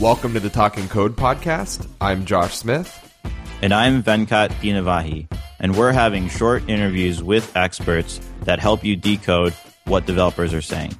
Welcome 0.00 0.32
to 0.34 0.40
the 0.40 0.48
Talking 0.48 0.86
Code 0.86 1.16
podcast. 1.16 1.84
I'm 2.00 2.24
Josh 2.24 2.54
Smith. 2.54 2.88
And 3.62 3.74
I'm 3.74 4.00
Venkat 4.00 4.50
Dinavahi. 4.60 5.26
And 5.58 5.76
we're 5.76 5.90
having 5.90 6.28
short 6.28 6.62
interviews 6.70 7.20
with 7.20 7.56
experts 7.56 8.20
that 8.42 8.60
help 8.60 8.84
you 8.84 8.94
decode 8.94 9.54
what 9.86 10.06
developers 10.06 10.54
are 10.54 10.62
saying. 10.62 10.94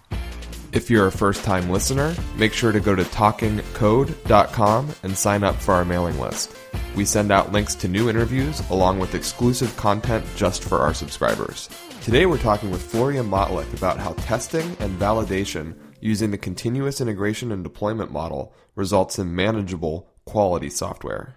If 0.73 0.91
you're 0.91 1.07
a 1.07 1.13
first 1.13 1.45
time 1.45 1.71
listener, 1.71 2.13
make 2.35 2.53
sure 2.53 2.73
to 2.73 2.81
go 2.81 2.97
to 2.97 3.05
talkingcode.com 3.05 4.95
and 5.05 5.17
sign 5.17 5.45
up 5.45 5.55
for 5.55 5.75
our 5.75 5.85
mailing 5.85 6.19
list. 6.19 6.57
We 6.97 7.05
send 7.05 7.31
out 7.31 7.53
links 7.53 7.77
to 7.77 7.87
new 7.87 8.11
interviews 8.11 8.69
along 8.69 8.99
with 8.99 9.15
exclusive 9.15 9.77
content 9.77 10.27
just 10.35 10.65
for 10.65 10.79
our 10.79 10.93
subscribers. 10.93 11.69
Today 12.03 12.27
we're 12.27 12.37
talking 12.39 12.73
with 12.73 12.83
Florian 12.83 13.31
Motlik 13.31 13.73
about 13.77 13.99
how 13.99 14.15
testing 14.15 14.77
and 14.81 14.99
validation 14.99 15.77
using 16.01 16.31
the 16.31 16.39
continuous 16.39 17.01
integration 17.01 17.53
and 17.53 17.65
deployment 17.65 18.13
model 18.13 18.55
results 18.75 19.19
in 19.19 19.35
manageable 19.35 20.09
quality 20.25 20.71
software. 20.71 21.35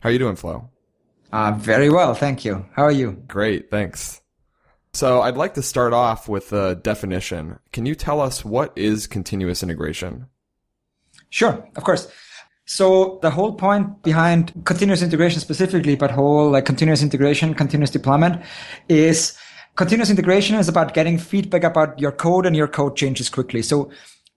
How 0.00 0.08
are 0.08 0.12
you 0.12 0.18
doing, 0.18 0.36
Flo? 0.36 0.70
Uh, 1.32 1.52
very 1.52 1.90
well, 1.90 2.14
thank 2.14 2.44
you. 2.44 2.66
How 2.74 2.82
are 2.82 2.92
you? 2.92 3.12
Great, 3.26 3.70
thanks. 3.70 4.20
So 4.92 5.22
I'd 5.22 5.36
like 5.36 5.54
to 5.54 5.62
start 5.62 5.92
off 5.92 6.28
with 6.28 6.52
a 6.52 6.76
definition. 6.76 7.58
Can 7.72 7.84
you 7.84 7.96
tell 7.96 8.20
us 8.20 8.44
what 8.44 8.72
is 8.76 9.08
continuous 9.08 9.62
integration? 9.62 10.26
Sure, 11.30 11.68
of 11.74 11.82
course. 11.82 12.06
So 12.66 13.18
the 13.20 13.30
whole 13.30 13.54
point 13.54 14.02
behind 14.02 14.52
continuous 14.64 15.02
integration 15.02 15.40
specifically, 15.40 15.96
but 15.96 16.10
whole 16.10 16.50
like 16.50 16.64
continuous 16.64 17.02
integration, 17.02 17.54
continuous 17.54 17.90
deployment 17.90 18.42
is 18.88 19.36
continuous 19.76 20.10
integration 20.10 20.56
is 20.56 20.68
about 20.68 20.94
getting 20.94 21.18
feedback 21.18 21.64
about 21.64 21.98
your 21.98 22.12
code 22.12 22.46
and 22.46 22.56
your 22.56 22.68
code 22.68 22.96
changes 22.96 23.28
quickly. 23.28 23.62
So 23.62 23.90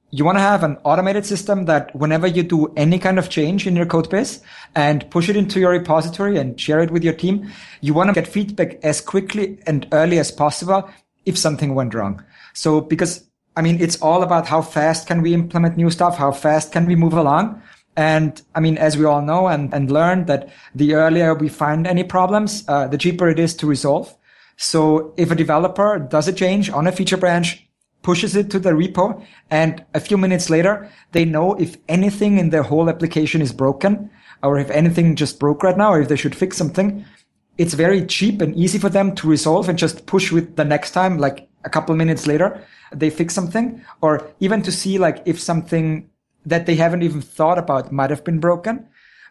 you 0.10 0.24
want 0.24 0.38
to 0.38 0.42
have 0.42 0.64
an 0.64 0.78
automated 0.84 1.26
system 1.26 1.66
that 1.66 1.94
whenever 1.96 2.28
you 2.28 2.42
do 2.42 2.74
any 2.78 2.98
kind 2.98 3.20
of 3.20 3.30
change 3.30 3.68
in 3.68 3.76
your 3.76 3.86
code 3.86 4.10
base 4.10 4.42
and 4.74 5.10
push 5.12 5.28
it 5.30 5.36
into 5.36 5.60
your 5.60 5.72
repository 5.72 6.38
and 6.38 6.60
share 6.60 6.80
it 6.80 6.92
with 6.92 7.04
your 7.04 7.14
team, 7.14 7.52
you 7.82 7.94
want 7.94 8.10
to 8.10 8.14
get 8.14 8.28
feedback 8.28 8.84
as 8.84 9.02
quickly 9.02 9.60
and 9.68 9.88
early 9.92 10.18
as 10.18 10.32
possible 10.32 10.90
if 11.26 11.38
something 11.38 11.76
went 11.76 11.94
wrong. 11.94 12.24
So 12.54 12.82
because 12.82 13.28
I 13.58 13.62
mean, 13.62 13.82
it's 13.82 14.00
all 14.02 14.22
about 14.22 14.48
how 14.48 14.62
fast 14.62 15.08
can 15.08 15.24
we 15.24 15.34
implement 15.34 15.78
new 15.78 15.90
stuff? 15.90 16.18
How 16.18 16.32
fast 16.32 16.72
can 16.72 16.86
we 16.86 16.96
move 16.96 17.14
along? 17.14 17.62
And 17.96 18.40
I 18.54 18.60
mean, 18.60 18.78
as 18.78 18.98
we 18.98 19.06
all 19.06 19.24
know 19.24 19.48
and, 19.48 19.74
and 19.74 19.92
learn 19.92 20.26
that 20.26 20.50
the 20.76 20.94
earlier 20.94 21.34
we 21.34 21.50
find 21.50 21.88
any 21.88 22.04
problems, 22.04 22.64
uh, 22.68 22.88
the 22.88 23.00
cheaper 23.00 23.28
it 23.28 23.40
is 23.40 23.56
to 23.56 23.68
resolve. 23.68 24.16
So 24.58 25.14
if 25.18 25.32
a 25.32 25.36
developer 25.36 26.00
does 26.00 26.28
a 26.28 26.34
change 26.34 26.70
on 26.70 26.88
a 26.88 26.92
feature 26.92 27.18
branch, 27.18 27.64
pushes 28.02 28.36
it 28.36 28.50
to 28.52 28.60
the 28.60 28.72
repo, 28.72 29.24
and 29.50 29.86
a 29.94 30.00
few 30.00 30.18
minutes 30.18 30.50
later, 30.50 30.90
they 31.12 31.26
know 31.26 31.54
if 31.56 31.78
anything 31.88 32.38
in 32.40 32.50
their 32.50 32.64
whole 32.64 32.90
application 32.90 33.42
is 33.42 33.54
broken, 33.54 34.10
or 34.44 34.58
if 34.58 34.70
anything 34.72 35.16
just 35.16 35.40
broke 35.40 35.64
right 35.64 35.78
now, 35.78 35.94
or 35.94 36.02
if 36.02 36.08
they 36.08 36.16
should 36.16 36.36
fix 36.36 36.58
something, 36.58 37.06
it's 37.58 37.74
very 37.74 38.06
cheap 38.06 38.42
and 38.42 38.56
easy 38.56 38.78
for 38.78 38.90
them 38.90 39.14
to 39.16 39.28
resolve 39.28 39.68
and 39.70 39.78
just 39.78 40.06
push 40.06 40.32
with 40.32 40.56
the 40.56 40.66
next 40.66 40.92
time, 40.92 41.18
like 41.18 41.50
a 41.64 41.70
couple 41.70 41.96
minutes 41.96 42.28
later, 42.28 42.64
they 42.92 43.10
fix 43.10 43.34
something, 43.34 43.84
or 44.02 44.32
even 44.40 44.62
to 44.62 44.72
see 44.72 44.98
like 44.98 45.22
if 45.26 45.40
something 45.40 46.10
that 46.46 46.66
they 46.66 46.76
haven't 46.76 47.04
even 47.04 47.22
thought 47.22 47.58
about 47.58 47.92
might 47.92 48.10
have 48.10 48.24
been 48.24 48.40
broken. 48.40 48.88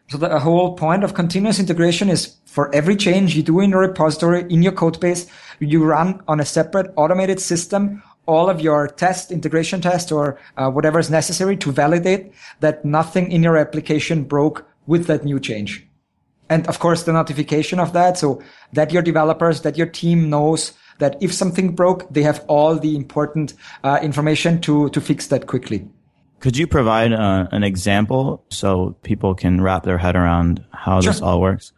So 0.09 0.19
the 0.19 0.39
whole 0.39 0.77
point 0.77 1.03
of 1.03 1.15
continuous 1.15 1.59
integration 1.59 2.09
is 2.09 2.37
for 2.45 2.73
every 2.75 2.97
change 2.97 3.35
you 3.35 3.43
do 3.43 3.61
in 3.61 3.71
your 3.71 3.81
repository, 3.81 4.47
in 4.49 4.63
your 4.63 4.73
code 4.73 5.01
base, 5.01 5.27
you 5.59 5.85
run 5.85 6.23
on 6.29 6.39
a 6.39 6.45
separate 6.45 6.93
automated 6.97 7.41
system 7.41 8.03
all 8.27 8.51
of 8.51 8.61
your 8.61 8.89
test, 8.89 9.31
integration 9.31 9.81
test, 9.81 10.13
or 10.13 10.39
uh, 10.57 10.71
whatever 10.71 10.99
is 10.99 11.11
necessary 11.11 11.57
to 11.57 11.73
validate 11.73 12.33
that 12.61 12.85
nothing 12.85 13.31
in 13.31 13.43
your 13.43 13.57
application 13.57 14.25
broke 14.25 14.67
with 14.87 15.07
that 15.07 15.25
new 15.25 15.41
change. 15.41 15.87
And 16.49 16.67
of 16.69 16.79
course, 16.79 17.05
the 17.05 17.13
notification 17.13 17.81
of 17.81 17.93
that. 17.93 18.19
So 18.19 18.43
that 18.73 18.93
your 18.93 19.03
developers, 19.03 19.63
that 19.63 19.77
your 19.77 19.87
team 19.87 20.31
knows 20.31 20.73
that 20.99 21.17
if 21.21 21.33
something 21.33 21.75
broke, 21.75 22.09
they 22.13 22.23
have 22.23 22.45
all 22.49 22.77
the 22.77 22.97
important 22.97 23.55
uh, 23.85 23.99
information 24.03 24.61
to, 24.63 24.89
to 24.91 25.01
fix 25.01 25.27
that 25.29 25.47
quickly. 25.47 25.89
Could 26.41 26.57
you 26.57 26.67
provide 26.67 27.13
uh, 27.13 27.49
an 27.51 27.65
example 27.65 28.45
so 28.51 28.97
people 29.03 29.35
can 29.35 29.61
wrap 29.61 29.85
their 29.85 29.99
head 29.99 30.17
around 30.17 30.65
how 30.73 31.01
sure. 31.01 31.13
this 31.13 31.23
all 31.23 31.41
works? 31.41 31.73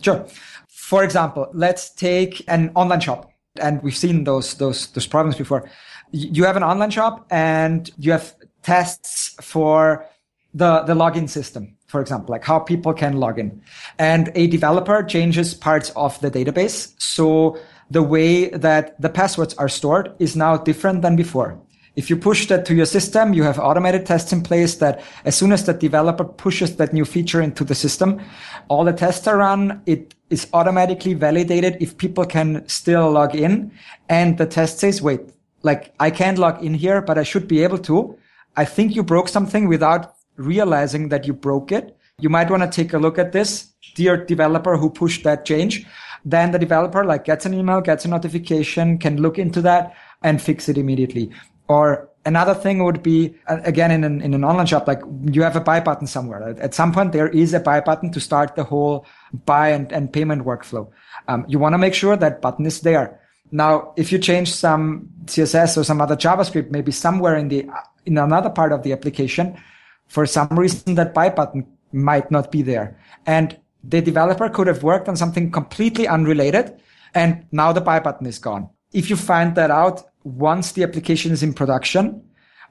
Sure. 0.00 0.26
For 0.68 1.02
example, 1.04 1.48
let's 1.52 1.90
take 1.90 2.44
an 2.48 2.70
online 2.74 3.00
shop. 3.00 3.30
And 3.60 3.82
we've 3.82 3.96
seen 3.96 4.24
those, 4.24 4.54
those, 4.54 4.86
those 4.88 5.06
problems 5.06 5.36
before. 5.36 5.68
You 6.12 6.44
have 6.44 6.56
an 6.56 6.62
online 6.62 6.90
shop 6.90 7.26
and 7.30 7.90
you 7.98 8.12
have 8.12 8.34
tests 8.62 9.34
for 9.42 10.06
the, 10.54 10.80
the 10.82 10.94
login 10.94 11.28
system, 11.28 11.76
for 11.86 12.00
example, 12.00 12.32
like 12.32 12.44
how 12.44 12.58
people 12.58 12.94
can 12.94 13.18
log 13.18 13.38
in. 13.38 13.60
And 13.98 14.30
a 14.34 14.46
developer 14.46 15.02
changes 15.02 15.54
parts 15.54 15.90
of 15.96 16.18
the 16.20 16.30
database. 16.30 16.94
So 17.00 17.58
the 17.90 18.02
way 18.02 18.48
that 18.50 19.00
the 19.00 19.08
passwords 19.08 19.54
are 19.54 19.68
stored 19.68 20.14
is 20.18 20.36
now 20.36 20.56
different 20.56 21.02
than 21.02 21.16
before. 21.16 21.60
If 21.98 22.08
you 22.08 22.16
push 22.16 22.46
that 22.46 22.64
to 22.66 22.76
your 22.76 22.86
system, 22.86 23.34
you 23.34 23.42
have 23.42 23.58
automated 23.58 24.06
tests 24.06 24.32
in 24.32 24.42
place 24.42 24.76
that 24.76 25.02
as 25.24 25.34
soon 25.34 25.50
as 25.50 25.64
the 25.64 25.72
developer 25.72 26.22
pushes 26.22 26.76
that 26.76 26.92
new 26.92 27.04
feature 27.04 27.40
into 27.40 27.64
the 27.64 27.74
system, 27.74 28.20
all 28.68 28.84
the 28.84 28.92
tests 28.92 29.26
are 29.26 29.38
run. 29.38 29.82
It 29.84 30.14
is 30.30 30.46
automatically 30.52 31.14
validated 31.14 31.76
if 31.80 31.98
people 31.98 32.24
can 32.24 32.62
still 32.68 33.10
log 33.10 33.34
in. 33.34 33.72
And 34.08 34.38
the 34.38 34.46
test 34.46 34.78
says, 34.78 35.02
wait, 35.02 35.22
like 35.64 35.92
I 35.98 36.12
can't 36.12 36.38
log 36.38 36.62
in 36.62 36.74
here, 36.74 37.02
but 37.02 37.18
I 37.18 37.24
should 37.24 37.48
be 37.48 37.64
able 37.64 37.78
to. 37.78 38.16
I 38.56 38.64
think 38.64 38.94
you 38.94 39.02
broke 39.02 39.28
something 39.28 39.66
without 39.66 40.14
realizing 40.36 41.08
that 41.08 41.26
you 41.26 41.32
broke 41.32 41.72
it. 41.72 41.98
You 42.20 42.28
might 42.28 42.48
want 42.48 42.62
to 42.62 42.70
take 42.70 42.92
a 42.92 42.98
look 42.98 43.18
at 43.18 43.32
this, 43.32 43.72
dear 43.96 44.24
developer 44.24 44.76
who 44.76 44.88
pushed 44.88 45.24
that 45.24 45.44
change. 45.44 45.84
Then 46.24 46.52
the 46.52 46.60
developer 46.60 47.04
like 47.04 47.24
gets 47.24 47.44
an 47.44 47.54
email, 47.54 47.80
gets 47.80 48.04
a 48.04 48.08
notification, 48.08 48.98
can 48.98 49.20
look 49.20 49.36
into 49.36 49.60
that 49.62 49.96
and 50.22 50.40
fix 50.40 50.68
it 50.68 50.78
immediately. 50.78 51.32
Or 51.68 52.08
another 52.24 52.54
thing 52.54 52.82
would 52.84 53.02
be, 53.02 53.34
uh, 53.46 53.58
again, 53.64 53.90
in 53.90 54.04
an, 54.04 54.20
in 54.20 54.34
an 54.34 54.44
online 54.44 54.66
shop, 54.66 54.86
like 54.86 55.00
you 55.24 55.42
have 55.42 55.56
a 55.56 55.60
buy 55.60 55.80
button 55.80 56.06
somewhere. 56.06 56.56
At 56.60 56.74
some 56.74 56.92
point, 56.92 57.12
there 57.12 57.28
is 57.28 57.54
a 57.54 57.60
buy 57.60 57.80
button 57.80 58.10
to 58.12 58.20
start 58.20 58.56
the 58.56 58.64
whole 58.64 59.06
buy 59.44 59.70
and, 59.70 59.92
and 59.92 60.12
payment 60.12 60.44
workflow. 60.44 60.90
Um, 61.28 61.44
you 61.48 61.58
want 61.58 61.74
to 61.74 61.78
make 61.78 61.94
sure 61.94 62.16
that 62.16 62.40
button 62.40 62.66
is 62.66 62.80
there. 62.80 63.20
Now, 63.50 63.94
if 63.96 64.12
you 64.12 64.18
change 64.18 64.52
some 64.52 65.08
CSS 65.24 65.78
or 65.78 65.84
some 65.84 66.00
other 66.00 66.16
JavaScript, 66.16 66.70
maybe 66.70 66.92
somewhere 66.92 67.36
in 67.36 67.48
the, 67.48 67.68
in 68.04 68.18
another 68.18 68.50
part 68.50 68.72
of 68.72 68.82
the 68.82 68.92
application, 68.92 69.58
for 70.06 70.26
some 70.26 70.48
reason 70.50 70.94
that 70.96 71.14
buy 71.14 71.28
button 71.28 71.66
might 71.92 72.30
not 72.30 72.50
be 72.50 72.62
there. 72.62 72.98
And 73.26 73.58
the 73.82 74.02
developer 74.02 74.48
could 74.48 74.66
have 74.66 74.82
worked 74.82 75.08
on 75.08 75.16
something 75.16 75.50
completely 75.50 76.06
unrelated. 76.06 76.78
And 77.14 77.46
now 77.52 77.72
the 77.72 77.80
buy 77.80 78.00
button 78.00 78.26
is 78.26 78.38
gone. 78.38 78.68
If 78.92 79.08
you 79.08 79.16
find 79.16 79.54
that 79.54 79.70
out, 79.70 80.07
once 80.24 80.72
the 80.72 80.82
application 80.82 81.32
is 81.32 81.42
in 81.42 81.54
production 81.54 82.22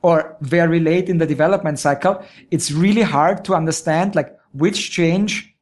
or 0.02 0.38
very 0.42 0.80
late 0.80 1.10
in 1.10 1.18
the 1.18 1.26
development 1.26 1.80
cycle, 1.80 2.24
it's 2.52 2.72
really 2.72 3.02
hard 3.02 3.44
to 3.46 3.56
understand 3.56 4.16
like 4.16 4.38
which 4.54 4.92
change 4.92 5.56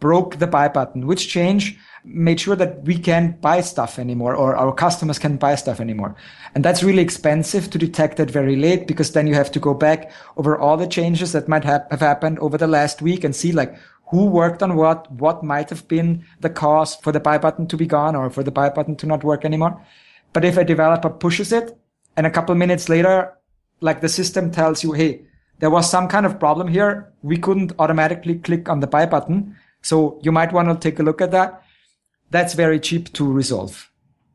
broke 0.00 0.38
the 0.38 0.46
buy 0.46 0.68
button, 0.68 1.06
which 1.06 1.28
change 1.28 1.78
made 2.04 2.40
sure 2.40 2.56
that 2.56 2.82
we 2.82 2.98
can't 2.98 3.40
buy 3.40 3.60
stuff 3.60 3.98
anymore 3.98 4.34
or 4.34 4.56
our 4.56 4.74
customers 4.74 5.18
can 5.18 5.36
buy 5.36 5.54
stuff 5.54 5.78
anymore. 5.78 6.16
And 6.54 6.64
that's 6.64 6.82
really 6.82 7.02
expensive 7.02 7.70
to 7.70 7.78
detect 7.78 8.18
it 8.18 8.30
very 8.30 8.56
late 8.56 8.88
because 8.88 9.12
then 9.12 9.28
you 9.28 9.34
have 9.34 9.52
to 9.52 9.60
go 9.60 9.72
back 9.72 10.10
over 10.36 10.58
all 10.58 10.76
the 10.76 10.88
changes 10.88 11.30
that 11.32 11.48
might 11.48 11.64
have 11.64 12.00
happened 12.00 12.40
over 12.40 12.58
the 12.58 12.66
last 12.66 13.02
week 13.02 13.22
and 13.22 13.36
see 13.36 13.52
like 13.52 13.76
who 14.10 14.26
worked 14.26 14.62
on 14.62 14.74
what, 14.74 15.10
what 15.12 15.44
might 15.44 15.70
have 15.70 15.86
been 15.86 16.24
the 16.40 16.50
cause 16.50 16.96
for 16.96 17.12
the 17.12 17.20
buy 17.20 17.38
button 17.38 17.66
to 17.68 17.76
be 17.76 17.86
gone 17.86 18.16
or 18.16 18.28
for 18.28 18.42
the 18.42 18.50
buy 18.50 18.68
button 18.68 18.96
to 18.96 19.06
not 19.06 19.22
work 19.22 19.44
anymore. 19.44 19.80
But 20.32 20.44
if 20.44 20.56
a 20.56 20.64
developer 20.64 21.10
pushes 21.10 21.52
it 21.52 21.76
and 22.16 22.26
a 22.26 22.30
couple 22.30 22.54
minutes 22.54 22.88
later, 22.88 23.32
like 23.80 24.00
the 24.00 24.08
system 24.08 24.50
tells 24.50 24.82
you, 24.82 24.92
Hey, 24.92 25.26
there 25.58 25.70
was 25.70 25.90
some 25.90 26.08
kind 26.08 26.26
of 26.26 26.40
problem 26.40 26.68
here. 26.68 27.12
We 27.22 27.36
couldn't 27.38 27.72
automatically 27.78 28.36
click 28.36 28.68
on 28.68 28.80
the 28.80 28.86
buy 28.86 29.06
button. 29.06 29.56
So 29.82 30.20
you 30.22 30.32
might 30.32 30.52
want 30.52 30.68
to 30.68 30.90
take 30.90 30.98
a 30.98 31.02
look 31.02 31.20
at 31.20 31.30
that. 31.32 31.62
That's 32.30 32.54
very 32.54 32.80
cheap 32.80 33.12
to 33.14 33.30
resolve. 33.30 33.90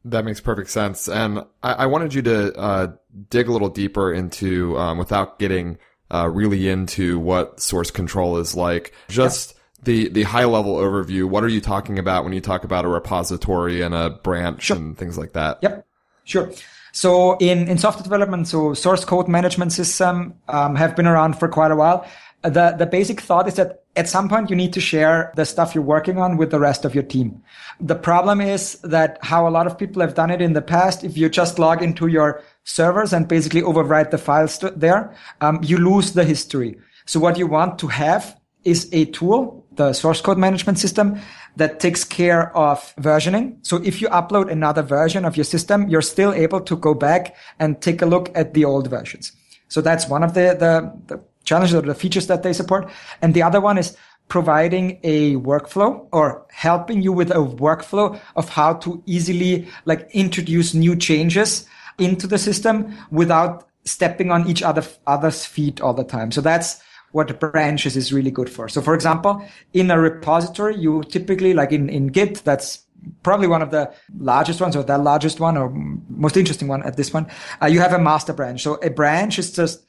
That 0.06 0.24
makes 0.24 0.40
perfect 0.40 0.70
sense. 0.70 1.10
And 1.10 1.40
I, 1.64 1.74
I 1.74 1.86
wanted 1.88 2.14
you 2.14 2.22
to 2.22 2.58
uh, 2.58 2.88
dig 3.30 3.48
a 3.48 3.52
little 3.52 3.70
deeper 3.70 4.14
into, 4.14 4.78
um, 4.78 4.98
without 4.98 5.40
getting 5.40 5.80
uh, 6.14 6.30
really 6.30 6.70
into 6.70 7.20
what 7.20 7.60
source 7.60 7.92
control 7.92 8.38
is 8.38 8.56
like, 8.56 8.94
just 9.10 9.57
the 9.84 10.10
the 10.10 10.24
high 10.24 10.46
level 10.46 10.76
overview. 10.76 11.26
What 11.26 11.44
are 11.44 11.48
you 11.48 11.62
talking 11.62 12.00
about 12.00 12.24
when 12.24 12.34
you 12.34 12.42
talk 12.42 12.64
about 12.64 12.86
a 12.86 12.88
repository 12.88 13.82
and 13.82 13.94
a 13.94 14.10
branch 14.10 14.64
sure. 14.64 14.78
and 14.78 14.98
things 14.98 15.18
like 15.18 15.34
that? 15.34 15.60
Yep, 15.62 15.86
sure. 16.24 16.52
So 16.92 17.38
in 17.38 17.68
in 17.68 17.78
software 17.78 18.04
development, 18.04 18.48
so 18.48 18.74
source 18.74 19.06
code 19.06 19.28
management 19.28 19.72
system 19.72 20.34
um, 20.48 20.76
have 20.76 20.96
been 20.96 21.08
around 21.08 21.38
for 21.38 21.48
quite 21.48 21.72
a 21.72 21.76
while. 21.76 22.08
The 22.42 22.76
the 22.78 22.86
basic 22.86 23.22
thought 23.22 23.48
is 23.48 23.56
that 23.56 23.84
at 23.96 24.08
some 24.08 24.30
point 24.30 24.50
you 24.50 24.56
need 24.56 24.74
to 24.74 24.80
share 24.80 25.34
the 25.36 25.46
stuff 25.46 25.74
you're 25.74 25.84
working 25.84 26.20
on 26.20 26.38
with 26.38 26.52
the 26.52 26.60
rest 26.60 26.86
of 26.86 26.94
your 26.94 27.04
team. 27.04 27.42
The 27.80 27.96
problem 27.96 28.42
is 28.42 28.80
that 28.84 29.18
how 29.22 29.48
a 29.48 29.50
lot 29.50 29.68
of 29.68 29.78
people 29.78 30.02
have 30.02 30.14
done 30.14 30.30
it 30.32 30.42
in 30.42 30.54
the 30.54 30.62
past. 30.62 31.04
If 31.04 31.18
you 31.18 31.30
just 31.30 31.60
log 31.60 31.82
into 31.82 32.08
your 32.08 32.44
servers 32.64 33.12
and 33.12 33.28
basically 33.28 33.62
overwrite 33.62 34.12
the 34.12 34.18
files 34.18 34.60
there, 34.76 35.16
um, 35.42 35.60
you 35.64 35.78
lose 35.78 36.14
the 36.14 36.24
history. 36.24 36.78
So 37.06 37.20
what 37.20 37.38
you 37.38 37.48
want 37.48 37.80
to 37.80 37.88
have 37.88 38.40
is 38.64 38.90
a 38.92 39.06
tool, 39.06 39.57
the 39.78 39.94
source 39.94 40.22
code 40.22 40.38
management 40.38 40.78
system 40.78 41.20
that 41.56 41.80
takes 41.80 42.04
care 42.04 42.56
of 42.56 42.94
versioning. 42.98 43.58
So 43.62 43.78
if 43.84 44.02
you 44.02 44.10
upload 44.10 44.52
another 44.52 44.82
version 44.82 45.26
of 45.26 45.38
your 45.38 45.44
system, 45.44 45.88
you're 45.88 46.02
still 46.02 46.34
able 46.34 46.62
to 46.62 46.76
go 46.76 46.94
back 46.94 47.36
and 47.60 47.82
take 47.82 48.02
a 48.02 48.06
look 48.06 48.30
at 48.36 48.54
the 48.54 48.66
old 48.66 48.90
versions. 48.90 49.32
So 49.70 49.82
that's 49.82 50.08
one 50.08 50.24
of 50.24 50.34
the, 50.34 50.56
the, 50.60 51.16
the 51.16 51.24
challenges 51.44 51.76
or 51.76 51.82
the 51.82 51.96
features 51.96 52.28
that 52.28 52.44
they 52.44 52.54
support. 52.54 52.90
And 53.22 53.34
the 53.34 53.44
other 53.44 53.62
one 53.62 53.78
is 53.78 53.96
providing 54.28 55.00
a 55.04 55.36
workflow 55.36 56.08
or 56.12 56.46
helping 56.52 57.02
you 57.02 57.14
with 57.14 57.32
a 57.32 57.36
workflow 57.36 58.20
of 58.36 58.50
how 58.50 58.74
to 58.74 59.02
easily 59.06 59.68
like 59.86 60.10
introduce 60.12 60.74
new 60.74 60.96
changes 60.96 61.66
into 61.98 62.28
the 62.28 62.38
system 62.38 62.94
without 63.10 63.68
stepping 63.86 64.32
on 64.32 64.48
each 64.48 64.62
other 64.62 64.84
other's 65.08 65.46
feet 65.46 65.80
all 65.80 65.94
the 65.94 66.04
time. 66.04 66.32
So 66.32 66.42
that's 66.42 66.82
what 67.12 67.40
branches 67.40 67.96
is 67.96 68.14
really 68.14 68.32
good 68.32 68.50
for. 68.50 68.68
So 68.70 68.82
for 68.82 68.94
example, 68.94 69.44
in 69.74 69.90
a 69.92 70.00
repository, 70.00 70.78
you 70.78 71.04
typically 71.04 71.54
like 71.54 71.72
in, 71.72 71.90
in 71.90 72.08
Git, 72.08 72.44
that's 72.44 72.84
probably 73.24 73.48
one 73.48 73.62
of 73.62 73.72
the 73.72 73.92
largest 74.20 74.60
ones 74.62 74.76
or 74.76 74.84
the 74.84 74.98
largest 74.98 75.40
one 75.40 75.58
or 75.58 75.70
most 76.10 76.38
interesting 76.38 76.68
one 76.68 76.84
at 76.84 76.98
this 76.98 77.14
one. 77.14 77.28
Uh, 77.62 77.68
you 77.68 77.80
have 77.80 77.94
a 77.94 78.00
master 78.00 78.34
branch. 78.34 78.64
So 78.64 78.76
a 78.76 78.90
branch 78.90 79.40
is 79.40 79.52
just 79.52 79.86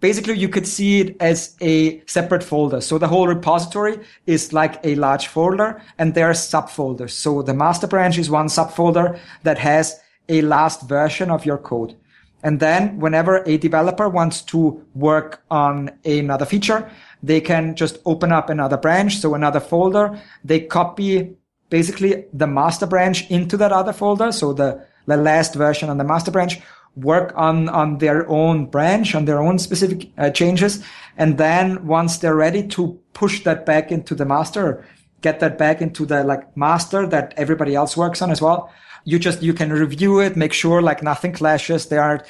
basically 0.00 0.38
you 0.38 0.48
could 0.48 0.66
see 0.66 1.00
it 1.00 1.16
as 1.20 1.56
a 1.60 2.02
separate 2.06 2.42
folder. 2.42 2.80
So 2.80 2.98
the 2.98 3.08
whole 3.08 3.26
repository 3.26 3.98
is 4.26 4.52
like 4.52 4.78
a 4.84 4.94
large 4.96 5.28
folder 5.28 5.80
and 5.98 6.14
there 6.14 6.28
are 6.28 6.34
subfolders. 6.34 7.10
So 7.10 7.42
the 7.42 7.54
master 7.54 7.86
branch 7.86 8.18
is 8.18 8.30
one 8.30 8.46
subfolder 8.46 9.18
that 9.42 9.58
has 9.58 9.98
a 10.28 10.42
last 10.42 10.82
version 10.88 11.30
of 11.30 11.44
your 11.44 11.58
code. 11.58 11.96
And 12.44 12.60
then 12.60 13.00
whenever 13.00 13.42
a 13.46 13.56
developer 13.56 14.08
wants 14.08 14.42
to 14.42 14.84
work 14.94 15.42
on 15.50 15.90
another 16.04 16.44
feature, 16.44 16.88
they 17.22 17.40
can 17.40 17.74
just 17.74 17.98
open 18.04 18.30
up 18.32 18.50
another 18.50 18.76
branch. 18.76 19.16
So 19.16 19.34
another 19.34 19.60
folder, 19.60 20.20
they 20.44 20.60
copy 20.60 21.34
basically 21.70 22.26
the 22.34 22.46
master 22.46 22.86
branch 22.86 23.28
into 23.30 23.56
that 23.56 23.72
other 23.72 23.94
folder. 23.94 24.30
So 24.30 24.52
the, 24.52 24.86
the 25.06 25.16
last 25.16 25.54
version 25.54 25.88
on 25.88 25.96
the 25.96 26.04
master 26.04 26.30
branch 26.30 26.60
work 26.96 27.32
on, 27.34 27.70
on 27.70 27.98
their 27.98 28.28
own 28.28 28.66
branch, 28.66 29.14
on 29.14 29.24
their 29.24 29.40
own 29.40 29.58
specific 29.58 30.10
uh, 30.18 30.30
changes. 30.30 30.84
And 31.16 31.38
then 31.38 31.86
once 31.86 32.18
they're 32.18 32.36
ready 32.36 32.68
to 32.68 33.00
push 33.14 33.42
that 33.44 33.64
back 33.64 33.90
into 33.90 34.14
the 34.14 34.26
master, 34.26 34.86
get 35.22 35.40
that 35.40 35.56
back 35.56 35.80
into 35.80 36.04
the 36.04 36.22
like 36.22 36.54
master 36.56 37.06
that 37.06 37.32
everybody 37.38 37.74
else 37.74 37.96
works 37.96 38.20
on 38.20 38.30
as 38.30 38.42
well, 38.42 38.70
you 39.04 39.18
just 39.18 39.42
you 39.42 39.52
can 39.52 39.72
review 39.72 40.20
it 40.20 40.36
make 40.36 40.52
sure 40.52 40.82
like 40.82 41.02
nothing 41.02 41.32
clashes. 41.32 41.86
There 41.86 42.02
aren't 42.02 42.22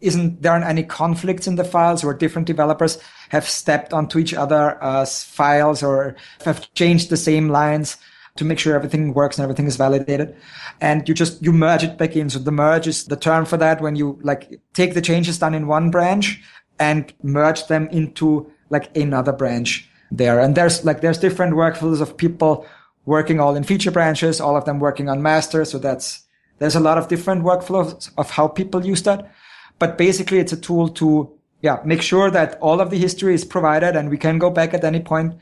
isn't 0.00 0.42
there 0.42 0.52
aren't 0.52 0.66
any 0.66 0.84
conflicts 0.84 1.46
in 1.46 1.56
the 1.56 1.64
files 1.64 2.04
where 2.04 2.14
different 2.14 2.46
developers 2.46 2.98
have 3.30 3.48
stepped 3.48 3.92
onto 3.92 4.18
each 4.18 4.34
other 4.34 4.82
uh, 4.82 5.04
files 5.04 5.82
or 5.82 6.14
have 6.44 6.72
changed 6.74 7.10
the 7.10 7.16
same 7.16 7.48
lines 7.48 7.96
to 8.36 8.44
make 8.44 8.58
sure 8.58 8.74
everything 8.74 9.12
works 9.12 9.36
and 9.36 9.42
everything 9.42 9.66
is 9.66 9.76
validated. 9.76 10.34
And 10.80 11.06
you 11.08 11.14
just 11.14 11.42
you 11.42 11.52
merge 11.52 11.84
it 11.84 11.98
back 11.98 12.16
in. 12.16 12.30
So 12.30 12.38
the 12.38 12.52
merge 12.52 12.86
is 12.86 13.04
the 13.04 13.16
term 13.16 13.44
for 13.44 13.56
that 13.58 13.80
when 13.80 13.96
you 13.96 14.18
like 14.22 14.60
take 14.72 14.94
the 14.94 15.02
changes 15.02 15.38
done 15.38 15.54
in 15.54 15.66
one 15.66 15.90
branch 15.90 16.40
and 16.78 17.12
merge 17.22 17.66
them 17.66 17.88
into 17.88 18.50
like 18.70 18.96
another 18.96 19.32
branch 19.32 19.88
there. 20.10 20.40
And 20.40 20.54
there's 20.54 20.84
like 20.84 21.00
there's 21.00 21.18
different 21.18 21.54
workflows 21.54 22.00
of 22.00 22.16
people 22.16 22.66
working 23.04 23.40
all 23.40 23.56
in 23.56 23.64
feature 23.64 23.90
branches, 23.90 24.40
all 24.40 24.56
of 24.56 24.64
them 24.64 24.78
working 24.78 25.08
on 25.08 25.22
master. 25.22 25.64
So 25.64 25.78
that's, 25.78 26.24
there's 26.58 26.76
a 26.76 26.80
lot 26.80 26.98
of 26.98 27.08
different 27.08 27.44
workflows 27.44 28.10
of 28.16 28.30
how 28.30 28.48
people 28.48 28.84
use 28.84 29.02
that. 29.02 29.32
But 29.78 29.98
basically 29.98 30.38
it's 30.38 30.52
a 30.52 30.56
tool 30.56 30.88
to, 30.90 31.32
yeah, 31.60 31.78
make 31.84 32.02
sure 32.02 32.30
that 32.30 32.58
all 32.60 32.80
of 32.80 32.90
the 32.90 32.98
history 32.98 33.34
is 33.34 33.44
provided 33.44 33.96
and 33.96 34.10
we 34.10 34.18
can 34.18 34.38
go 34.38 34.50
back 34.50 34.74
at 34.74 34.84
any 34.84 35.00
point 35.00 35.34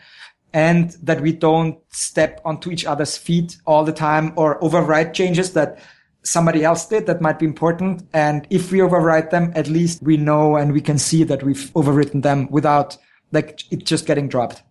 and 0.53 0.91
that 1.03 1.21
we 1.21 1.33
don't 1.33 1.79
step 1.91 2.41
onto 2.45 2.71
each 2.71 2.85
other's 2.85 3.17
feet 3.17 3.59
all 3.67 3.85
the 3.85 3.93
time 3.93 4.33
or 4.37 4.59
overwrite 4.61 5.13
changes 5.13 5.53
that 5.53 5.79
somebody 6.23 6.65
else 6.65 6.87
did 6.87 7.07
that 7.07 7.21
might 7.21 7.39
be 7.39 7.47
important. 7.47 8.07
And 8.13 8.47
if 8.51 8.73
we 8.73 8.79
overwrite 8.79 9.31
them, 9.31 9.53
at 9.55 9.69
least 9.69 10.03
we 10.03 10.17
know 10.17 10.57
and 10.57 10.73
we 10.73 10.81
can 10.81 10.99
see 10.99 11.25
that 11.25 11.43
we've 11.43 11.71
overwritten 11.75 12.23
them 12.23 12.49
without 12.51 12.97
like 13.33 13.63
it 13.71 13.85
just 13.85 14.07
getting 14.07 14.29
dropped. 14.29 14.63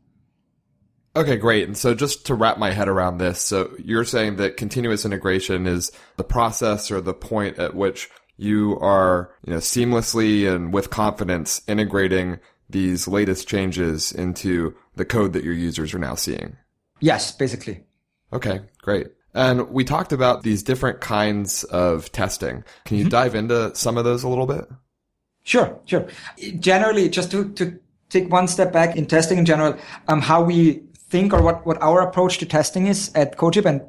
Okay, 1.19 1.35
great. 1.35 1.67
And 1.67 1.77
so 1.77 1.93
just 1.93 2.25
to 2.27 2.33
wrap 2.33 2.57
my 2.57 2.71
head 2.71 2.87
around 2.87 3.17
this, 3.17 3.41
so 3.41 3.71
you're 3.77 4.05
saying 4.05 4.37
that 4.37 4.55
continuous 4.55 5.03
integration 5.03 5.67
is 5.67 5.91
the 6.15 6.23
process 6.23 6.89
or 6.91 7.01
the 7.01 7.13
point 7.13 7.59
at 7.59 7.75
which 7.75 8.09
you 8.37 8.79
are, 8.79 9.29
you 9.45 9.51
know, 9.51 9.59
seamlessly 9.59 10.49
and 10.49 10.73
with 10.73 10.89
confidence 10.89 11.61
integrating 11.67 12.39
these 12.69 13.05
latest 13.05 13.49
changes 13.49 14.13
into 14.13 14.73
the 14.95 15.03
code 15.03 15.33
that 15.33 15.43
your 15.43 15.53
users 15.53 15.93
are 15.93 15.99
now 15.99 16.15
seeing. 16.15 16.55
Yes, 17.01 17.33
basically. 17.33 17.83
Okay, 18.31 18.61
great. 18.81 19.07
And 19.33 19.69
we 19.71 19.83
talked 19.83 20.13
about 20.13 20.43
these 20.43 20.63
different 20.63 21.01
kinds 21.01 21.65
of 21.65 22.13
testing. 22.13 22.63
Can 22.85 22.95
you 22.95 23.03
mm-hmm. 23.03 23.09
dive 23.09 23.35
into 23.35 23.75
some 23.75 23.97
of 23.97 24.05
those 24.05 24.23
a 24.23 24.29
little 24.29 24.47
bit? 24.47 24.69
Sure, 25.43 25.77
sure. 25.83 26.07
Generally, 26.59 27.09
just 27.09 27.29
to, 27.31 27.51
to 27.55 27.77
take 28.09 28.31
one 28.31 28.47
step 28.47 28.71
back 28.71 28.95
in 28.95 29.05
testing 29.05 29.37
in 29.37 29.45
general, 29.45 29.77
um, 30.07 30.21
how 30.21 30.41
we 30.41 30.83
think 31.09 31.33
or 31.33 31.41
what, 31.41 31.65
what 31.65 31.81
our 31.81 32.01
approach 32.01 32.37
to 32.39 32.45
testing 32.45 32.87
is 32.87 33.11
at 33.15 33.37
CodeShip, 33.37 33.65
and 33.65 33.81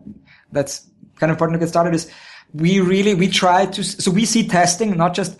that's 0.53 0.89
kind 1.17 1.31
of 1.31 1.35
important 1.35 1.61
to 1.61 1.65
get 1.65 1.69
started 1.69 1.95
is 1.95 2.11
we 2.53 2.81
really, 2.81 3.15
we 3.15 3.29
try 3.29 3.67
to, 3.67 3.85
so 3.85 4.11
we 4.11 4.25
see 4.25 4.47
testing 4.47 4.97
not 4.97 5.15
just 5.15 5.39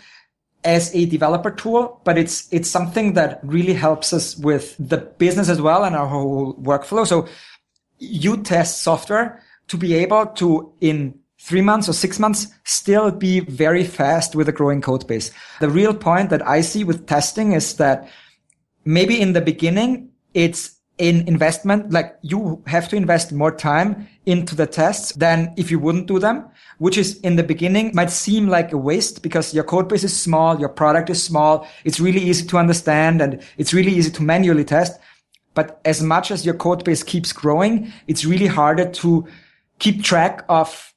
as 0.63 0.95
a 0.95 1.07
developer 1.07 1.51
tool, 1.51 2.01
but 2.05 2.19
it's, 2.19 2.53
it's 2.53 2.71
something 2.71 3.15
that 3.15 3.41
really 3.43 3.73
helps 3.73 4.13
us 4.13 4.37
with 4.37 4.77
the 4.79 4.99
business 4.99 5.49
as 5.49 5.61
well 5.61 5.85
and 5.85 5.97
our 5.97 6.07
whole 6.07 6.55
workflow. 6.57 7.07
So 7.07 7.27
you 7.99 8.37
test 8.37 8.83
software 8.83 9.43
to 9.69 9.77
be 9.77 9.95
able 9.95 10.27
to 10.27 10.73
in 10.81 11.19
three 11.41 11.63
months 11.63 11.89
or 11.89 11.95
six 11.95 12.19
months 12.19 12.49
still 12.65 13.11
be 13.11 13.41
very 13.41 13.85
fast 13.85 14.35
with 14.35 14.49
a 14.49 14.53
growing 14.53 14.83
code 14.83 15.07
base. 15.07 15.31
The 15.61 15.71
real 15.71 15.95
point 15.95 16.29
that 16.31 16.47
I 16.47 16.61
see 16.61 16.85
with 16.85 17.07
testing 17.07 17.53
is 17.53 17.77
that 17.77 18.09
maybe 18.85 19.21
in 19.21 19.33
the 19.33 19.41
beginning, 19.41 20.11
it's 20.35 20.80
in 21.01 21.27
investment, 21.27 21.91
like 21.91 22.15
you 22.21 22.63
have 22.67 22.87
to 22.91 22.95
invest 22.95 23.33
more 23.33 23.51
time 23.51 24.07
into 24.27 24.55
the 24.55 24.67
tests 24.67 25.13
than 25.13 25.53
if 25.57 25.71
you 25.71 25.79
wouldn't 25.79 26.07
do 26.07 26.19
them, 26.19 26.47
which 26.77 26.99
is 26.99 27.19
in 27.21 27.37
the 27.37 27.43
beginning 27.43 27.91
might 27.95 28.11
seem 28.11 28.49
like 28.49 28.71
a 28.73 28.77
waste 28.77 29.23
because 29.23 29.55
your 29.55 29.65
code 29.65 29.89
base 29.89 30.05
is 30.05 30.15
small, 30.15 30.61
your 30.61 30.69
product 30.69 31.09
is 31.09 31.23
small. 31.23 31.67
It's 31.85 32.01
really 32.01 32.21
easy 32.21 32.47
to 32.49 32.59
understand 32.59 33.23
and 33.23 33.43
it's 33.57 33.73
really 33.73 33.93
easy 33.93 34.11
to 34.11 34.23
manually 34.23 34.63
test. 34.63 35.01
But 35.55 35.81
as 35.87 36.03
much 36.03 36.31
as 36.31 36.45
your 36.45 36.55
code 36.55 36.85
base 36.85 37.03
keeps 37.03 37.33
growing, 37.33 37.91
it's 38.07 38.27
really 38.27 38.47
harder 38.47 38.89
to 38.91 39.27
keep 39.79 40.05
track 40.05 40.45
of 40.51 40.93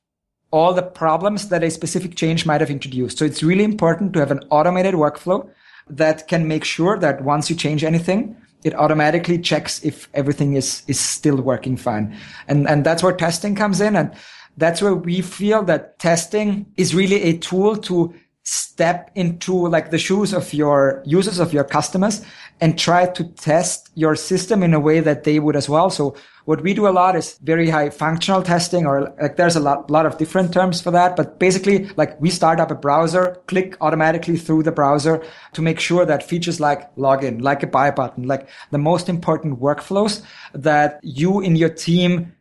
all 0.51 0.74
the 0.74 0.84
problems 0.84 1.48
that 1.48 1.63
a 1.63 1.72
specific 1.72 2.16
change 2.16 2.46
might 2.46 2.60
have 2.60 2.70
introduced. 2.70 3.18
So 3.18 3.24
it's 3.24 3.42
really 3.42 3.63
important 3.63 4.12
to 4.13 4.20
have 4.20 4.32
an 4.32 4.42
automated 4.50 4.96
workflow 4.96 5.50
that 5.89 6.28
can 6.28 6.46
make 6.46 6.66
sure 6.66 7.00
that 7.00 7.24
once 7.24 7.50
you 7.50 7.56
change 7.56 7.86
anything, 7.86 8.36
it 8.63 8.75
automatically 8.75 9.39
checks 9.39 9.84
if 9.84 10.10
everything 10.13 10.55
is 10.55 10.84
is 10.88 11.00
still 11.00 11.38
working 11.41 11.77
fine. 11.77 12.15
And 12.48 12.67
and 12.67 12.84
that's 12.86 13.03
where 13.03 13.13
testing 13.13 13.55
comes 13.55 13.82
in. 13.82 13.96
And 13.96 14.13
that's 14.58 14.82
where 14.82 14.96
we 14.96 15.22
feel 15.22 15.63
that 15.63 16.00
testing 16.00 16.65
is 16.77 16.93
really 16.93 17.22
a 17.24 17.38
tool 17.38 17.75
to 17.77 18.13
step 18.44 19.10
into 19.16 19.68
like 19.68 19.90
the 19.92 19.98
shoes 19.98 20.34
of 20.34 20.54
your 20.54 21.02
users 21.06 21.40
of 21.40 21.54
your 21.54 21.64
customers 21.64 22.26
and 22.60 22.78
try 22.78 23.06
to 23.06 23.24
test 23.34 23.90
your 23.96 24.16
system 24.16 24.62
in 24.62 24.74
a 24.74 24.80
way 24.80 25.00
that 25.00 25.24
they 25.24 25.40
would 25.40 25.56
as 25.56 25.70
well 25.70 25.90
so 25.90 26.16
what 26.46 26.62
we 26.62 26.74
do 26.74 26.88
a 26.88 26.92
lot 26.92 27.16
is 27.16 27.38
very 27.44 27.70
high 27.70 27.90
functional 27.90 28.42
testing 28.42 28.86
or 28.86 29.14
like 29.22 29.38
there's 29.38 29.56
a 29.56 29.60
lot, 29.60 29.90
lot 29.90 30.06
of 30.06 30.18
different 30.18 30.52
terms 30.52 30.82
for 30.82 30.92
that. 30.92 31.16
But 31.16 31.40
basically 31.40 31.90
like 31.96 32.20
we 32.20 32.30
start 32.30 32.60
up 32.60 32.72
a 32.72 32.76
browser, 32.76 33.38
click 33.48 33.78
automatically 33.80 34.38
through 34.38 34.64
the 34.64 34.72
browser 34.72 35.24
to 35.54 35.62
make 35.62 35.80
sure 35.80 36.06
that 36.06 36.28
features 36.28 36.60
like 36.60 36.94
login, 36.96 37.42
like 37.42 37.64
a 37.64 37.68
buy 37.68 37.92
button, 37.92 38.28
like 38.28 38.50
the 38.72 38.78
most 38.78 39.08
important 39.08 39.60
workflows 39.60 40.22
that 40.54 41.00
you 41.02 41.40
in 41.40 41.56
your 41.56 41.70
team 41.70 42.34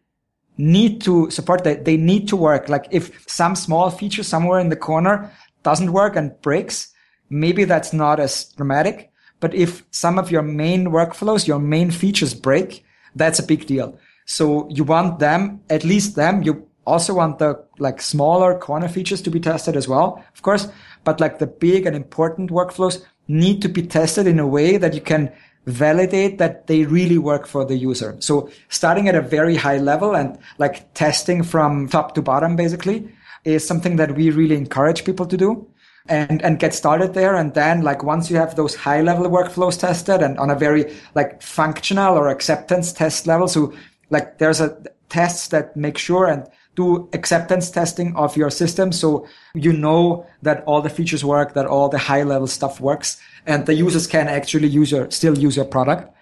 need 0.58 1.00
to 1.02 1.30
support 1.30 1.64
that 1.64 1.84
they 1.84 1.96
need 1.96 2.28
to 2.28 2.36
work. 2.36 2.68
Like 2.68 2.86
if 2.90 3.24
some 3.28 3.54
small 3.54 3.90
feature 3.90 4.22
somewhere 4.22 4.58
in 4.58 4.68
the 4.68 4.76
corner 4.76 5.32
doesn't 5.62 5.92
work 5.92 6.16
and 6.16 6.40
breaks, 6.42 6.92
maybe 7.30 7.64
that's 7.64 7.92
not 7.92 8.20
as 8.20 8.52
dramatic. 8.52 9.10
But 9.40 9.54
if 9.54 9.84
some 9.90 10.18
of 10.18 10.30
your 10.30 10.42
main 10.42 10.86
workflows, 10.86 11.46
your 11.46 11.58
main 11.58 11.90
features 11.90 12.34
break, 12.34 12.84
that's 13.16 13.38
a 13.38 13.46
big 13.46 13.66
deal. 13.66 13.98
So 14.24 14.68
you 14.70 14.84
want 14.84 15.18
them, 15.18 15.60
at 15.68 15.84
least 15.84 16.14
them. 16.14 16.42
You 16.42 16.68
also 16.86 17.14
want 17.14 17.38
the 17.38 17.64
like 17.78 18.00
smaller 18.00 18.58
corner 18.58 18.88
features 18.88 19.22
to 19.22 19.30
be 19.30 19.40
tested 19.40 19.76
as 19.76 19.88
well, 19.88 20.24
of 20.34 20.42
course. 20.42 20.68
But 21.04 21.20
like 21.20 21.38
the 21.38 21.46
big 21.46 21.86
and 21.86 21.96
important 21.96 22.50
workflows 22.50 23.04
need 23.28 23.62
to 23.62 23.68
be 23.68 23.82
tested 23.82 24.26
in 24.26 24.38
a 24.38 24.46
way 24.46 24.76
that 24.76 24.94
you 24.94 25.00
can 25.00 25.32
validate 25.66 26.38
that 26.38 26.66
they 26.66 26.84
really 26.84 27.18
work 27.18 27.46
for 27.46 27.64
the 27.64 27.76
user. 27.76 28.16
So 28.18 28.50
starting 28.68 29.08
at 29.08 29.14
a 29.14 29.22
very 29.22 29.56
high 29.56 29.78
level 29.78 30.16
and 30.16 30.38
like 30.58 30.92
testing 30.94 31.42
from 31.42 31.88
top 31.88 32.14
to 32.16 32.22
bottom 32.22 32.56
basically 32.56 33.08
is 33.44 33.66
something 33.66 33.96
that 33.96 34.14
we 34.14 34.30
really 34.30 34.56
encourage 34.56 35.04
people 35.04 35.26
to 35.26 35.36
do. 35.36 35.68
and 36.08 36.42
and 36.42 36.58
get 36.58 36.74
started 36.74 37.14
there 37.14 37.36
and 37.36 37.54
then 37.54 37.82
like 37.82 38.02
once 38.02 38.28
you 38.28 38.36
have 38.36 38.56
those 38.56 38.74
high 38.74 39.00
level 39.00 39.26
workflows 39.26 39.78
tested 39.78 40.20
and 40.20 40.36
on 40.38 40.50
a 40.50 40.54
very 40.54 40.92
like 41.14 41.40
functional 41.40 42.18
or 42.18 42.28
acceptance 42.28 42.92
test 42.92 43.26
level 43.26 43.46
so 43.46 43.72
like 44.10 44.38
there's 44.38 44.60
a 44.60 44.76
tests 45.08 45.48
that 45.48 45.76
make 45.76 45.98
sure 45.98 46.26
and 46.26 46.48
do 46.74 47.08
acceptance 47.12 47.70
testing 47.70 48.16
of 48.16 48.36
your 48.36 48.50
system 48.50 48.90
so 48.90 49.26
you 49.54 49.72
know 49.72 50.26
that 50.40 50.64
all 50.64 50.80
the 50.80 50.90
features 50.90 51.24
work 51.24 51.54
that 51.54 51.66
all 51.66 51.88
the 51.88 51.98
high 51.98 52.22
level 52.22 52.46
stuff 52.46 52.80
works 52.80 53.20
and 53.46 53.66
the 53.66 53.74
users 53.74 54.06
can 54.06 54.26
actually 54.26 54.68
use 54.68 54.90
your 54.90 55.10
still 55.10 55.38
use 55.38 55.56
your 55.56 55.66
product 55.66 56.12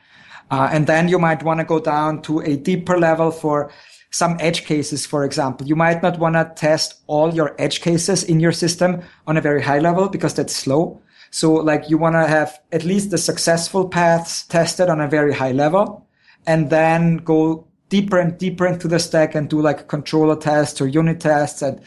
uh, 0.51 0.69
and 0.73 0.89
then 0.89 1.09
you 1.09 1.19
might 1.19 1.43
want 1.45 1.61
to 1.61 1.65
go 1.65 1.79
down 1.79 2.21
to 2.21 2.41
a 2.41 2.57
deeper 2.57 2.99
level 2.99 3.31
for 3.31 3.71
some 4.11 4.37
edge 4.41 4.65
cases, 4.65 5.07
for 5.07 5.25
example. 5.25 5.67
You 5.67 5.77
might 5.77 6.03
not 6.03 6.19
want 6.19 6.35
to 6.35 6.53
test 6.57 7.01
all 7.07 7.33
your 7.33 7.55
edge 7.59 7.81
cases 7.81 8.25
in 8.25 8.41
your 8.41 8.53
system 8.53 9.03
on 9.27 9.37
a 9.37 9.41
very 9.41 9.63
high 9.63 9.79
level 9.79 10.09
because 10.09 10.35
that's 10.35 10.55
slow. 10.55 11.01
So 11.31 11.53
like 11.55 11.89
you 11.89 11.97
want 11.97 12.17
to 12.17 12.27
have 12.27 12.61
at 12.73 12.85
least 12.85 13.11
the 13.11 13.19
successful 13.19 13.89
paths 13.89 14.45
tested 14.47 14.89
on 14.89 15.01
a 15.01 15.09
very 15.09 15.33
high 15.33 15.53
level 15.53 16.07
and 16.47 16.71
then 16.71 17.19
go 17.19 17.67
deeper 17.89 18.19
and 18.19 18.37
deeper 18.37 18.67
into 18.67 18.89
the 18.89 18.99
stack 18.99 19.35
and 19.35 19.49
do 19.49 19.61
like 19.61 19.89
controller 19.89 20.37
tests 20.37 20.81
or 20.81 20.89
unit 20.89 21.21
tests 21.21 21.63
and 21.63 21.81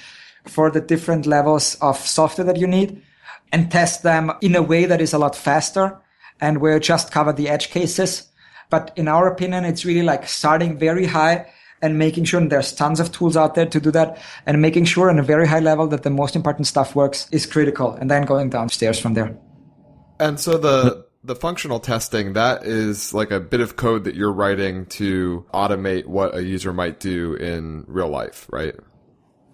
for 0.46 0.70
the 0.70 0.82
different 0.82 1.26
levels 1.26 1.76
of 1.82 1.98
software 1.98 2.46
that 2.46 2.58
you 2.58 2.68
need 2.68 3.02
and 3.52 3.70
test 3.70 4.04
them 4.04 4.32
in 4.42 4.56
a 4.56 4.62
way 4.62 4.86
that 4.86 5.02
is 5.02 5.14
a 5.14 5.18
lot 5.18 5.36
faster 5.36 6.00
and 6.40 6.62
you 6.62 6.80
just 6.80 7.12
cover 7.12 7.34
the 7.34 7.50
edge 7.50 7.70
cases. 7.70 8.30
But 8.70 8.92
in 8.96 9.08
our 9.08 9.28
opinion, 9.28 9.66
it's 9.66 9.86
really 9.86 10.02
like 10.02 10.28
starting 10.28 10.78
very 10.78 11.06
high 11.06 11.52
and 11.84 12.00
making 12.00 12.24
sure 12.24 12.40
and 12.40 12.50
there's 12.50 12.72
tons 12.72 13.02
of 13.02 13.12
tools 13.12 13.36
out 13.36 13.56
there 13.56 13.66
to 13.66 13.80
do 13.80 13.92
that 13.92 14.18
and 14.46 14.62
making 14.62 14.86
sure 14.86 15.10
on 15.10 15.20
a 15.20 15.24
very 15.24 15.46
high 15.46 15.60
level 15.60 15.86
that 15.86 16.04
the 16.04 16.10
most 16.10 16.34
important 16.34 16.66
stuff 16.66 16.96
works 16.96 17.28
is 17.32 17.46
critical 17.46 17.92
and 17.92 18.10
then 18.10 18.24
going 18.26 18.50
downstairs 18.50 18.98
from 18.98 19.14
there. 19.14 19.38
And 20.18 20.40
so 20.40 20.58
the 20.58 21.06
the 21.26 21.36
functional 21.36 21.80
testing 21.80 22.34
that 22.34 22.64
is 22.64 23.14
like 23.14 23.32
a 23.32 23.40
bit 23.40 23.62
of 23.62 23.76
code 23.76 24.06
that 24.06 24.16
you're 24.16 24.32
writing 24.32 24.86
to 24.86 25.46
automate 25.54 26.06
what 26.06 26.36
a 26.36 26.44
user 26.44 26.74
might 26.74 27.00
do 27.00 27.36
in 27.36 27.84
real 27.88 28.10
life, 28.10 28.48
right? 28.50 28.76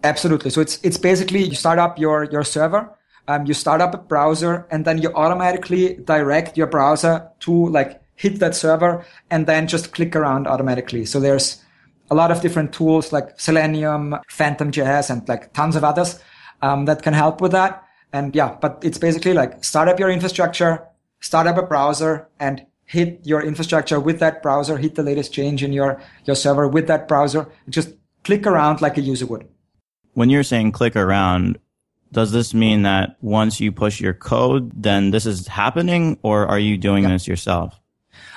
Absolutely. 0.03 0.51
So 0.51 0.61
it's 0.61 0.79
it's 0.83 0.97
basically 0.97 1.43
you 1.43 1.55
start 1.55 1.79
up 1.79 1.97
your 1.97 2.25
your 2.25 2.43
server, 2.43 2.95
um, 3.27 3.47
you 3.47 3.55
start 3.55 3.81
up 3.81 3.93
a 3.95 3.97
browser, 3.97 4.67
and 4.69 4.85
then 4.85 4.99
you 4.99 5.11
automatically 5.13 5.95
direct 6.05 6.57
your 6.57 6.67
browser 6.67 7.27
to 7.41 7.69
like 7.69 8.01
hit 8.15 8.39
that 8.39 8.55
server, 8.55 9.03
and 9.31 9.47
then 9.47 9.67
just 9.67 9.93
click 9.93 10.15
around 10.15 10.45
automatically. 10.47 11.05
So 11.05 11.19
there's 11.19 11.63
a 12.11 12.15
lot 12.15 12.31
of 12.31 12.41
different 12.41 12.73
tools 12.73 13.11
like 13.11 13.39
Selenium, 13.39 14.15
Phantom.js, 14.29 15.09
and 15.09 15.27
like 15.27 15.53
tons 15.53 15.75
of 15.75 15.83
others 15.83 16.19
um, 16.61 16.85
that 16.85 17.03
can 17.03 17.13
help 17.13 17.41
with 17.41 17.51
that. 17.51 17.83
And 18.11 18.35
yeah, 18.35 18.57
but 18.59 18.79
it's 18.83 18.97
basically 18.97 19.33
like 19.33 19.63
start 19.63 19.87
up 19.87 19.99
your 19.99 20.09
infrastructure, 20.09 20.83
start 21.19 21.47
up 21.47 21.57
a 21.57 21.63
browser, 21.63 22.27
and 22.39 22.65
hit 22.85 23.19
your 23.23 23.41
infrastructure 23.41 23.99
with 23.99 24.19
that 24.19 24.41
browser, 24.41 24.77
hit 24.77 24.95
the 24.95 25.03
latest 25.03 25.31
change 25.31 25.63
in 25.63 25.71
your, 25.71 26.01
your 26.25 26.35
server 26.35 26.67
with 26.67 26.87
that 26.87 27.07
browser. 27.07 27.47
Just 27.69 27.93
click 28.23 28.47
around 28.47 28.81
like 28.81 28.97
a 28.97 29.01
user 29.01 29.27
would. 29.27 29.47
When 30.13 30.31
you're 30.31 30.43
saying 30.43 30.71
click 30.71 30.95
around, 30.95 31.59
does 32.11 32.31
this 32.31 32.55
mean 32.55 32.81
that 32.81 33.17
once 33.21 33.59
you 33.59 33.71
push 33.71 34.01
your 34.01 34.15
code, 34.15 34.71
then 34.75 35.11
this 35.11 35.27
is 35.27 35.45
happening, 35.45 36.17
or 36.23 36.47
are 36.47 36.57
you 36.57 36.77
doing 36.77 37.03
yeah. 37.03 37.09
this 37.09 37.27
yourself? 37.27 37.79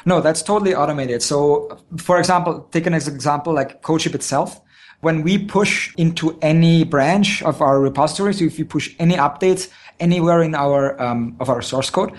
No, 0.04 0.20
that's 0.20 0.42
totally 0.42 0.74
automated. 0.74 1.22
So, 1.22 1.78
for 1.98 2.18
example, 2.18 2.68
take 2.72 2.86
an 2.86 2.94
example 2.94 3.52
like 3.52 3.82
CodeShip 3.82 4.14
itself. 4.14 4.60
When 5.00 5.22
we 5.22 5.38
push 5.38 5.92
into 5.96 6.38
any 6.42 6.84
branch 6.84 7.42
of 7.42 7.60
our 7.60 7.80
repository, 7.80 8.34
so 8.34 8.44
if 8.44 8.58
you 8.58 8.64
push 8.64 8.94
any 8.98 9.16
updates 9.16 9.68
anywhere 9.98 10.42
in 10.42 10.54
our 10.54 11.00
um, 11.02 11.36
of 11.40 11.48
our 11.48 11.60
source 11.60 11.90
code, 11.90 12.12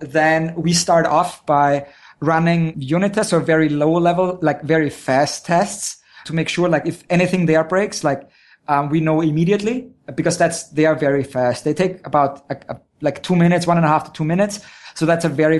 then 0.00 0.54
we 0.54 0.72
start 0.72 1.06
off 1.06 1.44
by 1.46 1.86
running 2.20 2.80
unit 2.80 3.14
tests 3.14 3.32
or 3.32 3.40
very 3.40 3.68
low 3.68 3.92
level, 3.92 4.38
like 4.40 4.62
very 4.62 4.90
fast 4.90 5.46
tests 5.46 5.96
to 6.26 6.32
make 6.32 6.48
sure, 6.48 6.68
like 6.68 6.86
if 6.86 7.02
anything 7.10 7.46
there 7.46 7.64
breaks, 7.64 8.04
like 8.04 8.28
um, 8.68 8.88
we 8.88 9.00
know 9.00 9.20
immediately 9.20 9.90
because 10.14 10.38
that's 10.38 10.64
they 10.68 10.86
are 10.86 10.94
very 10.94 11.24
fast. 11.24 11.64
They 11.64 11.74
take 11.74 12.06
about 12.06 12.44
a, 12.50 12.56
a, 12.68 12.80
like 13.00 13.22
two 13.22 13.34
minutes, 13.34 13.66
one 13.66 13.78
and 13.78 13.86
a 13.86 13.88
half 13.88 14.04
to 14.04 14.12
two 14.12 14.24
minutes. 14.24 14.60
So 14.94 15.06
that's 15.06 15.24
a 15.24 15.28
very 15.28 15.58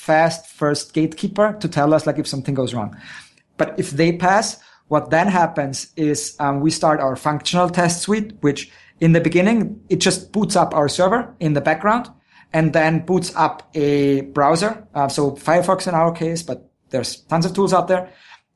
fast 0.00 0.46
first 0.46 0.94
gatekeeper 0.94 1.56
to 1.60 1.68
tell 1.68 1.92
us 1.92 2.06
like 2.06 2.18
if 2.18 2.26
something 2.26 2.54
goes 2.54 2.72
wrong. 2.72 2.96
But 3.58 3.78
if 3.78 3.90
they 3.90 4.16
pass, 4.16 4.58
what 4.88 5.10
then 5.10 5.28
happens 5.28 5.92
is 5.94 6.36
um, 6.40 6.60
we 6.60 6.70
start 6.70 7.00
our 7.00 7.16
functional 7.16 7.68
test 7.68 8.00
suite, 8.00 8.32
which 8.40 8.72
in 9.00 9.12
the 9.12 9.20
beginning 9.20 9.78
it 9.90 10.00
just 10.00 10.32
boots 10.32 10.56
up 10.56 10.74
our 10.74 10.88
server 10.88 11.34
in 11.38 11.52
the 11.52 11.60
background 11.60 12.08
and 12.52 12.72
then 12.72 13.04
boots 13.04 13.30
up 13.36 13.68
a 13.74 14.22
browser. 14.32 14.86
Uh, 14.94 15.08
so 15.08 15.32
Firefox 15.32 15.86
in 15.86 15.94
our 15.94 16.12
case, 16.12 16.42
but 16.42 16.70
there's 16.88 17.16
tons 17.28 17.44
of 17.44 17.54
tools 17.54 17.74
out 17.74 17.86
there. 17.86 18.10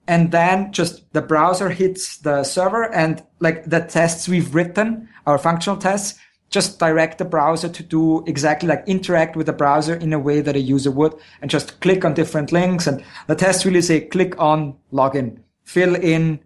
And 0.09 0.33
then 0.33 0.73
just 0.73 1.05
the 1.13 1.23
browser 1.23 1.69
hits 1.69 2.19
the 2.19 2.43
server 2.43 2.93
and 2.93 3.23
like 3.41 3.65
the 3.65 3.81
tests 3.81 4.29
we've 4.29 4.55
written, 4.55 5.09
our 5.27 5.39
functional 5.39 5.77
tests, 5.77 6.19
just 6.55 6.79
direct 6.79 7.19
the 7.19 7.25
browser 7.25 7.69
to 7.69 7.83
do 7.83 8.23
exactly 8.29 8.69
like 8.69 8.85
interact 8.87 9.35
with 9.35 9.47
the 9.47 9.53
browser 9.53 9.97
in 9.97 10.13
a 10.13 10.19
way 10.21 10.41
that 10.41 10.55
a 10.55 10.61
user 10.61 10.93
would 10.93 11.13
and 11.43 11.51
just 11.51 11.81
click 11.81 12.05
on 12.05 12.15
different 12.15 12.53
links. 12.53 12.87
And 12.87 13.05
the 13.27 13.35
test 13.35 13.65
really 13.65 13.83
say 13.83 14.03
click 14.03 14.39
on 14.39 14.77
login, 14.93 15.41
fill 15.65 15.97
in 15.97 16.39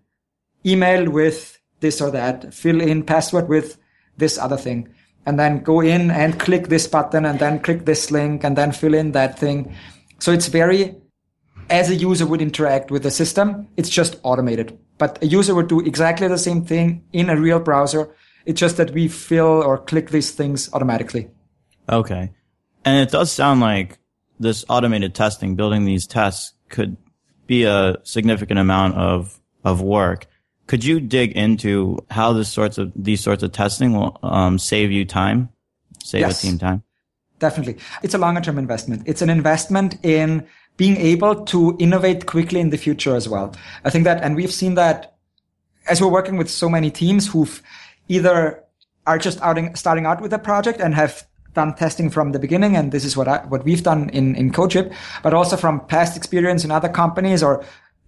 email 0.65 1.11
with 1.11 1.61
this 1.81 2.01
or 2.01 2.11
that, 2.11 2.55
fill 2.55 2.81
in 2.81 3.03
password 3.03 3.51
with 3.51 3.77
this 4.17 4.39
other 4.39 4.57
thing, 4.57 4.89
and 5.27 5.39
then 5.39 5.63
go 5.63 5.83
in 5.83 6.11
and 6.11 6.41
click 6.41 6.69
this 6.69 6.87
button 6.87 7.27
and 7.27 7.39
then 7.39 7.61
click 7.61 7.85
this 7.85 8.11
link 8.11 8.45
and 8.45 8.57
then 8.57 8.73
fill 8.73 8.95
in 8.95 9.13
that 9.13 9.39
thing. 9.39 9.75
So 10.21 10.33
it's 10.33 10.49
very, 10.49 10.97
as 11.69 11.91
a 11.91 11.95
user 11.95 12.25
would 12.25 12.41
interact 12.41 12.91
with 12.91 13.03
the 13.03 13.11
system, 13.11 13.69
it's 13.77 13.91
just 13.91 14.19
automated. 14.23 14.79
But 14.97 15.23
a 15.23 15.27
user 15.27 15.55
would 15.55 15.69
do 15.69 15.81
exactly 15.81 16.29
the 16.29 16.39
same 16.39 16.65
thing 16.65 17.05
in 17.13 17.29
a 17.29 17.39
real 17.39 17.61
browser 17.61 18.15
it's 18.49 18.59
just 18.59 18.79
that 18.79 18.93
we 18.93 19.09
fill 19.09 19.63
or 19.63 19.77
click 19.77 20.09
these 20.09 20.31
things 20.31 20.73
automatically. 20.73 21.29
Okay. 21.87 22.31
And 22.83 23.07
it 23.07 23.13
does 23.13 23.31
sound 23.31 23.61
like 23.61 23.99
this 24.41 24.65
automated 24.71 25.15
testing, 25.15 25.55
building 25.55 25.85
these 25.85 26.07
tests 26.07 26.55
could 26.71 26.97
be 27.47 27.65
a 27.65 27.97
significant 28.05 28.59
amount 28.59 28.95
of, 28.95 29.39
of 29.65 29.83
work. 29.83 30.29
Could 30.67 30.83
you 30.83 30.99
dig 30.99 31.33
into 31.33 31.99
how 32.11 32.33
this 32.33 32.49
sorts 32.49 32.79
of, 32.79 32.91
these 32.97 33.21
sorts 33.21 33.43
of 33.43 33.53
testing 33.53 33.93
will 33.93 34.19
um, 34.23 34.59
save 34.59 34.91
you 34.91 35.05
time, 35.05 35.51
save 36.03 36.23
yes, 36.23 36.43
a 36.43 36.47
team 36.47 36.59
time? 36.59 36.83
Definitely. 37.41 37.77
It's 38.03 38.15
a 38.15 38.19
longer 38.19 38.41
term 38.41 38.57
investment. 38.57 39.03
It's 39.05 39.21
an 39.21 39.29
investment 39.29 40.03
in 40.03 40.47
being 40.79 40.97
able 40.97 41.45
to 41.47 41.77
innovate 41.79 42.25
quickly 42.25 42.61
in 42.61 42.71
the 42.71 42.79
future 42.79 43.15
as 43.15 43.29
well. 43.29 43.55
I 43.85 43.91
think 43.91 44.05
that, 44.05 44.23
and 44.23 44.35
we've 44.35 44.53
seen 44.53 44.75
that 44.77 45.19
as 45.87 46.01
we're 46.01 46.09
working 46.09 46.39
with 46.39 46.49
so 46.49 46.71
many 46.71 46.91
teams 46.91 47.29
who've 47.29 47.63
either 48.09 48.65
are 49.07 49.19
just 49.19 49.41
outing, 49.41 49.75
starting 49.75 50.07
out 50.07 50.21
with 50.21 50.33
a 50.33 50.39
project 50.39 50.81
and 50.81 50.95
have 50.95 51.27
done 51.55 51.75
testing 51.75 52.11
from 52.11 52.33
the 52.33 52.39
beginning, 52.39 52.77
and 52.77 52.93
this 52.93 53.05
is 53.05 53.17
what 53.17 53.29
I, 53.29 53.39
what 53.47 53.65
we've 53.65 53.83
done 53.83 54.11
in 54.11 54.35
in 54.37 54.53
CodeShip, 54.53 54.95
but 55.23 55.35
also 55.35 55.57
from 55.57 55.81
past 55.87 56.17
experience 56.17 56.65
in 56.65 56.71
other 56.71 56.89
companies 56.89 57.43
or 57.43 57.65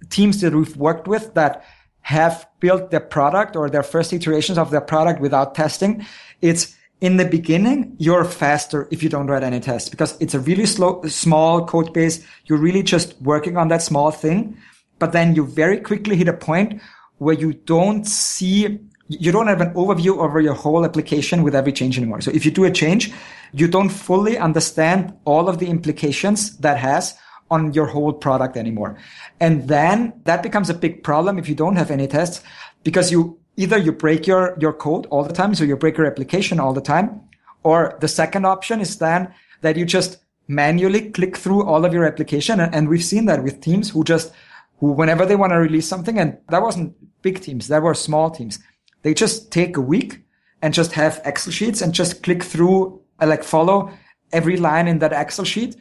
teams 0.09 0.41
that 0.41 0.55
we've 0.55 0.77
worked 0.77 1.09
with 1.09 1.35
that 1.35 1.65
have 2.03 2.47
built 2.61 2.91
their 2.91 3.01
product 3.01 3.57
or 3.57 3.69
their 3.69 3.83
first 3.83 4.13
iterations 4.13 4.59
of 4.59 4.71
their 4.71 4.81
product 4.81 5.21
without 5.21 5.55
testing. 5.55 6.07
It's 6.41 6.77
in 7.01 7.17
the 7.17 7.25
beginning, 7.25 7.97
you're 7.99 8.25
faster 8.25 8.87
if 8.91 9.03
you 9.03 9.09
don't 9.09 9.27
write 9.27 9.43
any 9.43 9.61
tests 9.61 9.89
because 9.89 10.17
it's 10.21 10.35
a 10.35 10.41
really 10.41 10.67
slow, 10.67 11.03
small 11.07 11.67
code 11.67 11.93
base. 11.93 12.25
You're 12.45 12.59
really 12.59 12.83
just 12.83 13.21
working 13.23 13.57
on 13.57 13.69
that 13.69 13.83
small 13.83 14.11
thing, 14.11 14.57
but 14.99 15.13
then 15.13 15.35
you 15.35 15.47
very 15.47 15.81
quickly 15.81 16.17
hit 16.17 16.29
a 16.29 16.35
point 16.35 16.81
where 17.19 17.35
you 17.35 17.53
don't 17.55 18.07
see 18.07 18.79
you 19.11 19.33
don't 19.33 19.49
have 19.49 19.61
an 19.61 19.75
overview 19.75 20.19
over 20.19 20.41
your 20.41 20.55
whole 20.55 20.85
application 20.85 21.43
with 21.43 21.55
every 21.55 21.73
change 21.73 21.99
anymore. 21.99 22.21
So 22.21 22.31
if 22.31 22.45
you 22.45 22.53
do 22.53 22.65
a 22.65 22.71
change, 22.71 23.13
you 23.53 23.67
don't 23.67 23.89
fully 23.89 24.39
understand 24.39 25.13
all 25.25 25.49
of 25.49 25.59
the 25.59 25.67
implications 25.67 26.57
that 26.59 26.79
has 26.79 27.17
on 27.51 27.73
your 27.73 27.87
whole 27.87 28.13
product 28.13 28.57
anymore. 28.57 28.97
And 29.41 29.67
then 29.67 30.13
that 30.25 30.45
becomes 30.45 30.71
a 30.71 30.75
big 30.75 31.03
problem 31.03 31.39
if 31.39 31.49
you 31.49 31.57
don't 31.57 31.75
have 31.75 31.91
any 31.91 32.07
tests 32.07 32.45
because 32.85 33.11
you 33.11 33.37
either 33.57 33.79
you 33.79 33.91
break 33.91 34.29
your, 34.29 34.57
your 34.61 34.73
code 34.73 35.07
all 35.07 35.25
the 35.25 35.35
time. 35.35 35.57
So 35.57 35.65
you 35.65 35.77
break 35.77 35.97
your 35.97 36.07
application 36.07 36.61
all 36.61 36.73
the 36.73 36.81
time. 36.81 37.21
Or 37.65 37.99
the 38.01 38.09
second 38.09 38.47
option 38.47 38.81
is 38.81 38.99
then 38.99 39.35
that 39.63 39.77
you 39.77 39.85
just 39.85 40.19
manually 40.47 41.11
click 41.11 41.37
through 41.37 41.65
all 41.65 41.85
of 41.85 41.93
your 41.93 42.05
application. 42.05 42.61
And, 42.61 42.73
and 42.73 42.89
we've 42.89 43.05
seen 43.05 43.27
that 43.27 43.43
with 43.43 43.61
teams 43.61 43.91
who 43.91 44.05
just, 44.05 44.33
who 44.79 44.93
whenever 44.93 45.27
they 45.27 45.35
want 45.35 45.51
to 45.51 45.57
release 45.59 45.89
something, 45.89 46.17
and 46.17 46.39
that 46.49 46.63
wasn't 46.63 46.95
big 47.23 47.41
teams, 47.41 47.67
that 47.69 47.83
were 47.83 47.93
small 47.93 48.31
teams 48.31 48.61
they 49.03 49.15
just 49.15 49.51
take 49.51 49.77
a 49.77 49.81
week 49.81 50.21
and 50.63 50.75
just 50.75 50.93
have 50.93 51.21
Excel 51.25 51.53
sheets 51.53 51.81
and 51.81 51.95
just 51.95 52.23
click 52.23 52.43
through, 52.43 53.01
uh, 53.21 53.27
like 53.27 53.43
follow 53.43 53.91
every 54.33 54.57
line 54.57 54.89
in 54.89 54.99
that 54.99 55.13
Excel 55.13 55.45
sheet 55.45 55.77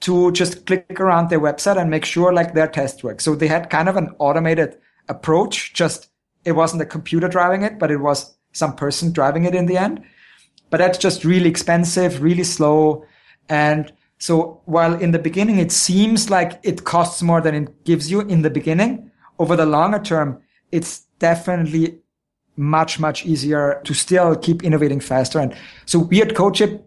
to 0.00 0.30
just 0.32 0.66
click 0.66 1.00
around 1.00 1.28
their 1.28 1.40
website 1.40 1.80
and 1.80 1.90
make 1.90 2.04
sure 2.04 2.32
like 2.32 2.54
their 2.54 2.68
test 2.68 3.02
works. 3.02 3.24
So 3.24 3.34
they 3.34 3.48
had 3.48 3.70
kind 3.70 3.88
of 3.88 3.96
an 3.96 4.14
automated 4.18 4.78
approach. 5.08 5.72
Just 5.72 6.08
it 6.44 6.52
wasn't 6.52 6.82
a 6.82 6.86
computer 6.86 7.28
driving 7.28 7.62
it, 7.62 7.78
but 7.78 7.90
it 7.90 7.96
was 7.96 8.36
some 8.52 8.76
person 8.76 9.12
driving 9.12 9.44
it 9.44 9.54
in 9.54 9.66
the 9.66 9.76
end. 9.76 10.04
but 10.70 10.78
that's 10.78 10.98
just 10.98 11.24
really 11.24 11.48
expensive, 11.48 12.22
really 12.22 12.44
slow. 12.44 13.04
And 13.48 13.92
so 14.18 14.60
while 14.66 14.94
in 14.94 15.12
the 15.12 15.18
beginning 15.18 15.58
it 15.58 15.72
seems 15.72 16.28
like 16.30 16.60
it 16.62 16.84
costs 16.84 17.22
more 17.22 17.40
than 17.40 17.54
it 17.54 17.84
gives 17.84 18.10
you 18.10 18.20
in 18.20 18.42
the 18.42 18.50
beginning, 18.50 19.10
over 19.38 19.56
the 19.56 19.66
longer 19.66 19.98
term, 19.98 20.42
it's 20.72 21.00
definitely 21.18 22.00
much, 22.58 22.98
much 22.98 23.24
easier 23.24 23.80
to 23.84 23.94
still 23.94 24.36
keep 24.36 24.62
innovating 24.64 25.00
faster. 25.00 25.38
And 25.38 25.54
so 25.86 26.00
we 26.00 26.20
at 26.20 26.30
CodeShip, 26.30 26.82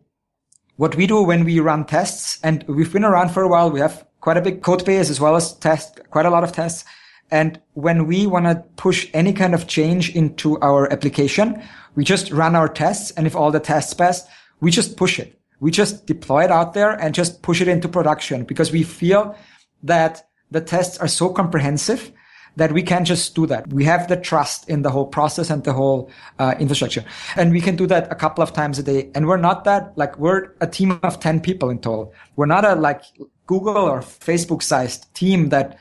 what 0.76 0.96
we 0.96 1.08
do 1.08 1.22
when 1.22 1.46
we 1.46 1.60
run 1.60 1.86
tests, 1.86 2.40
and 2.44 2.64
we've 2.68 2.92
been 2.92 3.06
around 3.06 3.30
for 3.30 3.44
a 3.44 3.48
while, 3.48 3.72
we 3.72 3.80
have 3.80 4.06
quite 4.20 4.38
a 4.38 4.42
big 4.42 4.62
code 4.62 4.86
base 4.86 5.10
as 5.10 5.20
well 5.20 5.36
as 5.36 5.54
test, 5.54 6.00
quite 6.10 6.26
a 6.26 6.30
lot 6.30 6.44
of 6.44 6.52
tests. 6.52 6.86
And 7.32 7.60
when 7.74 8.08
we 8.08 8.28
want 8.28 8.46
to 8.46 8.56
push 8.76 9.10
any 9.14 9.32
kind 9.32 9.54
of 9.54 9.68
change 9.68 10.14
into 10.16 10.60
our 10.60 10.92
application, 10.92 11.64
we 11.96 12.04
just 12.04 12.32
run 12.32 12.56
our 12.56 12.68
tests. 12.68 13.12
And 13.12 13.26
if 13.26 13.36
all 13.36 13.52
the 13.52 13.60
tests 13.60 13.94
pass, 13.94 14.28
we 14.60 14.70
just 14.70 14.98
push 14.98 15.20
it. 15.20 15.40
We 15.60 15.72
just 15.72 16.06
deploy 16.06 16.44
it 16.44 16.52
out 16.52 16.74
there 16.74 16.92
and 16.92 17.16
just 17.16 17.42
push 17.42 17.62
it 17.62 17.68
into 17.68 17.88
production 17.88 18.44
because 18.44 18.72
we 18.72 18.84
feel 18.84 19.36
that 19.84 20.28
the 20.50 20.62
tests 20.62 20.98
are 20.98 21.08
so 21.08 21.30
comprehensive 21.30 22.12
that 22.56 22.72
we 22.72 22.84
can 22.84 23.06
just 23.06 23.34
do 23.36 23.46
that. 23.48 23.72
We 23.72 23.86
have 23.86 24.08
the 24.08 24.18
trust 24.18 24.70
in 24.70 24.82
the 24.82 24.90
whole 24.90 25.06
process 25.06 25.50
and 25.50 25.64
the 25.64 25.74
whole 25.74 26.10
uh, 26.40 26.56
infrastructure. 26.60 27.04
And 27.36 27.52
we 27.52 27.62
can 27.62 27.76
do 27.76 27.88
that 27.88 28.12
a 28.12 28.16
couple 28.16 28.44
of 28.44 28.54
times 28.54 28.78
a 28.80 28.84
day. 28.84 29.10
And 29.16 29.28
we're 29.28 29.38
not 29.38 29.64
that, 29.64 29.98
like, 29.98 30.18
we're 30.18 30.54
a 30.60 30.68
team 30.68 31.00
of 31.04 31.20
10 31.20 31.40
people 31.40 31.70
in 31.70 31.80
total. 31.80 32.14
We're 32.36 32.46
not 32.46 32.66
a, 32.66 32.76
like, 32.76 33.04
Google 33.48 33.78
or 33.78 34.00
Facebook 34.02 34.64
sized 34.64 35.14
team 35.14 35.50
that 35.50 35.78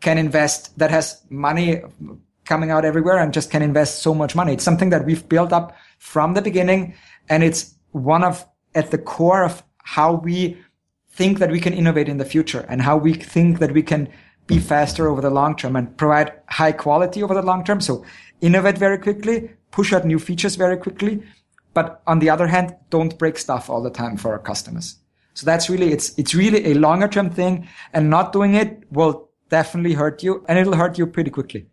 can 0.00 0.18
invest, 0.18 0.78
that 0.78 0.90
has 0.90 1.22
money 1.28 1.82
coming 2.44 2.70
out 2.70 2.84
everywhere 2.84 3.18
and 3.18 3.32
just 3.34 3.50
can 3.50 3.62
invest 3.62 4.02
so 4.02 4.14
much 4.14 4.34
money. 4.34 4.54
It's 4.54 4.64
something 4.64 4.90
that 4.90 5.04
we've 5.04 5.28
built 5.28 5.52
up 5.52 5.76
from 5.98 6.34
the 6.34 6.42
beginning. 6.42 6.94
And 7.28 7.44
it's 7.44 7.74
one 7.92 8.24
of, 8.24 8.46
at 8.74 8.90
the 8.90 8.98
core 8.98 9.44
of 9.44 9.62
how 9.84 10.14
we 10.14 10.56
think 11.10 11.38
that 11.38 11.50
we 11.50 11.60
can 11.60 11.74
innovate 11.74 12.08
in 12.08 12.18
the 12.18 12.24
future 12.24 12.64
and 12.68 12.80
how 12.80 12.96
we 12.96 13.12
think 13.12 13.58
that 13.58 13.72
we 13.72 13.82
can 13.82 14.08
be 14.48 14.58
faster 14.58 15.08
over 15.08 15.20
the 15.20 15.30
long 15.30 15.54
term 15.54 15.76
and 15.76 15.96
provide 15.96 16.32
high 16.48 16.72
quality 16.72 17.22
over 17.22 17.34
the 17.34 17.42
long 17.42 17.62
term. 17.62 17.80
So 17.80 18.04
innovate 18.40 18.78
very 18.78 18.98
quickly, 18.98 19.50
push 19.70 19.92
out 19.92 20.04
new 20.04 20.18
features 20.18 20.56
very 20.56 20.76
quickly. 20.76 21.22
But 21.74 22.02
on 22.08 22.18
the 22.18 22.30
other 22.30 22.48
hand, 22.48 22.74
don't 22.90 23.16
break 23.18 23.38
stuff 23.38 23.70
all 23.70 23.82
the 23.82 23.90
time 23.90 24.16
for 24.16 24.32
our 24.32 24.38
customers. 24.40 24.96
So 25.34 25.46
that's 25.46 25.70
really, 25.70 25.92
it's, 25.92 26.18
it's 26.18 26.34
really 26.34 26.72
a 26.72 26.74
longer 26.74 27.06
term 27.06 27.30
thing 27.30 27.68
and 27.92 28.10
not 28.10 28.32
doing 28.32 28.54
it 28.54 28.82
will 28.90 29.28
definitely 29.50 29.92
hurt 29.92 30.24
you 30.24 30.44
and 30.48 30.58
it'll 30.58 30.74
hurt 30.74 30.98
you 30.98 31.06
pretty 31.06 31.30
quickly. 31.30 31.68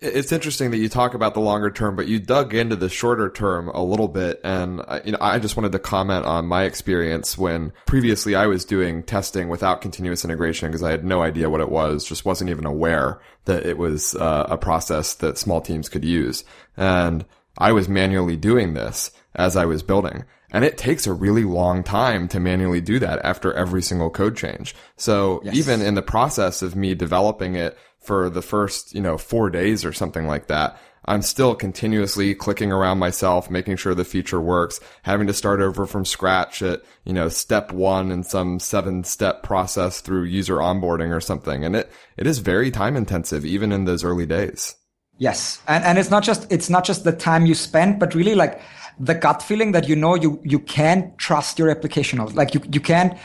It's 0.00 0.30
interesting 0.30 0.70
that 0.70 0.78
you 0.78 0.88
talk 0.88 1.14
about 1.14 1.34
the 1.34 1.40
longer 1.40 1.70
term, 1.70 1.96
but 1.96 2.06
you 2.06 2.20
dug 2.20 2.54
into 2.54 2.76
the 2.76 2.88
shorter 2.88 3.28
term 3.30 3.68
a 3.68 3.82
little 3.82 4.06
bit. 4.06 4.40
And, 4.44 4.80
you 5.04 5.12
know, 5.12 5.18
I 5.20 5.40
just 5.40 5.56
wanted 5.56 5.72
to 5.72 5.80
comment 5.80 6.24
on 6.24 6.46
my 6.46 6.64
experience 6.64 7.36
when 7.36 7.72
previously 7.84 8.36
I 8.36 8.46
was 8.46 8.64
doing 8.64 9.02
testing 9.02 9.48
without 9.48 9.80
continuous 9.80 10.24
integration 10.24 10.68
because 10.68 10.84
I 10.84 10.92
had 10.92 11.04
no 11.04 11.20
idea 11.20 11.50
what 11.50 11.60
it 11.60 11.70
was, 11.70 12.04
just 12.04 12.24
wasn't 12.24 12.50
even 12.50 12.64
aware 12.64 13.20
that 13.46 13.66
it 13.66 13.76
was 13.76 14.14
uh, 14.14 14.46
a 14.48 14.56
process 14.56 15.14
that 15.14 15.36
small 15.36 15.60
teams 15.60 15.88
could 15.88 16.04
use. 16.04 16.44
And 16.76 17.24
I 17.56 17.72
was 17.72 17.88
manually 17.88 18.36
doing 18.36 18.74
this 18.74 19.10
as 19.34 19.56
I 19.56 19.64
was 19.64 19.82
building. 19.82 20.24
And 20.50 20.64
it 20.64 20.78
takes 20.78 21.06
a 21.06 21.12
really 21.12 21.44
long 21.44 21.82
time 21.82 22.26
to 22.28 22.40
manually 22.40 22.80
do 22.80 22.98
that 23.00 23.20
after 23.22 23.52
every 23.52 23.82
single 23.82 24.10
code 24.10 24.36
change. 24.36 24.74
So 24.96 25.42
yes. 25.44 25.56
even 25.56 25.82
in 25.82 25.94
the 25.94 26.02
process 26.02 26.62
of 26.62 26.74
me 26.74 26.94
developing 26.94 27.54
it, 27.54 27.76
for 28.08 28.30
the 28.30 28.40
first, 28.42 28.94
you 28.94 29.02
know, 29.02 29.18
four 29.18 29.50
days 29.50 29.84
or 29.84 29.92
something 29.92 30.26
like 30.26 30.46
that. 30.46 30.80
I'm 31.04 31.20
still 31.20 31.54
continuously 31.54 32.34
clicking 32.34 32.72
around 32.72 32.98
myself, 32.98 33.50
making 33.50 33.76
sure 33.76 33.94
the 33.94 34.04
feature 34.04 34.40
works, 34.40 34.80
having 35.02 35.26
to 35.26 35.34
start 35.34 35.60
over 35.60 35.86
from 35.86 36.06
scratch 36.06 36.62
at, 36.62 36.82
you 37.04 37.12
know, 37.12 37.28
step 37.28 37.70
one 37.70 38.10
in 38.10 38.24
some 38.24 38.60
seven 38.60 39.04
step 39.04 39.42
process 39.42 40.00
through 40.00 40.24
user 40.24 40.56
onboarding 40.56 41.14
or 41.14 41.20
something. 41.20 41.64
And 41.66 41.76
it, 41.76 41.92
it 42.16 42.26
is 42.26 42.38
very 42.38 42.70
time 42.70 42.96
intensive, 42.96 43.44
even 43.44 43.72
in 43.72 43.84
those 43.84 44.04
early 44.04 44.26
days. 44.26 44.74
Yes. 45.18 45.60
And, 45.68 45.84
and 45.84 45.98
it's 45.98 46.10
not 46.10 46.24
just, 46.24 46.50
it's 46.50 46.70
not 46.70 46.84
just 46.84 47.04
the 47.04 47.12
time 47.12 47.44
you 47.44 47.54
spend, 47.54 47.98
but 47.98 48.14
really 48.14 48.34
like 48.34 48.60
the 48.98 49.14
gut 49.14 49.42
feeling 49.42 49.72
that 49.72 49.86
you 49.86 49.96
know 49.96 50.14
you, 50.14 50.40
you 50.44 50.58
can't 50.58 51.16
trust 51.18 51.58
your 51.58 51.70
application. 51.70 52.18
Like 52.34 52.54
you, 52.54 52.62
you 52.72 52.80
can 52.80 53.18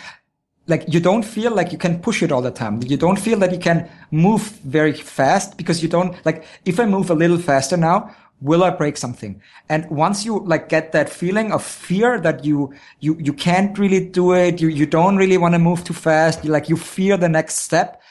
like 0.68 0.86
you 0.88 1.00
don't 1.00 1.24
feel 1.24 1.54
like 1.54 1.72
you 1.72 1.78
can 1.78 2.00
push 2.00 2.24
it 2.24 2.32
all 2.32 2.42
the 2.42 2.52
time. 2.52 2.82
You 2.84 2.98
don't 2.98 3.20
feel 3.20 3.38
that 3.40 3.52
you 3.52 3.60
can 3.60 3.90
move 4.12 4.42
very 4.64 4.94
fast 4.94 5.58
because 5.58 5.84
you 5.84 5.90
don't 5.90 6.16
like 6.26 6.46
if 6.66 6.80
I 6.80 6.86
move 6.86 7.10
a 7.10 7.16
little 7.16 7.38
faster 7.38 7.76
now, 7.76 8.16
will 8.40 8.64
I 8.64 8.70
break 8.70 8.98
something? 8.98 9.42
And 9.68 9.90
once 9.90 10.26
you 10.26 10.40
like 10.40 10.70
get 10.70 10.92
that 10.94 11.10
feeling 11.10 11.52
of 11.52 11.64
fear 11.64 12.20
that 12.22 12.46
you 12.46 12.74
you 13.02 13.18
you 13.20 13.34
can't 13.34 13.78
really 13.78 14.06
do 14.06 14.34
it, 14.34 14.62
you 14.62 14.70
you 14.70 14.86
don't 14.86 15.18
really 15.18 15.38
want 15.38 15.54
to 15.54 15.60
move 15.60 15.84
too 15.84 15.94
fast, 15.94 16.46
you 16.46 16.52
like 16.52 16.70
you 16.70 16.78
fear 16.78 17.18
the 17.18 17.30
next 17.30 17.56
step, 17.56 18.02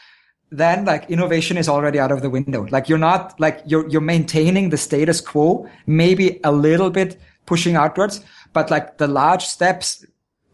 then 0.51 0.85
like 0.85 1.09
innovation 1.11 1.57
is 1.57 1.69
already 1.69 1.99
out 1.99 2.12
of 2.12 2.21
the 2.21 2.31
window. 2.31 2.67
Like 2.71 2.88
you're 2.88 2.99
not 2.99 3.38
like 3.41 3.62
you're 3.65 3.88
you're 3.88 4.03
maintaining 4.03 4.69
the 4.69 4.77
status 4.77 5.23
quo, 5.23 5.67
maybe 5.87 6.38
a 6.45 6.53
little 6.53 6.91
bit 6.91 7.19
pushing 7.47 7.77
outwards, 7.77 8.23
but 8.53 8.71
like 8.71 8.99
the 8.99 9.09
large 9.09 9.47
steps 9.47 10.05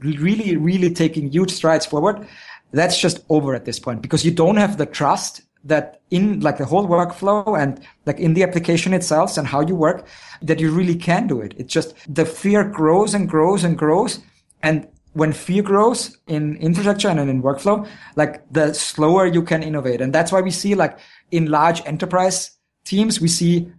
really, 0.01 0.57
really 0.57 0.93
taking 0.93 1.31
huge 1.31 1.53
strides 1.53 1.87
forward, 1.87 2.27
that's 2.73 2.99
just 3.01 3.21
over 3.29 3.55
at 3.55 3.65
this 3.65 3.79
point 3.79 4.03
because 4.03 4.25
you 4.25 4.31
don't 4.31 4.57
have 4.57 4.77
the 4.77 4.87
trust 4.87 5.43
that 5.65 6.01
in 6.11 6.41
like 6.41 6.59
the 6.59 6.65
whole 6.65 6.87
workflow 6.87 7.59
and 7.59 7.81
like 8.07 8.19
in 8.19 8.35
the 8.35 8.43
application 8.43 8.95
itself 8.95 9.37
and 9.37 9.47
how 9.47 9.61
you 9.61 9.75
work 9.75 10.07
that 10.43 10.61
you 10.61 10.71
really 10.71 10.95
can 10.95 11.27
do 11.27 11.41
it. 11.41 11.55
It's 11.57 11.73
just 11.73 11.95
the 12.09 12.25
fear 12.25 12.65
grows 12.65 13.15
and 13.15 13.29
grows 13.29 13.65
and 13.65 13.77
grows. 13.77 14.21
And 14.63 14.87
when 15.15 15.33
fear 15.33 15.63
grows 15.63 16.17
in 16.27 16.57
infrastructure 16.57 17.09
and 17.09 17.19
in 17.19 17.43
workflow, 17.43 17.89
like 18.17 18.43
the 18.53 18.73
slower 18.73 19.27
you 19.27 19.43
can 19.43 19.63
innovate. 19.63 20.01
And 20.01 20.13
that's 20.13 20.31
why 20.31 20.41
we 20.41 20.51
see 20.51 20.75
like 20.75 20.99
in 21.31 21.47
large 21.47 21.85
enterprise 21.87 22.53
teams, 22.85 23.21
we 23.21 23.29
see 23.29 23.71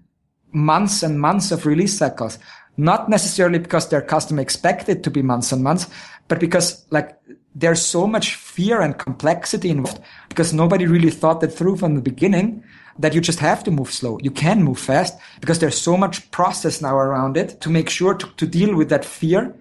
months 0.52 1.04
and 1.04 1.20
months 1.20 1.52
of 1.52 1.66
release 1.66 1.98
cycles 1.98 2.40
not 2.80 3.10
necessarily 3.10 3.60
because 3.60 3.90
their 3.90 4.02
customer 4.02 4.42
expected 4.42 5.04
to 5.04 5.12
be 5.12 5.22
months 5.22 5.52
and 5.52 5.62
months, 5.62 5.88
but 6.30 6.40
because 6.40 6.86
like 6.92 7.20
there's 7.54 7.82
so 7.82 8.08
much 8.08 8.36
fear 8.36 8.80
and 8.80 8.98
complexity 8.98 9.70
involved 9.70 10.02
because 10.30 10.54
nobody 10.54 10.88
really 10.88 11.10
thought 11.10 11.42
that 11.42 11.54
through 11.54 11.76
from 11.76 11.96
the 11.96 12.02
beginning 12.02 12.64
that 12.98 13.14
you 13.14 13.20
just 13.20 13.40
have 13.40 13.64
to 13.66 13.72
move 13.72 13.92
slow. 13.92 14.18
You 14.22 14.32
can 14.32 14.64
move 14.64 14.80
fast 14.80 15.18
because 15.42 15.60
there's 15.60 15.78
so 15.78 15.98
much 15.98 16.32
process 16.32 16.82
now 16.82 16.96
around 16.96 17.36
it 17.36 17.60
to 17.62 17.70
make 17.70 17.90
sure 17.90 18.14
to, 18.14 18.28
to 18.38 18.48
deal 18.48 18.76
with 18.76 18.90
that 18.90 19.04
fear 19.04 19.54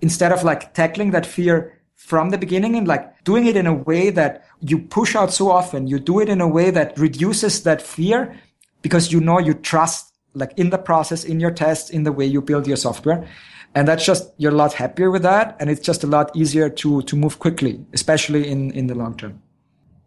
instead 0.00 0.32
of 0.32 0.42
like 0.42 0.72
tackling 0.72 1.10
that 1.10 1.26
fear 1.26 1.78
from 1.96 2.30
the 2.30 2.38
beginning 2.38 2.76
and 2.76 2.88
like 2.88 3.22
doing 3.24 3.46
it 3.46 3.56
in 3.56 3.66
a 3.66 3.74
way 3.74 4.10
that 4.10 4.46
you 4.60 4.78
push 4.78 5.14
out 5.14 5.32
so 5.32 5.50
often. 5.50 5.86
You 5.86 5.98
do 5.98 6.20
it 6.20 6.28
in 6.28 6.40
a 6.40 6.48
way 6.48 6.70
that 6.70 6.98
reduces 6.98 7.62
that 7.64 7.82
fear 7.82 8.38
because 8.80 9.12
you 9.12 9.20
know 9.20 9.38
you 9.38 9.54
trust 9.54 10.11
like 10.34 10.52
in 10.56 10.70
the 10.70 10.78
process, 10.78 11.24
in 11.24 11.40
your 11.40 11.50
tests, 11.50 11.90
in 11.90 12.04
the 12.04 12.12
way 12.12 12.24
you 12.24 12.40
build 12.40 12.66
your 12.66 12.76
software. 12.76 13.28
And 13.74 13.88
that's 13.88 14.04
just, 14.04 14.32
you're 14.36 14.52
a 14.52 14.54
lot 14.54 14.74
happier 14.74 15.10
with 15.10 15.22
that. 15.22 15.56
And 15.58 15.70
it's 15.70 15.80
just 15.80 16.04
a 16.04 16.06
lot 16.06 16.30
easier 16.36 16.68
to, 16.68 17.02
to 17.02 17.16
move 17.16 17.38
quickly, 17.38 17.84
especially 17.92 18.48
in, 18.48 18.70
in 18.72 18.86
the 18.86 18.94
long 18.94 19.16
term. 19.16 19.42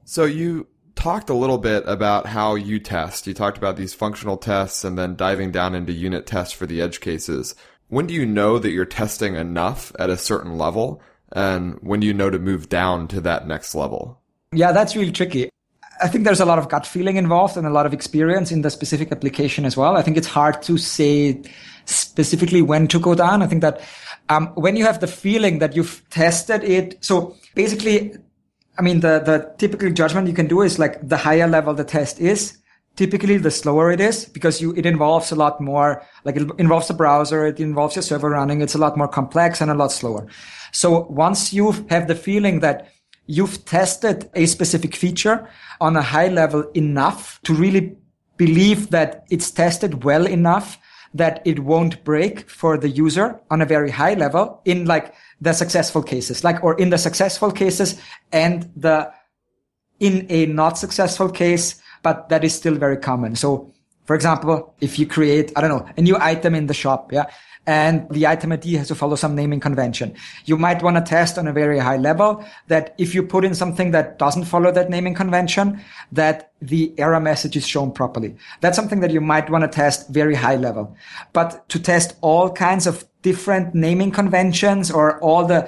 So 0.04 0.26
you 0.26 0.68
talked 0.96 1.30
a 1.30 1.34
little 1.34 1.58
bit 1.58 1.84
about 1.88 2.28
how 2.28 2.56
you 2.56 2.80
test. 2.80 3.28
You 3.28 3.34
talked 3.34 3.58
about 3.58 3.76
these 3.76 3.94
functional 3.94 4.38
tests 4.38 4.84
and 4.84 4.98
then 4.98 5.16
diving 5.16 5.52
down 5.52 5.74
into 5.74 5.94
unit 5.94 6.26
tests 6.26 6.54
for 6.54 6.66
the 6.66 6.82
edge 6.82 7.00
cases. 7.00 7.56
When 7.88 8.08
do 8.08 8.14
you 8.14 8.26
know 8.26 8.60
that 8.60 8.72
you're 8.72 8.86
testing 8.86 9.36
enough 9.36 9.92
at 9.98 10.10
a 10.10 10.18
certain 10.18 10.58
level? 10.58 11.02
And 11.32 11.80
when 11.82 12.00
do 12.00 12.08
you 12.08 12.14
know 12.14 12.30
to 12.30 12.40
move 12.40 12.70
down 12.70 13.08
to 13.10 13.22
that 13.22 13.48
next 13.48 13.76
level? 13.76 14.22
Yeah, 14.52 14.72
that's 14.72 14.96
really 14.96 15.12
tricky. 15.12 15.50
I 16.02 16.08
think 16.08 16.26
there's 16.26 16.40
a 16.40 16.46
lot 16.46 16.60
of 16.60 16.70
gut 16.70 16.86
feeling 16.86 17.16
involved 17.18 17.56
and 17.58 17.66
a 17.66 17.70
lot 17.70 17.86
of 17.86 17.94
experience 17.94 18.52
in 18.52 18.62
the 18.62 18.70
specific 18.70 19.12
application 19.12 19.66
as 19.66 19.78
well. 19.78 19.96
I 19.96 20.02
think 20.02 20.18
it's 20.18 20.28
hard 20.28 20.62
to 20.64 20.78
say 20.78 21.42
specifically 21.86 22.62
when 22.62 22.88
to 22.90 23.00
go 23.00 23.16
down. 23.16 23.42
I 23.42 23.48
think 23.48 23.62
that 23.62 23.82
um, 24.30 24.48
when 24.56 24.76
you 24.76 24.86
have 24.86 25.00
the 25.00 25.08
feeling 25.08 25.60
that 25.60 25.76
you've 25.76 26.04
tested 26.10 26.64
it, 26.64 26.98
so 27.04 27.36
basically, 27.54 28.16
I 28.78 28.82
mean, 28.82 29.00
the 29.00 29.20
the 29.20 29.54
typical 29.58 29.90
judgment 29.92 30.28
you 30.28 30.34
can 30.34 30.48
do 30.48 30.62
is 30.62 30.80
like 30.80 31.08
the 31.08 31.18
higher 31.18 31.48
level 31.48 31.74
the 31.74 31.84
test 31.84 32.20
is, 32.20 32.58
typically 32.96 33.38
the 33.38 33.52
slower 33.52 33.92
it 33.92 34.00
is 34.00 34.26
because 34.26 34.62
you 34.62 34.74
it 34.76 34.86
involves 34.86 35.32
a 35.32 35.36
lot 35.36 35.62
more. 35.62 36.04
Like 36.24 36.36
it 36.38 36.50
involves 36.58 36.88
the 36.88 36.94
browser, 36.94 37.46
it 37.46 37.60
involves 37.60 37.96
your 37.96 38.04
server 38.04 38.30
running. 38.30 38.62
It's 38.62 38.76
a 38.76 38.80
lot 38.80 38.98
more 38.98 39.08
complex 39.08 39.62
and 39.62 39.70
a 39.70 39.76
lot 39.76 39.92
slower. 39.92 40.28
So 40.72 41.06
once 41.10 41.54
you 41.54 41.72
have 41.90 42.08
the 42.08 42.16
feeling 42.16 42.60
that 42.62 42.90
you've 43.28 43.66
tested 43.66 44.30
a 44.34 44.46
specific 44.46 44.96
feature 44.96 45.50
on 45.82 45.96
a 45.96 46.02
high 46.02 46.28
level 46.28 46.70
enough 46.74 47.40
to 47.44 47.54
really 47.54 47.96
believe 48.38 48.90
that 48.90 49.26
it's 49.30 49.52
tested 49.52 50.04
well 50.04 50.26
enough 50.28 50.78
that 51.14 51.42
it 51.46 51.60
won't 51.60 52.04
break 52.04 52.50
for 52.50 52.78
the 52.78 52.90
user 52.90 53.40
on 53.50 53.62
a 53.62 53.66
very 53.66 53.90
high 53.90 54.14
level 54.14 54.62
in 54.66 54.86
like 54.86 55.14
the 55.40 55.54
successful 55.54 56.04
cases, 56.04 56.44
like, 56.44 56.62
or 56.64 56.78
in 56.80 56.90
the 56.90 56.98
successful 56.98 57.52
cases 57.52 58.00
and 58.32 58.70
the, 58.76 59.10
in 60.00 60.26
a 60.30 60.46
not 60.48 60.78
successful 60.78 61.30
case, 61.30 61.82
but 62.04 62.28
that 62.30 62.44
is 62.44 62.54
still 62.54 62.76
very 62.76 62.98
common. 62.98 63.36
So 63.36 63.74
For 64.06 64.16
example, 64.16 64.76
if 64.82 65.00
you 65.00 65.08
create, 65.08 65.52
I 65.56 65.62
don't 65.62 65.70
know, 65.72 65.90
a 65.98 66.02
new 66.02 66.16
item 66.20 66.54
in 66.54 66.68
the 66.68 66.74
shop, 66.74 67.12
yeah, 67.12 67.26
and 67.68 68.08
the 68.10 68.28
item 68.28 68.52
ID 68.52 68.76
has 68.76 68.88
to 68.90 68.96
follow 68.96 69.16
some 69.16 69.36
naming 69.36 69.60
convention. 69.60 70.14
You 70.46 70.58
might 70.58 70.84
want 70.84 70.98
to 70.98 71.02
test 71.02 71.38
on 71.38 71.48
a 71.48 71.54
very 71.54 71.80
high 71.80 71.98
level 71.98 72.46
that 72.68 72.94
if 72.98 73.16
you 73.16 73.24
put 73.24 73.44
in 73.44 73.56
something 73.56 73.92
that 73.92 74.20
doesn't 74.20 74.46
follow 74.46 74.72
that 74.72 74.90
naming 74.90 75.16
convention, 75.16 75.82
that 76.12 76.52
the 76.62 76.94
error 76.98 77.20
message 77.20 77.56
is 77.56 77.68
shown 77.68 77.92
properly. 77.92 78.36
That's 78.62 78.76
something 78.76 79.00
that 79.00 79.12
you 79.12 79.22
might 79.22 79.50
want 79.50 79.64
to 79.64 79.68
test 79.68 80.10
very 80.10 80.36
high 80.36 80.56
level. 80.56 80.96
But 81.34 81.68
to 81.70 81.80
test 81.80 82.16
all 82.22 82.52
kinds 82.52 82.88
of 82.88 83.06
different 83.22 83.74
naming 83.74 84.12
conventions 84.12 84.92
or 84.92 85.20
all 85.22 85.46
the 85.46 85.68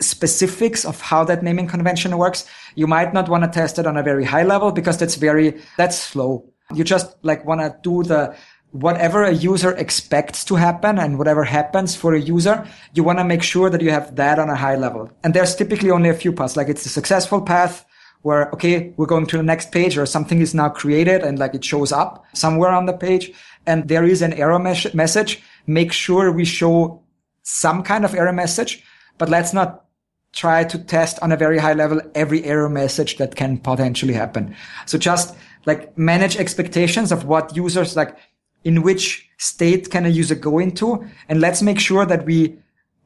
specifics 0.00 0.84
of 0.84 1.00
how 1.00 1.24
that 1.24 1.42
naming 1.42 1.68
convention 1.68 2.16
works, 2.18 2.46
you 2.74 2.86
might 2.86 3.14
not 3.14 3.28
want 3.28 3.44
to 3.44 3.50
test 3.50 3.78
it 3.78 3.86
on 3.86 3.96
a 3.96 4.02
very 4.02 4.24
high 4.24 4.42
level 4.42 4.72
because 4.72 4.98
that's 4.98 5.14
very, 5.14 5.60
that's 5.76 5.98
slow. 5.98 6.44
You 6.74 6.84
just 6.84 7.16
like 7.22 7.44
want 7.44 7.60
to 7.60 7.76
do 7.82 8.02
the, 8.02 8.34
whatever 8.72 9.24
a 9.24 9.32
user 9.32 9.72
expects 9.72 10.44
to 10.44 10.54
happen 10.54 10.98
and 10.98 11.18
whatever 11.18 11.44
happens 11.44 11.96
for 11.96 12.14
a 12.14 12.20
user, 12.20 12.66
you 12.94 13.02
want 13.02 13.18
to 13.18 13.24
make 13.24 13.42
sure 13.42 13.68
that 13.68 13.80
you 13.80 13.90
have 13.90 14.14
that 14.16 14.38
on 14.38 14.48
a 14.48 14.56
high 14.56 14.76
level. 14.76 15.10
And 15.24 15.34
there's 15.34 15.56
typically 15.56 15.90
only 15.90 16.08
a 16.08 16.14
few 16.14 16.32
paths, 16.32 16.56
like 16.56 16.68
it's 16.68 16.84
the 16.84 16.88
successful 16.88 17.42
path 17.42 17.84
where, 18.22 18.50
okay, 18.50 18.92
we're 18.96 19.06
going 19.06 19.26
to 19.26 19.36
the 19.38 19.42
next 19.42 19.72
page 19.72 19.96
or 19.96 20.06
something 20.06 20.40
is 20.40 20.54
now 20.54 20.68
created 20.68 21.22
and 21.22 21.38
like 21.38 21.54
it 21.54 21.64
shows 21.64 21.90
up 21.90 22.24
somewhere 22.34 22.70
on 22.70 22.86
the 22.86 22.92
page. 22.92 23.32
And 23.66 23.88
there 23.88 24.04
is 24.04 24.22
an 24.22 24.34
error 24.34 24.58
mes- 24.58 24.94
message. 24.94 25.42
Make 25.66 25.92
sure 25.92 26.30
we 26.30 26.44
show 26.44 27.02
some 27.42 27.82
kind 27.82 28.04
of 28.04 28.14
error 28.14 28.32
message, 28.32 28.84
but 29.18 29.28
let's 29.28 29.52
not 29.52 29.86
try 30.32 30.62
to 30.62 30.78
test 30.78 31.18
on 31.22 31.32
a 31.32 31.36
very 31.36 31.58
high 31.58 31.72
level 31.72 32.00
every 32.14 32.44
error 32.44 32.68
message 32.68 33.16
that 33.16 33.34
can 33.34 33.58
potentially 33.58 34.14
happen. 34.14 34.54
So 34.86 34.96
just 34.96 35.34
like 35.66 35.96
manage 35.98 36.36
expectations 36.36 37.10
of 37.10 37.24
what 37.24 37.56
users 37.56 37.96
like 37.96 38.16
in 38.64 38.82
which 38.82 39.28
state 39.38 39.90
can 39.90 40.04
a 40.04 40.08
user 40.08 40.34
go 40.34 40.58
into 40.58 41.04
and 41.28 41.40
let's 41.40 41.62
make 41.62 41.80
sure 41.80 42.04
that 42.04 42.24
we 42.26 42.58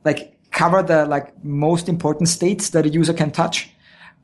like 0.04 0.36
cover 0.50 0.82
the 0.82 1.06
like 1.06 1.32
most 1.44 1.88
important 1.88 2.28
states 2.28 2.70
that 2.70 2.86
a 2.86 2.88
user 2.88 3.12
can 3.12 3.30
touch 3.30 3.70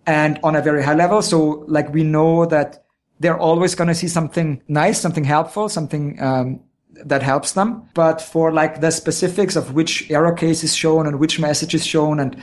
and 0.06 0.38
on 0.42 0.56
a 0.56 0.62
very 0.62 0.82
high 0.82 0.94
level. 0.94 1.22
So 1.22 1.64
like 1.68 1.92
we 1.92 2.02
know 2.02 2.46
that 2.46 2.84
they're 3.20 3.38
always 3.38 3.74
going 3.74 3.88
to 3.88 3.94
see 3.94 4.08
something 4.08 4.62
nice 4.68 5.00
something 5.00 5.24
helpful 5.24 5.68
something 5.68 6.20
um, 6.22 6.60
that 7.04 7.22
helps 7.22 7.52
them. 7.52 7.88
But 7.94 8.20
for 8.20 8.52
like 8.52 8.80
the 8.80 8.90
specifics 8.90 9.56
of 9.56 9.74
which 9.74 10.10
error 10.10 10.32
case 10.32 10.64
is 10.64 10.74
shown 10.74 11.06
and 11.06 11.18
which 11.18 11.38
message 11.38 11.74
is 11.74 11.86
shown 11.86 12.20
and 12.20 12.36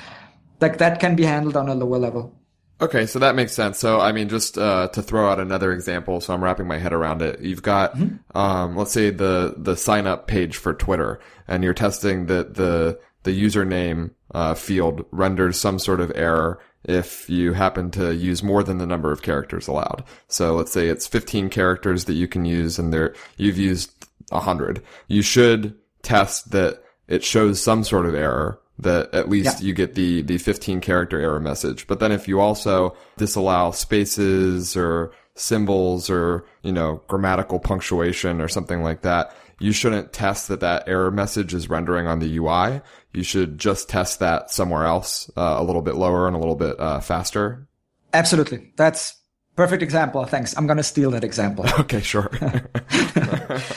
like 0.62 0.78
that 0.78 1.00
can 1.00 1.16
be 1.16 1.24
handled 1.24 1.58
on 1.58 1.68
a 1.70 1.76
lower 1.76 1.98
level 1.98 2.34
Okay, 2.80 3.08
so 3.08 3.20
that 3.20 3.36
makes 3.36 3.54
sense. 3.54 3.80
So, 3.80 4.00
I 4.00 4.12
mean, 4.12 4.30
just 4.30 4.58
uh, 4.58 4.90
to 4.90 5.02
throw 5.02 5.30
out 5.30 5.40
another 5.40 5.74
example, 5.74 6.22
so 6.22 6.34
I'm 6.34 6.44
wrapping 6.44 6.68
my 6.68 6.78
head 6.78 6.94
around 6.94 7.24
it. 7.24 7.40
You've 7.40 7.64
got, 7.64 7.96
mm-hmm. 7.96 8.38
um, 8.38 8.76
let's 8.76 8.92
say 8.92 9.10
the 9.10 9.56
the 9.58 9.76
sign 9.76 10.06
up 10.06 10.28
page 10.28 10.58
for 10.58 10.74
Twitter, 10.74 11.20
and 11.48 11.64
you're 11.64 11.74
testing 11.74 12.28
that 12.28 12.54
the 12.54 13.00
the 13.24 13.32
username 13.32 14.12
uh, 14.34 14.54
field 14.54 15.06
renders 15.12 15.60
some 15.60 15.80
sort 15.80 16.00
of 16.00 16.12
error 16.14 16.60
if 16.84 17.28
you 17.30 17.54
happen 17.54 17.90
to 17.92 18.14
use 18.14 18.44
more 18.44 18.64
than 18.64 18.78
the 18.78 18.86
number 18.86 19.12
of 19.12 19.24
characters 19.24 19.68
allowed. 19.68 20.04
So, 20.28 20.56
let's 20.56 20.72
say 20.72 20.88
it's 20.88 21.08
15 21.08 21.50
characters 21.50 22.06
that 22.06 22.14
you 22.14 22.28
can 22.28 22.46
use, 22.46 22.78
and 22.78 22.94
there 22.94 23.16
you've 23.38 23.58
used 23.58 23.92
100. 24.30 24.84
You 25.08 25.24
should 25.24 25.76
test 26.04 26.52
that 26.52 26.84
it 27.08 27.24
shows 27.24 27.60
some 27.60 27.84
sort 27.84 28.06
of 28.06 28.14
error 28.14 28.60
that 28.80 29.14
at 29.14 29.30
least 29.30 29.62
yeah. 29.62 29.68
you 29.68 29.74
get 29.74 29.96
the, 29.96 30.22
the 30.22 30.38
15 30.38 30.82
character 30.82 31.20
error 31.20 31.40
message. 31.40 31.88
But 31.88 32.00
then 32.00 32.12
if 32.12 32.28
you 32.28 32.40
also 32.40 32.96
disallow 33.18 33.72
spaces 33.72 34.78
or 34.78 35.12
symbols 35.36 36.10
or, 36.10 36.46
you 36.64 36.72
know, 36.72 37.02
grammatical 37.08 37.60
punctuation 37.60 38.42
or 38.42 38.48
something 38.48 38.84
like 38.84 39.02
that, 39.02 39.36
you 39.60 39.72
shouldn't 39.72 40.14
test 40.14 40.48
that 40.50 40.60
that 40.60 40.88
error 40.88 41.10
message 41.10 41.54
is 41.54 41.70
rendering 41.70 42.06
on 42.06 42.20
the 42.20 42.38
UI. 42.38 42.82
You 43.14 43.24
should 43.24 43.58
just 43.58 43.90
test 43.90 44.20
that 44.20 44.52
somewhere 44.52 44.86
else, 44.86 45.32
uh, 45.36 45.56
a 45.58 45.64
little 45.64 45.82
bit 45.82 45.96
lower 45.96 46.28
and 46.28 46.36
a 46.36 46.40
little 46.40 46.56
bit, 46.56 46.80
uh, 46.80 47.00
faster. 47.00 47.68
Absolutely. 48.14 48.72
That's 48.76 49.16
perfect 49.56 49.82
example. 49.82 50.24
Thanks. 50.26 50.56
I'm 50.56 50.68
going 50.68 50.78
to 50.78 50.84
steal 50.84 51.12
that 51.12 51.24
example. 51.24 51.66
Okay, 51.80 52.02
sure. 52.02 52.30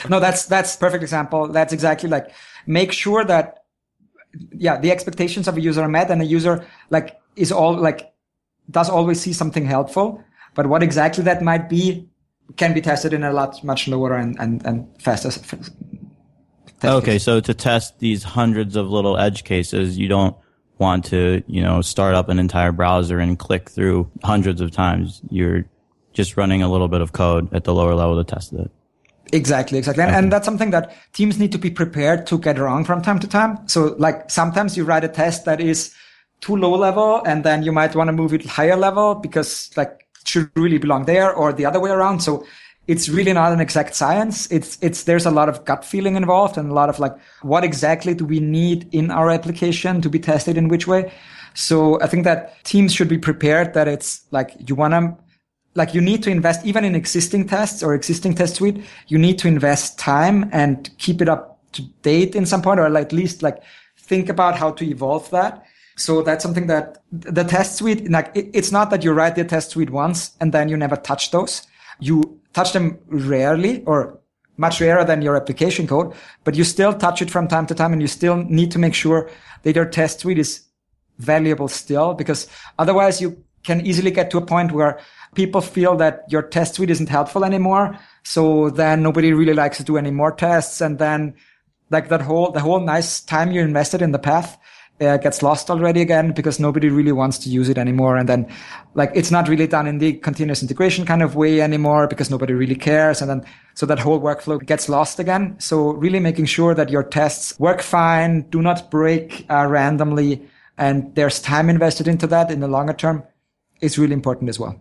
no, 0.09 0.19
that's, 0.19 0.45
that's 0.45 0.75
perfect 0.75 1.01
example. 1.01 1.47
That's 1.47 1.73
exactly 1.73 2.09
like 2.09 2.31
make 2.67 2.91
sure 2.91 3.23
that 3.25 3.60
yeah, 4.53 4.79
the 4.79 4.91
expectations 4.91 5.47
of 5.47 5.57
a 5.57 5.61
user 5.61 5.81
are 5.81 5.89
met 5.89 6.09
and 6.09 6.21
a 6.21 6.25
user 6.25 6.65
like 6.89 7.19
is 7.35 7.51
all 7.51 7.75
like 7.75 8.13
does 8.69 8.89
always 8.89 9.19
see 9.19 9.33
something 9.33 9.65
helpful. 9.65 10.23
But 10.53 10.67
what 10.67 10.83
exactly 10.83 11.23
that 11.23 11.41
might 11.41 11.69
be 11.69 12.09
can 12.57 12.73
be 12.73 12.81
tested 12.81 13.13
in 13.13 13.23
a 13.23 13.31
lot 13.31 13.63
much 13.63 13.87
lower 13.87 14.15
and, 14.15 14.37
and, 14.39 14.65
and 14.65 15.01
faster. 15.01 15.31
Okay. 16.83 17.19
So 17.19 17.39
to 17.39 17.53
test 17.53 17.99
these 17.99 18.23
hundreds 18.23 18.75
of 18.75 18.89
little 18.89 19.17
edge 19.17 19.43
cases, 19.43 19.97
you 19.97 20.07
don't 20.07 20.35
want 20.77 21.05
to, 21.05 21.43
you 21.47 21.61
know, 21.61 21.81
start 21.81 22.15
up 22.15 22.27
an 22.29 22.39
entire 22.39 22.71
browser 22.71 23.19
and 23.19 23.37
click 23.37 23.69
through 23.69 24.09
hundreds 24.23 24.61
of 24.61 24.71
times. 24.71 25.21
You're 25.29 25.65
just 26.13 26.37
running 26.37 26.61
a 26.61 26.69
little 26.69 26.87
bit 26.87 27.01
of 27.01 27.13
code 27.13 27.53
at 27.53 27.63
the 27.63 27.73
lower 27.73 27.93
level 27.93 28.21
to 28.21 28.29
test 28.29 28.51
it. 28.53 28.71
Exactly, 29.31 29.77
exactly. 29.77 30.03
And, 30.03 30.13
and, 30.13 30.31
that's 30.31 30.45
something 30.45 30.71
that 30.71 30.93
teams 31.13 31.39
need 31.39 31.51
to 31.53 31.57
be 31.57 31.69
prepared 31.69 32.27
to 32.27 32.37
get 32.37 32.59
wrong 32.59 32.83
from 32.83 33.01
time 33.01 33.19
to 33.19 33.27
time. 33.27 33.67
So 33.67 33.95
like 33.97 34.29
sometimes 34.29 34.75
you 34.75 34.83
write 34.83 35.03
a 35.03 35.07
test 35.07 35.45
that 35.45 35.61
is 35.61 35.93
too 36.41 36.55
low 36.55 36.75
level 36.75 37.21
and 37.25 37.43
then 37.43 37.63
you 37.63 37.71
might 37.71 37.95
want 37.95 38.07
to 38.09 38.13
move 38.13 38.33
it 38.33 38.45
higher 38.45 38.75
level 38.75 39.15
because 39.15 39.71
like 39.77 40.07
it 40.19 40.27
should 40.27 40.51
really 40.55 40.77
belong 40.77 41.05
there 41.05 41.33
or 41.33 41.53
the 41.53 41.65
other 41.65 41.79
way 41.79 41.91
around. 41.91 42.21
So 42.21 42.45
it's 42.87 43.07
really 43.07 43.31
not 43.31 43.53
an 43.53 43.61
exact 43.61 43.95
science. 43.95 44.51
It's, 44.51 44.77
it's, 44.81 45.03
there's 45.03 45.25
a 45.25 45.31
lot 45.31 45.47
of 45.47 45.63
gut 45.65 45.85
feeling 45.85 46.15
involved 46.15 46.57
and 46.57 46.69
a 46.69 46.73
lot 46.73 46.89
of 46.89 46.99
like, 46.99 47.15
what 47.41 47.63
exactly 47.63 48.13
do 48.13 48.25
we 48.25 48.39
need 48.39 48.93
in 48.93 49.11
our 49.11 49.29
application 49.29 50.01
to 50.01 50.09
be 50.09 50.19
tested 50.19 50.57
in 50.57 50.67
which 50.67 50.87
way? 50.87 51.11
So 51.53 52.01
I 52.01 52.07
think 52.07 52.23
that 52.23 52.63
teams 52.63 52.93
should 52.93 53.07
be 53.07 53.17
prepared 53.17 53.73
that 53.75 53.87
it's 53.87 54.21
like 54.31 54.55
you 54.67 54.75
want 54.75 54.93
to 54.93 55.15
like 55.75 55.93
you 55.93 56.01
need 56.01 56.21
to 56.23 56.29
invest 56.29 56.65
even 56.65 56.83
in 56.83 56.95
existing 56.95 57.47
tests 57.47 57.81
or 57.81 57.93
existing 57.93 58.33
test 58.35 58.55
suite 58.55 58.83
you 59.07 59.17
need 59.17 59.39
to 59.39 59.47
invest 59.47 59.97
time 59.97 60.49
and 60.51 60.89
keep 60.97 61.21
it 61.21 61.29
up 61.29 61.51
to 61.73 61.81
date 62.01 62.35
in 62.35 62.45
some 62.45 62.61
point 62.61 62.79
or 62.79 62.97
at 62.97 63.11
least 63.11 63.41
like 63.41 63.61
think 63.97 64.29
about 64.29 64.57
how 64.57 64.71
to 64.71 64.85
evolve 64.85 65.29
that. 65.31 65.63
So 65.97 66.21
that's 66.21 66.43
something 66.43 66.67
that 66.67 66.97
the 67.11 67.43
test 67.43 67.77
suite 67.77 68.09
like 68.09 68.31
it, 68.35 68.49
it's 68.53 68.71
not 68.71 68.89
that 68.89 69.03
you 69.03 69.11
write 69.13 69.35
the 69.35 69.43
test 69.43 69.71
suite 69.71 69.89
once 69.89 70.35
and 70.39 70.51
then 70.51 70.69
you 70.69 70.77
never 70.77 70.95
touch 70.95 71.31
those. 71.31 71.67
You 71.99 72.39
touch 72.53 72.73
them 72.73 72.99
rarely 73.07 73.83
or 73.85 74.19
much 74.57 74.81
rarer 74.81 75.05
than 75.05 75.21
your 75.21 75.35
application 75.35 75.87
code 75.87 76.13
but 76.43 76.55
you 76.55 76.63
still 76.63 76.93
touch 76.93 77.21
it 77.21 77.31
from 77.31 77.47
time 77.47 77.65
to 77.65 77.73
time 77.73 77.93
and 77.93 78.01
you 78.01 78.07
still 78.07 78.37
need 78.37 78.69
to 78.71 78.79
make 78.79 78.93
sure 78.93 79.29
that 79.63 79.75
your 79.75 79.85
test 79.85 80.19
suite 80.19 80.37
is 80.37 80.65
valuable 81.17 81.67
still 81.67 82.13
because 82.13 82.47
otherwise 82.77 83.21
you 83.21 83.43
can 83.63 83.85
easily 83.85 84.11
get 84.11 84.29
to 84.31 84.37
a 84.37 84.45
point 84.45 84.71
where 84.71 84.99
people 85.35 85.61
feel 85.61 85.95
that 85.97 86.25
your 86.29 86.41
test 86.41 86.75
suite 86.75 86.89
isn't 86.89 87.09
helpful 87.09 87.45
anymore. 87.45 87.97
So 88.23 88.69
then 88.69 89.01
nobody 89.01 89.33
really 89.33 89.53
likes 89.53 89.77
to 89.77 89.83
do 89.83 89.97
any 89.97 90.11
more 90.11 90.31
tests. 90.31 90.81
And 90.81 90.99
then 90.99 91.35
like 91.89 92.09
that 92.09 92.21
whole, 92.21 92.51
the 92.51 92.59
whole 92.59 92.79
nice 92.79 93.21
time 93.21 93.51
you 93.51 93.61
invested 93.61 94.01
in 94.01 94.11
the 94.11 94.19
path 94.19 94.57
uh, 94.99 95.17
gets 95.17 95.41
lost 95.41 95.69
already 95.69 96.01
again 96.01 96.31
because 96.31 96.59
nobody 96.59 96.89
really 96.89 97.11
wants 97.11 97.37
to 97.39 97.49
use 97.49 97.69
it 97.69 97.77
anymore. 97.77 98.17
And 98.17 98.29
then 98.29 98.51
like 98.93 99.11
it's 99.15 99.31
not 99.31 99.47
really 99.47 99.67
done 99.67 99.87
in 99.87 99.97
the 99.97 100.13
continuous 100.13 100.61
integration 100.61 101.05
kind 101.05 101.23
of 101.23 101.35
way 101.35 101.61
anymore 101.61 102.07
because 102.07 102.29
nobody 102.29 102.53
really 102.53 102.75
cares. 102.75 103.21
And 103.21 103.29
then 103.29 103.45
so 103.73 103.85
that 103.87 103.99
whole 103.99 104.19
workflow 104.19 104.63
gets 104.63 104.89
lost 104.89 105.19
again. 105.19 105.55
So 105.59 105.91
really 105.91 106.19
making 106.19 106.45
sure 106.45 106.75
that 106.75 106.89
your 106.89 107.03
tests 107.03 107.59
work 107.59 107.81
fine, 107.81 108.41
do 108.49 108.61
not 108.61 108.91
break 108.91 109.45
uh, 109.49 109.65
randomly. 109.65 110.47
And 110.77 111.13
there's 111.15 111.39
time 111.39 111.69
invested 111.69 112.07
into 112.07 112.27
that 112.27 112.51
in 112.51 112.59
the 112.59 112.67
longer 112.67 112.93
term 112.93 113.23
is 113.81 113.97
really 113.97 114.13
important 114.13 114.49
as 114.49 114.59
well. 114.59 114.79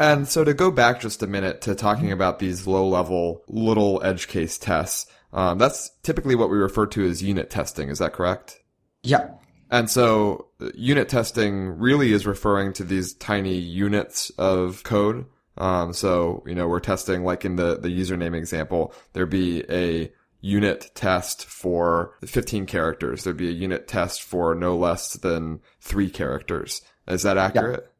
And 0.00 0.26
so 0.26 0.44
to 0.44 0.54
go 0.54 0.70
back 0.70 1.02
just 1.02 1.22
a 1.22 1.26
minute 1.26 1.60
to 1.60 1.74
talking 1.74 2.10
about 2.10 2.38
these 2.38 2.66
low 2.66 2.88
level 2.88 3.44
little 3.48 4.02
edge 4.02 4.28
case 4.28 4.56
tests, 4.56 5.06
um, 5.34 5.58
that's 5.58 5.90
typically 6.02 6.34
what 6.34 6.48
we 6.48 6.56
refer 6.56 6.86
to 6.86 7.06
as 7.06 7.22
unit 7.22 7.50
testing. 7.50 7.90
Is 7.90 7.98
that 7.98 8.14
correct? 8.14 8.60
Yeah. 9.02 9.28
And 9.70 9.90
so 9.90 10.48
uh, 10.58 10.70
unit 10.74 11.10
testing 11.10 11.78
really 11.78 12.14
is 12.14 12.26
referring 12.26 12.72
to 12.74 12.84
these 12.84 13.12
tiny 13.12 13.56
units 13.56 14.30
of 14.30 14.82
code. 14.84 15.26
Um, 15.58 15.92
so, 15.92 16.42
you 16.46 16.54
know, 16.54 16.66
we're 16.66 16.80
testing 16.80 17.22
like 17.22 17.44
in 17.44 17.56
the, 17.56 17.78
the 17.78 17.88
username 17.88 18.34
example, 18.34 18.94
there'd 19.12 19.28
be 19.28 19.64
a 19.68 20.10
unit 20.40 20.92
test 20.94 21.44
for 21.44 22.14
15 22.24 22.64
characters. 22.64 23.22
There'd 23.22 23.36
be 23.36 23.50
a 23.50 23.52
unit 23.52 23.86
test 23.86 24.22
for 24.22 24.54
no 24.54 24.78
less 24.78 25.12
than 25.18 25.60
three 25.82 26.08
characters. 26.08 26.80
Is 27.06 27.22
that 27.24 27.36
accurate? 27.36 27.84
Yeah. 27.84 27.99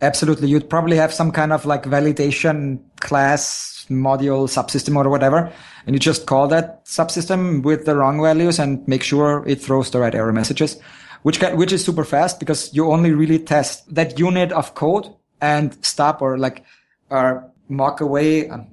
Absolutely. 0.00 0.48
You'd 0.48 0.70
probably 0.70 0.96
have 0.96 1.12
some 1.12 1.32
kind 1.32 1.52
of 1.52 1.66
like 1.66 1.82
validation 1.84 2.78
class 3.00 3.86
module 3.90 4.46
subsystem 4.46 4.96
or 4.96 5.08
whatever. 5.08 5.52
And 5.86 5.94
you 5.94 5.98
just 5.98 6.26
call 6.26 6.46
that 6.48 6.84
subsystem 6.84 7.62
with 7.62 7.84
the 7.84 7.96
wrong 7.96 8.22
values 8.22 8.58
and 8.58 8.86
make 8.86 9.02
sure 9.02 9.44
it 9.46 9.60
throws 9.60 9.90
the 9.90 9.98
right 9.98 10.14
error 10.14 10.32
messages, 10.32 10.80
which 11.22 11.40
can, 11.40 11.56
which 11.56 11.72
is 11.72 11.84
super 11.84 12.04
fast 12.04 12.38
because 12.38 12.72
you 12.72 12.90
only 12.90 13.12
really 13.12 13.38
test 13.38 13.92
that 13.92 14.18
unit 14.18 14.52
of 14.52 14.74
code 14.74 15.12
and 15.40 15.76
stop 15.84 16.22
or 16.22 16.38
like, 16.38 16.64
or 17.10 17.50
mock 17.68 18.00
away. 18.00 18.48
Um, 18.48 18.68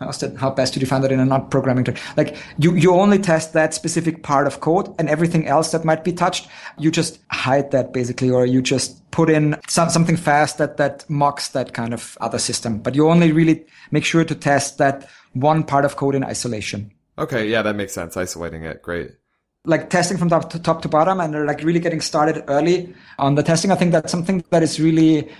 how's 0.00 0.18
that, 0.20 0.36
how 0.36 0.50
best 0.50 0.72
to 0.74 0.80
define 0.80 1.02
that 1.02 1.12
in 1.12 1.20
a 1.20 1.24
not 1.24 1.50
programming 1.50 1.84
term? 1.84 1.94
Like 2.16 2.36
you, 2.58 2.74
you 2.74 2.92
only 2.94 3.18
test 3.18 3.52
that 3.52 3.74
specific 3.74 4.22
part 4.22 4.46
of 4.46 4.60
code 4.60 4.92
and 4.98 5.08
everything 5.08 5.46
else 5.46 5.70
that 5.72 5.84
might 5.84 6.02
be 6.02 6.12
touched, 6.12 6.48
you 6.78 6.90
just 6.90 7.20
hide 7.30 7.70
that 7.70 7.92
basically, 7.92 8.30
or 8.30 8.46
you 8.46 8.62
just 8.62 9.08
put 9.10 9.30
in 9.30 9.56
some, 9.68 9.90
something 9.90 10.16
fast 10.16 10.58
that, 10.58 10.78
that 10.78 11.08
mocks 11.08 11.48
that 11.48 11.74
kind 11.74 11.94
of 11.94 12.16
other 12.20 12.38
system. 12.38 12.78
But 12.78 12.94
you 12.94 13.08
only 13.08 13.30
really 13.30 13.64
make 13.90 14.04
sure 14.04 14.24
to 14.24 14.34
test 14.34 14.78
that 14.78 15.08
one 15.34 15.62
part 15.62 15.84
of 15.84 15.96
code 15.96 16.14
in 16.14 16.24
isolation. 16.24 16.90
Okay. 17.18 17.48
Yeah. 17.48 17.62
That 17.62 17.76
makes 17.76 17.92
sense. 17.92 18.16
Isolating 18.16 18.64
it. 18.64 18.82
Great 18.82 19.12
like 19.66 19.90
testing 19.90 20.16
from 20.16 20.30
top 20.30 20.48
to, 20.48 20.58
top 20.58 20.80
to 20.80 20.88
bottom 20.88 21.20
and 21.20 21.36
uh, 21.36 21.44
like 21.44 21.62
really 21.62 21.80
getting 21.80 22.00
started 22.00 22.42
early 22.48 22.94
on 23.18 23.34
the 23.34 23.42
testing. 23.42 23.70
I 23.70 23.74
think 23.74 23.92
that's 23.92 24.10
something 24.10 24.42
that 24.48 24.62
is 24.62 24.80
really 24.80 25.30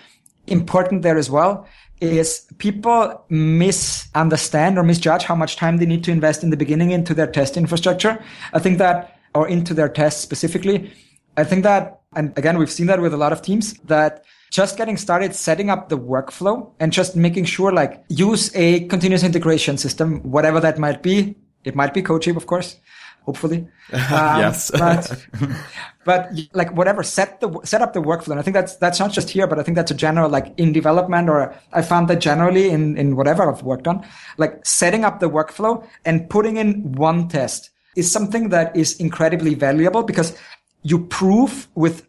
important 0.47 1.01
there 1.01 1.17
as 1.17 1.31
well 1.31 1.67
is 2.01 2.47
people 2.59 3.25
misunderstand 3.29 4.79
or 4.79 4.83
misjudge 4.83 5.25
how 5.25 5.35
much 5.35 5.57
time 5.57 5.77
they 5.77 5.87
need 5.87 6.05
to 6.05 6.11
invest 6.11 6.43
in 6.43 6.51
the 6.51 6.57
beginning 6.57 6.91
into 6.91 7.15
their 7.15 7.27
test 7.27 7.57
infrastructure. 7.57 8.23
I 8.53 8.59
think 8.59 8.79
that, 8.79 9.19
or 9.35 9.49
into 9.49 9.75
their 9.75 9.89
tests 9.89 10.21
specifically. 10.21 10.93
I 11.37 11.45
think 11.45 11.63
that, 11.63 12.01
and 12.15 12.37
again, 12.37 12.59
we've 12.59 12.71
seen 12.71 12.87
that 12.87 13.01
with 13.01 13.15
a 13.15 13.17
lot 13.17 13.33
of 13.33 13.43
teams 13.43 13.75
that 13.85 14.25
just 14.51 14.77
getting 14.77 14.97
started 14.97 15.35
setting 15.35 15.71
up 15.71 15.89
the 15.89 15.99
workflow 15.99 16.73
and 16.81 16.93
just 16.93 17.15
making 17.15 17.45
sure 17.45 17.73
like 17.73 18.03
use 18.09 18.55
a 18.57 18.87
continuous 18.89 19.23
integration 19.23 19.79
system, 19.79 20.21
whatever 20.23 20.59
that 20.61 20.79
might 20.79 21.03
be. 21.03 21.37
It 21.63 21.77
might 21.77 21.93
be 21.93 22.03
CodeShip, 22.03 22.37
of 22.37 22.47
course 22.47 22.77
hopefully. 23.23 23.67
Um, 23.93 24.39
yes. 24.39 24.71
but, 24.71 25.27
but 26.05 26.31
like 26.53 26.73
whatever, 26.77 27.03
set 27.03 27.41
the, 27.41 27.61
set 27.65 27.83
up 27.83 27.93
the 27.93 28.01
workflow. 28.01 28.31
And 28.31 28.39
I 28.39 28.43
think 28.43 28.55
that's, 28.55 28.77
that's 28.77 29.01
not 29.01 29.11
just 29.11 29.31
here, 29.31 29.49
but 29.49 29.59
I 29.59 29.65
think 29.65 29.75
that's 29.75 29.91
a 29.91 29.95
general, 29.95 30.31
like 30.31 30.55
in 30.57 30.73
development 30.73 31.29
or 31.29 31.53
I 31.73 31.83
found 31.83 32.07
that 32.09 32.21
generally 32.21 32.71
in, 32.71 32.97
in 32.97 33.17
whatever 33.17 33.51
I've 33.51 33.65
worked 33.65 33.89
on, 33.89 34.07
like 34.39 34.65
setting 34.65 35.05
up 35.05 35.19
the 35.19 35.29
workflow 35.29 35.85
and 36.05 36.31
putting 36.31 36.57
in 36.57 36.93
one 36.93 37.27
test 37.27 37.71
is 37.97 38.11
something 38.11 38.51
that 38.51 38.77
is 38.77 38.99
incredibly 39.01 39.55
valuable 39.55 40.05
because 40.05 40.37
you 40.83 41.05
prove 41.07 41.69
with 41.75 42.07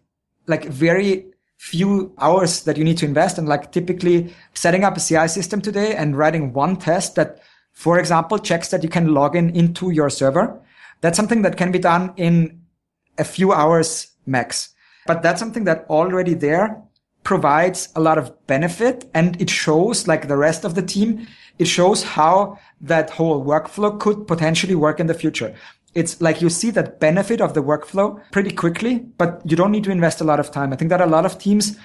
like 0.47 0.65
very 0.65 1.25
few 1.57 2.11
hours 2.17 2.63
that 2.63 2.75
you 2.75 2.83
need 2.83 2.97
to 2.97 3.05
invest 3.05 3.37
and 3.37 3.47
like 3.47 3.71
typically 3.71 4.33
setting 4.53 4.83
up 4.83 4.97
a 4.97 4.99
CI 4.99 5.27
system 5.27 5.61
today 5.61 5.95
and 5.95 6.17
writing 6.17 6.53
one 6.53 6.75
test 6.75 7.15
that, 7.15 7.39
for 7.71 7.99
example, 7.99 8.39
checks 8.39 8.69
that 8.69 8.81
you 8.81 8.89
can 8.89 9.13
log 9.13 9.35
in 9.35 9.55
into 9.55 9.91
your 9.91 10.09
server 10.09 10.59
that's 11.01 11.17
something 11.17 11.41
that 11.41 11.57
can 11.57 11.71
be 11.71 11.79
done 11.79 12.13
in 12.15 12.61
a 13.17 13.23
few 13.23 13.51
hours 13.51 14.11
max. 14.25 14.73
But 15.05 15.23
that's 15.23 15.39
something 15.39 15.63
that 15.65 15.85
already 15.89 16.33
there 16.33 16.81
provides 17.23 17.89
a 17.95 17.99
lot 17.99 18.17
of 18.17 18.47
benefit 18.47 19.09
and 19.13 19.39
it 19.41 19.49
shows 19.49 20.07
like 20.07 20.27
the 20.27 20.37
rest 20.37 20.63
of 20.63 20.75
the 20.75 20.81
team, 20.81 21.27
it 21.59 21.65
shows 21.65 22.03
how 22.03 22.57
that 22.81 23.09
whole 23.11 23.43
workflow 23.43 23.99
could 23.99 24.27
potentially 24.27 24.75
work 24.75 24.99
in 24.99 25.07
the 25.07 25.13
future. 25.13 25.53
It's 25.93 26.21
like 26.21 26.41
you 26.41 26.49
see 26.49 26.71
that 26.71 26.99
benefit 26.99 27.41
of 27.41 27.53
the 27.53 27.61
workflow 27.61 28.21
pretty 28.31 28.51
quickly, 28.51 28.99
but 29.17 29.41
you 29.45 29.57
don't 29.57 29.71
need 29.71 29.83
to 29.83 29.91
invest 29.91 30.21
a 30.21 30.23
lot 30.23 30.39
of 30.39 30.51
time. 30.51 30.71
I 30.71 30.77
think 30.77 30.89
that 30.89 31.01
a 31.01 31.05
lot 31.05 31.25
of 31.25 31.37
teams 31.37 31.77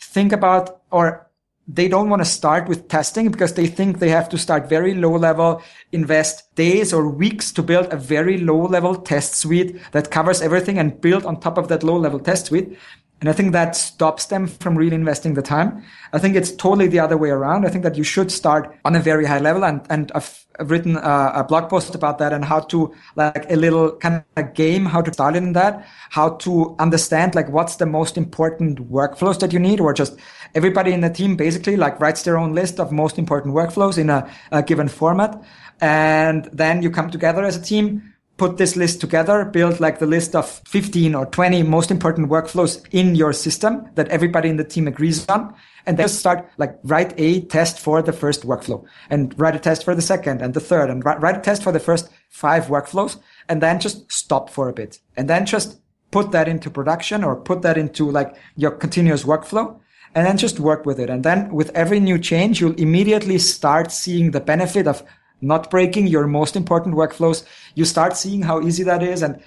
think 0.00 0.32
about 0.32 0.82
or 0.90 1.27
they 1.68 1.86
don't 1.86 2.08
want 2.08 2.20
to 2.20 2.28
start 2.28 2.66
with 2.66 2.88
testing 2.88 3.30
because 3.30 3.52
they 3.52 3.66
think 3.66 3.98
they 3.98 4.08
have 4.08 4.28
to 4.30 4.38
start 4.38 4.70
very 4.70 4.94
low 4.94 5.14
level, 5.14 5.62
invest 5.92 6.54
days 6.54 6.94
or 6.94 7.08
weeks 7.08 7.52
to 7.52 7.62
build 7.62 7.92
a 7.92 7.96
very 7.96 8.38
low 8.38 8.62
level 8.62 8.94
test 8.96 9.34
suite 9.34 9.78
that 9.92 10.10
covers 10.10 10.40
everything 10.40 10.78
and 10.78 11.00
build 11.00 11.26
on 11.26 11.38
top 11.38 11.58
of 11.58 11.68
that 11.68 11.82
low 11.82 11.96
level 11.96 12.18
test 12.18 12.46
suite. 12.46 12.78
And 13.20 13.28
I 13.28 13.32
think 13.32 13.52
that 13.52 13.74
stops 13.74 14.26
them 14.26 14.46
from 14.46 14.78
really 14.78 14.94
investing 14.94 15.34
the 15.34 15.42
time. 15.42 15.82
I 16.12 16.18
think 16.18 16.36
it's 16.36 16.52
totally 16.52 16.86
the 16.86 17.00
other 17.00 17.16
way 17.16 17.30
around. 17.30 17.66
I 17.66 17.68
think 17.68 17.82
that 17.82 17.96
you 17.96 18.04
should 18.04 18.30
start 18.30 18.78
on 18.84 18.94
a 18.94 19.00
very 19.00 19.26
high 19.26 19.40
level. 19.40 19.64
And, 19.64 19.84
and 19.90 20.12
I've, 20.14 20.46
I've 20.60 20.70
written 20.70 20.96
a, 20.96 21.32
a, 21.34 21.44
blog 21.44 21.68
post 21.68 21.96
about 21.96 22.18
that 22.18 22.32
and 22.32 22.44
how 22.44 22.60
to 22.60 22.94
like 23.16 23.50
a 23.50 23.56
little 23.56 23.96
kind 23.96 24.22
of 24.36 24.54
game, 24.54 24.86
how 24.86 25.02
to 25.02 25.12
start 25.12 25.34
in 25.34 25.52
that, 25.54 25.84
how 26.10 26.30
to 26.36 26.76
understand 26.78 27.34
like 27.34 27.48
what's 27.48 27.76
the 27.76 27.86
most 27.86 28.16
important 28.16 28.88
workflows 28.88 29.40
that 29.40 29.52
you 29.52 29.58
need 29.58 29.80
or 29.80 29.92
just 29.92 30.16
everybody 30.54 30.92
in 30.92 31.00
the 31.00 31.10
team 31.10 31.36
basically 31.36 31.76
like 31.76 32.00
writes 32.00 32.22
their 32.22 32.38
own 32.38 32.54
list 32.54 32.80
of 32.80 32.92
most 32.92 33.18
important 33.18 33.54
workflows 33.54 33.98
in 33.98 34.10
a, 34.10 34.30
a 34.52 34.62
given 34.62 34.88
format. 34.88 35.42
And 35.80 36.48
then 36.52 36.82
you 36.82 36.90
come 36.90 37.10
together 37.10 37.44
as 37.44 37.56
a 37.56 37.62
team 37.62 38.14
put 38.38 38.56
this 38.56 38.76
list 38.76 39.00
together, 39.00 39.44
build 39.44 39.80
like 39.80 39.98
the 39.98 40.06
list 40.06 40.34
of 40.34 40.48
15 40.66 41.14
or 41.14 41.26
20 41.26 41.64
most 41.64 41.90
important 41.90 42.30
workflows 42.30 42.82
in 42.92 43.14
your 43.14 43.32
system 43.32 43.90
that 43.96 44.08
everybody 44.08 44.48
in 44.48 44.56
the 44.56 44.64
team 44.64 44.86
agrees 44.86 45.28
on. 45.28 45.54
And 45.84 45.96
then 45.98 46.04
just 46.04 46.20
start 46.20 46.48
like 46.56 46.78
write 46.84 47.14
a 47.18 47.42
test 47.42 47.80
for 47.80 48.00
the 48.00 48.12
first 48.12 48.46
workflow 48.46 48.84
and 49.10 49.38
write 49.38 49.56
a 49.56 49.58
test 49.58 49.84
for 49.84 49.94
the 49.94 50.02
second 50.02 50.40
and 50.40 50.54
the 50.54 50.60
third 50.60 50.90
and 50.90 51.04
write 51.04 51.36
a 51.36 51.40
test 51.40 51.62
for 51.62 51.72
the 51.72 51.80
first 51.80 52.10
five 52.28 52.66
workflows 52.66 53.18
and 53.48 53.62
then 53.62 53.80
just 53.80 54.10
stop 54.10 54.50
for 54.50 54.68
a 54.68 54.72
bit 54.72 55.00
and 55.16 55.28
then 55.30 55.46
just 55.46 55.80
put 56.10 56.30
that 56.32 56.46
into 56.46 56.70
production 56.70 57.24
or 57.24 57.36
put 57.36 57.62
that 57.62 57.78
into 57.78 58.10
like 58.10 58.36
your 58.54 58.70
continuous 58.70 59.24
workflow 59.24 59.80
and 60.14 60.26
then 60.26 60.36
just 60.36 60.60
work 60.60 60.86
with 60.86 60.98
it. 60.98 61.10
And 61.10 61.24
then 61.24 61.52
with 61.52 61.70
every 61.74 62.00
new 62.00 62.18
change, 62.18 62.60
you'll 62.60 62.74
immediately 62.74 63.38
start 63.38 63.92
seeing 63.92 64.30
the 64.30 64.40
benefit 64.40 64.86
of 64.86 65.02
not 65.40 65.70
breaking 65.70 66.06
your 66.06 66.26
most 66.26 66.56
important 66.56 66.94
workflows. 66.94 67.44
You 67.74 67.84
start 67.84 68.16
seeing 68.16 68.42
how 68.42 68.60
easy 68.60 68.82
that 68.84 69.02
is. 69.02 69.22
And, 69.22 69.40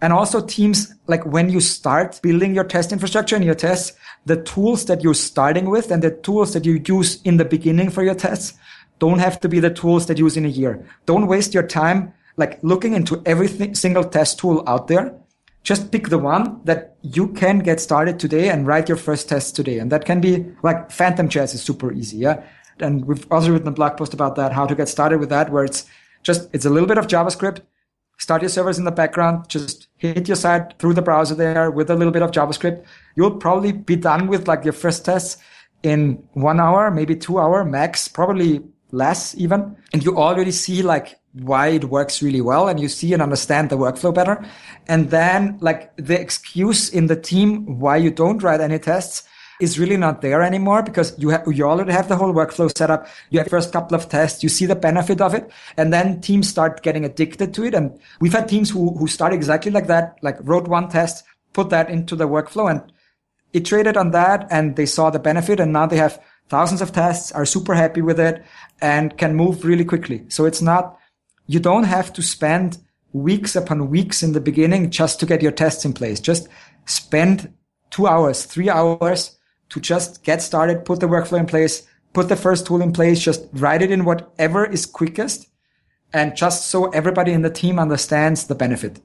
and 0.00 0.12
also 0.12 0.44
teams, 0.44 0.94
like 1.06 1.24
when 1.26 1.48
you 1.48 1.60
start 1.60 2.20
building 2.22 2.54
your 2.54 2.64
test 2.64 2.92
infrastructure 2.92 3.36
and 3.36 3.44
your 3.44 3.54
tests, 3.54 3.96
the 4.26 4.42
tools 4.42 4.84
that 4.86 5.02
you're 5.02 5.14
starting 5.14 5.70
with 5.70 5.90
and 5.90 6.02
the 6.02 6.10
tools 6.10 6.52
that 6.52 6.64
you 6.64 6.82
use 6.86 7.20
in 7.22 7.36
the 7.36 7.44
beginning 7.44 7.90
for 7.90 8.02
your 8.02 8.14
tests 8.14 8.54
don't 8.98 9.18
have 9.18 9.40
to 9.40 9.48
be 9.48 9.58
the 9.58 9.70
tools 9.70 10.06
that 10.06 10.18
you 10.18 10.24
use 10.24 10.36
in 10.36 10.44
a 10.44 10.48
year. 10.48 10.86
Don't 11.06 11.26
waste 11.26 11.54
your 11.54 11.66
time 11.66 12.14
like 12.36 12.62
looking 12.62 12.94
into 12.94 13.20
every 13.26 13.48
single 13.74 14.04
test 14.04 14.38
tool 14.38 14.62
out 14.66 14.86
there. 14.86 15.14
Just 15.62 15.92
pick 15.92 16.08
the 16.08 16.18
one 16.18 16.60
that 16.64 16.96
you 17.02 17.28
can 17.28 17.60
get 17.60 17.80
started 17.80 18.18
today 18.18 18.48
and 18.48 18.66
write 18.66 18.88
your 18.88 18.98
first 18.98 19.28
test 19.28 19.54
today. 19.54 19.78
And 19.78 19.92
that 19.92 20.04
can 20.04 20.20
be 20.20 20.44
like 20.62 20.88
PhantomJS 20.88 21.54
is 21.54 21.62
super 21.62 21.92
easy. 21.92 22.16
Yeah 22.18 22.42
and 22.82 23.04
we've 23.04 23.26
also 23.30 23.52
written 23.52 23.68
a 23.68 23.72
blog 23.72 23.96
post 23.96 24.14
about 24.14 24.36
that, 24.36 24.52
how 24.52 24.66
to 24.66 24.74
get 24.74 24.88
started 24.88 25.18
with 25.18 25.28
that, 25.30 25.50
where 25.50 25.64
it's 25.64 25.86
just, 26.22 26.48
it's 26.52 26.64
a 26.64 26.70
little 26.70 26.88
bit 26.88 26.98
of 26.98 27.06
JavaScript. 27.06 27.60
Start 28.18 28.42
your 28.42 28.48
servers 28.48 28.78
in 28.78 28.84
the 28.84 28.92
background. 28.92 29.48
Just 29.48 29.88
hit 29.96 30.28
your 30.28 30.36
site 30.36 30.78
through 30.78 30.94
the 30.94 31.02
browser 31.02 31.34
there 31.34 31.70
with 31.70 31.90
a 31.90 31.96
little 31.96 32.12
bit 32.12 32.22
of 32.22 32.30
JavaScript. 32.30 32.84
You'll 33.16 33.36
probably 33.36 33.72
be 33.72 33.96
done 33.96 34.28
with 34.28 34.46
like 34.46 34.64
your 34.64 34.72
first 34.72 35.04
tests 35.04 35.38
in 35.82 36.22
one 36.34 36.60
hour, 36.60 36.90
maybe 36.90 37.16
two 37.16 37.38
hour 37.38 37.64
max, 37.64 38.06
probably 38.06 38.62
less 38.92 39.34
even. 39.36 39.76
And 39.92 40.04
you 40.04 40.16
already 40.16 40.52
see 40.52 40.82
like 40.82 41.18
why 41.34 41.68
it 41.68 41.84
works 41.84 42.22
really 42.22 42.40
well 42.40 42.68
and 42.68 42.78
you 42.78 42.88
see 42.88 43.12
and 43.12 43.22
understand 43.22 43.70
the 43.70 43.76
workflow 43.76 44.14
better. 44.14 44.44
And 44.86 45.10
then 45.10 45.58
like 45.60 45.94
the 45.96 46.20
excuse 46.20 46.88
in 46.88 47.06
the 47.06 47.16
team 47.16 47.78
why 47.78 47.96
you 47.96 48.10
don't 48.10 48.42
write 48.42 48.60
any 48.60 48.78
tests 48.78 49.24
is 49.60 49.78
really 49.78 49.96
not 49.96 50.22
there 50.22 50.42
anymore 50.42 50.82
because 50.82 51.14
you 51.18 51.30
you 51.46 51.64
already 51.64 51.92
have 51.92 52.08
the 52.08 52.16
whole 52.16 52.32
workflow 52.32 52.76
set 52.76 52.90
up. 52.90 53.06
You 53.30 53.38
have 53.38 53.48
first 53.48 53.72
couple 53.72 53.94
of 53.94 54.08
tests, 54.08 54.42
you 54.42 54.48
see 54.48 54.66
the 54.66 54.74
benefit 54.74 55.20
of 55.20 55.34
it, 55.34 55.50
and 55.76 55.92
then 55.92 56.20
teams 56.20 56.48
start 56.48 56.82
getting 56.82 57.04
addicted 57.04 57.54
to 57.54 57.64
it. 57.64 57.74
And 57.74 57.98
we've 58.20 58.32
had 58.32 58.48
teams 58.48 58.70
who, 58.70 58.96
who 58.96 59.06
start 59.06 59.32
exactly 59.32 59.70
like 59.70 59.86
that, 59.86 60.18
like 60.20 60.36
wrote 60.40 60.66
one 60.66 60.88
test, 60.88 61.24
put 61.52 61.70
that 61.70 61.90
into 61.90 62.16
the 62.16 62.28
workflow 62.28 62.70
and 62.70 62.92
iterated 63.52 63.96
on 63.96 64.10
that 64.12 64.46
and 64.50 64.76
they 64.76 64.86
saw 64.86 65.10
the 65.10 65.18
benefit 65.18 65.60
and 65.60 65.72
now 65.72 65.86
they 65.86 65.96
have 65.96 66.20
thousands 66.48 66.82
of 66.82 66.92
tests, 66.92 67.32
are 67.32 67.46
super 67.46 67.74
happy 67.74 68.02
with 68.02 68.18
it 68.18 68.44
and 68.80 69.16
can 69.16 69.34
move 69.34 69.64
really 69.64 69.84
quickly. 69.84 70.24
So 70.28 70.44
it's 70.44 70.62
not, 70.62 70.98
you 71.46 71.60
don't 71.60 71.84
have 71.84 72.12
to 72.14 72.22
spend 72.22 72.78
weeks 73.12 73.54
upon 73.56 73.90
weeks 73.90 74.22
in 74.22 74.32
the 74.32 74.40
beginning 74.40 74.90
just 74.90 75.20
to 75.20 75.26
get 75.26 75.42
your 75.42 75.52
tests 75.52 75.84
in 75.84 75.92
place. 75.92 76.20
Just 76.20 76.48
spend 76.86 77.52
two 77.90 78.06
hours, 78.06 78.44
three 78.44 78.70
hours 78.70 79.36
to 79.68 79.80
just 79.80 80.22
get 80.24 80.42
started, 80.42 80.84
put 80.84 81.00
the 81.00 81.06
workflow 81.06 81.38
in 81.38 81.46
place, 81.46 81.86
put 82.12 82.28
the 82.28 82.36
first 82.36 82.66
tool 82.66 82.82
in 82.82 82.92
place, 82.92 83.20
just 83.20 83.46
write 83.52 83.82
it 83.82 83.90
in 83.90 84.04
whatever 84.04 84.64
is 84.64 84.86
quickest 84.86 85.48
and 86.12 86.36
just 86.36 86.66
so 86.66 86.90
everybody 86.90 87.32
in 87.32 87.42
the 87.42 87.50
team 87.50 87.78
understands 87.78 88.46
the 88.46 88.54
benefit. 88.54 89.00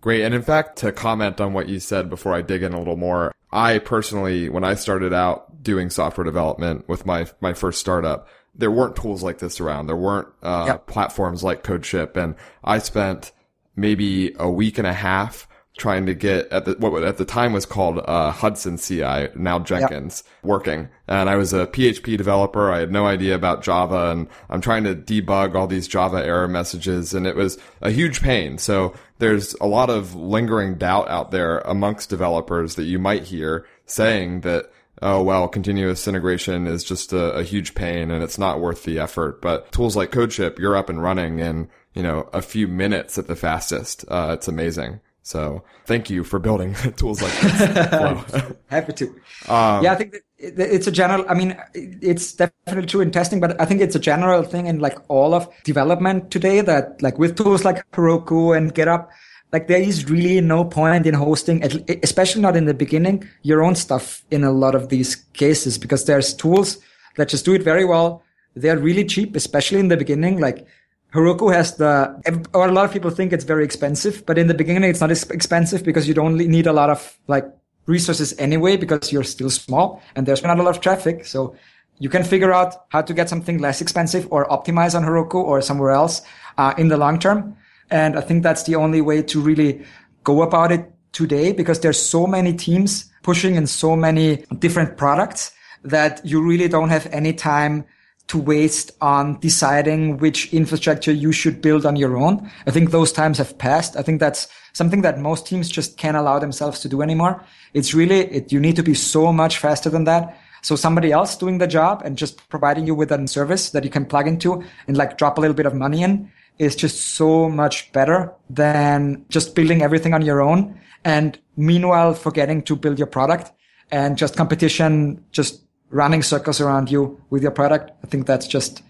Great. 0.00 0.22
And 0.22 0.34
in 0.34 0.42
fact, 0.42 0.78
to 0.78 0.92
comment 0.92 1.40
on 1.40 1.52
what 1.52 1.68
you 1.68 1.80
said 1.80 2.10
before 2.10 2.34
I 2.34 2.42
dig 2.42 2.62
in 2.62 2.72
a 2.72 2.78
little 2.78 2.96
more, 2.96 3.32
I 3.52 3.78
personally, 3.78 4.48
when 4.48 4.64
I 4.64 4.74
started 4.74 5.12
out 5.12 5.62
doing 5.62 5.90
software 5.90 6.24
development 6.24 6.88
with 6.88 7.06
my, 7.06 7.26
my 7.40 7.54
first 7.54 7.80
startup, 7.80 8.28
there 8.56 8.70
weren't 8.70 8.96
tools 8.96 9.22
like 9.22 9.38
this 9.38 9.60
around. 9.60 9.86
There 9.86 9.96
weren't, 9.96 10.28
uh, 10.42 10.64
yep. 10.68 10.86
platforms 10.86 11.44
like 11.44 11.62
CodeShip. 11.62 12.16
And 12.16 12.34
I 12.64 12.78
spent 12.78 13.32
maybe 13.74 14.34
a 14.38 14.50
week 14.50 14.78
and 14.78 14.86
a 14.86 14.92
half 14.92 15.46
trying 15.76 16.06
to 16.06 16.14
get 16.14 16.48
at 16.48 16.64
the 16.64 16.72
what 16.78 17.02
at 17.04 17.18
the 17.18 17.24
time 17.24 17.52
was 17.52 17.66
called 17.66 17.98
uh, 17.98 18.30
Hudson 18.30 18.78
CI, 18.78 19.28
now 19.34 19.58
Jenkins, 19.58 20.24
yep. 20.24 20.44
working. 20.44 20.88
And 21.06 21.28
I 21.28 21.36
was 21.36 21.52
a 21.52 21.66
PHP 21.66 22.16
developer. 22.16 22.72
I 22.72 22.80
had 22.80 22.90
no 22.90 23.06
idea 23.06 23.34
about 23.34 23.62
Java, 23.62 24.10
and 24.10 24.26
I'm 24.48 24.60
trying 24.60 24.84
to 24.84 24.94
debug 24.94 25.54
all 25.54 25.66
these 25.66 25.86
Java 25.86 26.24
error 26.24 26.48
messages, 26.48 27.12
and 27.14 27.26
it 27.26 27.36
was 27.36 27.58
a 27.82 27.90
huge 27.90 28.22
pain. 28.22 28.58
So 28.58 28.94
there's 29.18 29.54
a 29.54 29.66
lot 29.66 29.90
of 29.90 30.14
lingering 30.14 30.76
doubt 30.76 31.08
out 31.08 31.30
there 31.30 31.58
amongst 31.58 32.10
developers 32.10 32.74
that 32.76 32.84
you 32.84 32.98
might 32.98 33.24
hear 33.24 33.66
saying 33.84 34.40
that 34.40 34.70
oh 35.02 35.22
well, 35.22 35.48
continuous 35.48 36.06
integration 36.06 36.66
is 36.66 36.84
just 36.84 37.12
a, 37.12 37.32
a, 37.34 37.42
huge 37.42 37.74
pain 37.74 38.10
and 38.10 38.22
it's 38.22 38.38
not 38.38 38.60
worth 38.60 38.84
the 38.84 38.98
effort. 38.98 39.42
But 39.42 39.72
tools 39.72 39.96
like 39.96 40.10
CodeShip, 40.10 40.58
you're 40.58 40.76
up 40.76 40.88
and 40.88 41.02
running 41.02 41.38
in 41.38 41.68
you 41.94 42.02
know 42.02 42.28
a 42.32 42.42
few 42.42 42.68
minutes 42.68 43.18
at 43.18 43.26
the 43.26 43.36
fastest. 43.36 44.04
Uh, 44.08 44.30
it's 44.32 44.48
amazing. 44.48 45.00
So 45.22 45.64
thank 45.86 46.08
you 46.08 46.22
for 46.22 46.38
building 46.38 46.74
tools 46.96 47.20
like 47.20 47.32
this. 47.40 48.52
Happy 48.68 48.92
to. 48.92 49.06
Um, 49.48 49.82
yeah, 49.82 49.92
I 49.92 49.96
think 49.96 50.16
it's 50.38 50.86
a 50.86 50.92
general. 50.92 51.24
I 51.28 51.34
mean, 51.34 51.56
it's 51.74 52.32
definitely 52.32 52.86
true 52.86 53.00
in 53.00 53.10
testing, 53.10 53.40
but 53.40 53.60
I 53.60 53.64
think 53.64 53.80
it's 53.80 53.96
a 53.96 53.98
general 53.98 54.44
thing 54.44 54.66
in 54.66 54.78
like 54.78 54.98
all 55.08 55.34
of 55.34 55.48
development 55.64 56.30
today. 56.30 56.60
That 56.60 57.02
like 57.02 57.18
with 57.18 57.36
tools 57.36 57.64
like 57.64 57.90
Heroku 57.90 58.56
and 58.56 58.72
GitHub, 58.72 59.08
like 59.52 59.68
there 59.68 59.80
is 59.80 60.10
really 60.10 60.40
no 60.40 60.64
point 60.64 61.06
in 61.06 61.14
hosting, 61.14 61.62
especially 62.02 62.42
not 62.42 62.56
in 62.56 62.64
the 62.64 62.74
beginning, 62.74 63.28
your 63.42 63.62
own 63.62 63.74
stuff 63.74 64.22
in 64.30 64.44
a 64.44 64.50
lot 64.50 64.74
of 64.74 64.88
these 64.88 65.14
cases 65.34 65.78
because 65.78 66.04
there's 66.04 66.34
tools 66.34 66.78
that 67.16 67.28
just 67.28 67.44
do 67.44 67.54
it 67.54 67.62
very 67.62 67.84
well. 67.84 68.22
They're 68.54 68.78
really 68.78 69.04
cheap, 69.04 69.36
especially 69.36 69.80
in 69.80 69.88
the 69.88 69.96
beginning. 69.96 70.40
Like 70.40 70.66
Heroku 71.14 71.52
has 71.52 71.76
the, 71.76 72.48
or 72.52 72.68
a 72.68 72.72
lot 72.72 72.84
of 72.84 72.92
people 72.92 73.10
think 73.10 73.32
it's 73.32 73.44
very 73.44 73.64
expensive, 73.64 74.26
but 74.26 74.36
in 74.36 74.48
the 74.48 74.54
beginning, 74.54 74.90
it's 74.90 75.00
not 75.00 75.10
as 75.10 75.22
expensive 75.30 75.84
because 75.84 76.08
you 76.08 76.14
don't 76.14 76.36
need 76.36 76.66
a 76.66 76.72
lot 76.72 76.90
of 76.90 77.16
like 77.28 77.46
resources 77.86 78.34
anyway, 78.38 78.76
because 78.76 79.12
you're 79.12 79.24
still 79.24 79.50
small 79.50 80.02
and 80.16 80.26
there's 80.26 80.42
not 80.42 80.58
a 80.58 80.62
lot 80.62 80.74
of 80.74 80.82
traffic. 80.82 81.24
So 81.24 81.54
you 81.98 82.08
can 82.08 82.24
figure 82.24 82.52
out 82.52 82.74
how 82.90 83.00
to 83.02 83.14
get 83.14 83.28
something 83.28 83.58
less 83.58 83.80
expensive 83.80 84.26
or 84.30 84.46
optimize 84.48 84.94
on 84.94 85.04
Heroku 85.04 85.36
or 85.36 85.62
somewhere 85.62 85.92
else 85.92 86.22
uh, 86.58 86.74
in 86.76 86.88
the 86.88 86.96
long 86.96 87.18
term. 87.18 87.56
And 87.90 88.16
I 88.16 88.20
think 88.20 88.42
that's 88.42 88.64
the 88.64 88.74
only 88.76 89.00
way 89.00 89.22
to 89.22 89.40
really 89.40 89.84
go 90.24 90.42
about 90.42 90.72
it 90.72 90.92
today 91.12 91.52
because 91.52 91.80
there's 91.80 92.00
so 92.00 92.26
many 92.26 92.52
teams 92.52 93.10
pushing 93.22 93.54
in 93.54 93.66
so 93.66 93.96
many 93.96 94.44
different 94.58 94.96
products 94.96 95.52
that 95.82 96.24
you 96.24 96.42
really 96.42 96.68
don't 96.68 96.88
have 96.88 97.06
any 97.12 97.32
time 97.32 97.84
to 98.28 98.38
waste 98.38 98.90
on 99.00 99.38
deciding 99.38 100.18
which 100.18 100.52
infrastructure 100.52 101.12
you 101.12 101.30
should 101.30 101.62
build 101.62 101.86
on 101.86 101.94
your 101.94 102.16
own. 102.16 102.50
I 102.66 102.72
think 102.72 102.90
those 102.90 103.12
times 103.12 103.38
have 103.38 103.56
passed. 103.56 103.96
I 103.96 104.02
think 104.02 104.18
that's 104.18 104.48
something 104.72 105.02
that 105.02 105.20
most 105.20 105.46
teams 105.46 105.68
just 105.70 105.96
can't 105.96 106.16
allow 106.16 106.38
themselves 106.40 106.80
to 106.80 106.88
do 106.88 107.02
anymore. 107.02 107.44
It's 107.72 107.94
really, 107.94 108.20
it, 108.32 108.52
you 108.52 108.58
need 108.58 108.76
to 108.76 108.82
be 108.82 108.94
so 108.94 109.32
much 109.32 109.58
faster 109.58 109.90
than 109.90 110.04
that. 110.04 110.38
So 110.62 110.74
somebody 110.74 111.12
else 111.12 111.36
doing 111.36 111.58
the 111.58 111.68
job 111.68 112.02
and 112.04 112.18
just 112.18 112.48
providing 112.48 112.86
you 112.86 112.94
with 112.94 113.12
a 113.12 113.28
service 113.28 113.70
that 113.70 113.84
you 113.84 113.90
can 113.90 114.04
plug 114.04 114.26
into 114.26 114.64
and 114.88 114.96
like 114.96 115.16
drop 115.16 115.38
a 115.38 115.40
little 115.40 115.54
bit 115.54 115.66
of 115.66 115.74
money 115.74 116.02
in 116.02 116.30
is 116.58 116.74
just 116.74 117.14
so 117.14 117.48
much 117.48 117.92
better 117.92 118.32
than 118.48 119.24
just 119.28 119.54
building 119.54 119.82
everything 119.82 120.14
on 120.14 120.22
your 120.22 120.40
own. 120.40 120.80
And 121.04 121.38
meanwhile, 121.56 122.14
forgetting 122.14 122.62
to 122.62 122.76
build 122.76 122.98
your 122.98 123.06
product 123.06 123.52
and 123.90 124.16
just 124.16 124.36
competition, 124.36 125.24
just 125.32 125.62
running 125.90 126.22
circles 126.22 126.60
around 126.60 126.90
you 126.90 127.20
with 127.30 127.42
your 127.42 127.52
product. 127.52 127.92
I 128.02 128.06
think 128.08 128.26
that's 128.26 128.46
just, 128.46 128.82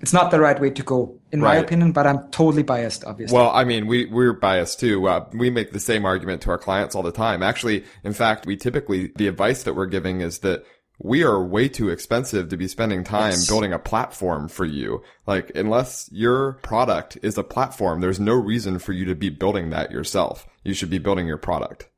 it's 0.00 0.12
not 0.12 0.30
the 0.30 0.40
right 0.40 0.58
way 0.58 0.70
to 0.70 0.82
go, 0.82 1.18
in 1.32 1.42
right. 1.42 1.56
my 1.56 1.60
opinion, 1.60 1.92
but 1.92 2.06
I'm 2.06 2.28
totally 2.30 2.62
biased, 2.62 3.04
obviously. 3.04 3.34
Well, 3.34 3.50
I 3.50 3.64
mean, 3.64 3.86
we, 3.86 4.06
we're 4.06 4.32
biased 4.32 4.80
too. 4.80 5.06
Uh, 5.08 5.28
we 5.32 5.50
make 5.50 5.72
the 5.72 5.80
same 5.80 6.06
argument 6.06 6.40
to 6.42 6.50
our 6.50 6.58
clients 6.58 6.94
all 6.94 7.02
the 7.02 7.12
time. 7.12 7.42
Actually, 7.42 7.84
in 8.04 8.12
fact, 8.14 8.46
we 8.46 8.56
typically, 8.56 9.12
the 9.16 9.26
advice 9.26 9.64
that 9.64 9.74
we're 9.74 9.86
giving 9.86 10.20
is 10.20 10.38
that 10.38 10.64
we 10.98 11.22
are 11.22 11.42
way 11.42 11.68
too 11.68 11.88
expensive 11.88 12.48
to 12.48 12.56
be 12.56 12.66
spending 12.66 13.04
time 13.04 13.30
yes. 13.30 13.46
building 13.46 13.72
a 13.72 13.78
platform 13.78 14.48
for 14.48 14.64
you. 14.64 15.02
Like, 15.26 15.52
unless 15.54 16.08
your 16.12 16.54
product 16.54 17.18
is 17.22 17.38
a 17.38 17.44
platform, 17.44 18.00
there's 18.00 18.18
no 18.18 18.34
reason 18.34 18.78
for 18.78 18.92
you 18.92 19.04
to 19.04 19.14
be 19.14 19.30
building 19.30 19.70
that 19.70 19.92
yourself. 19.92 20.46
You 20.64 20.74
should 20.74 20.90
be 20.90 20.98
building 20.98 21.26
your 21.26 21.38
product. 21.38 21.88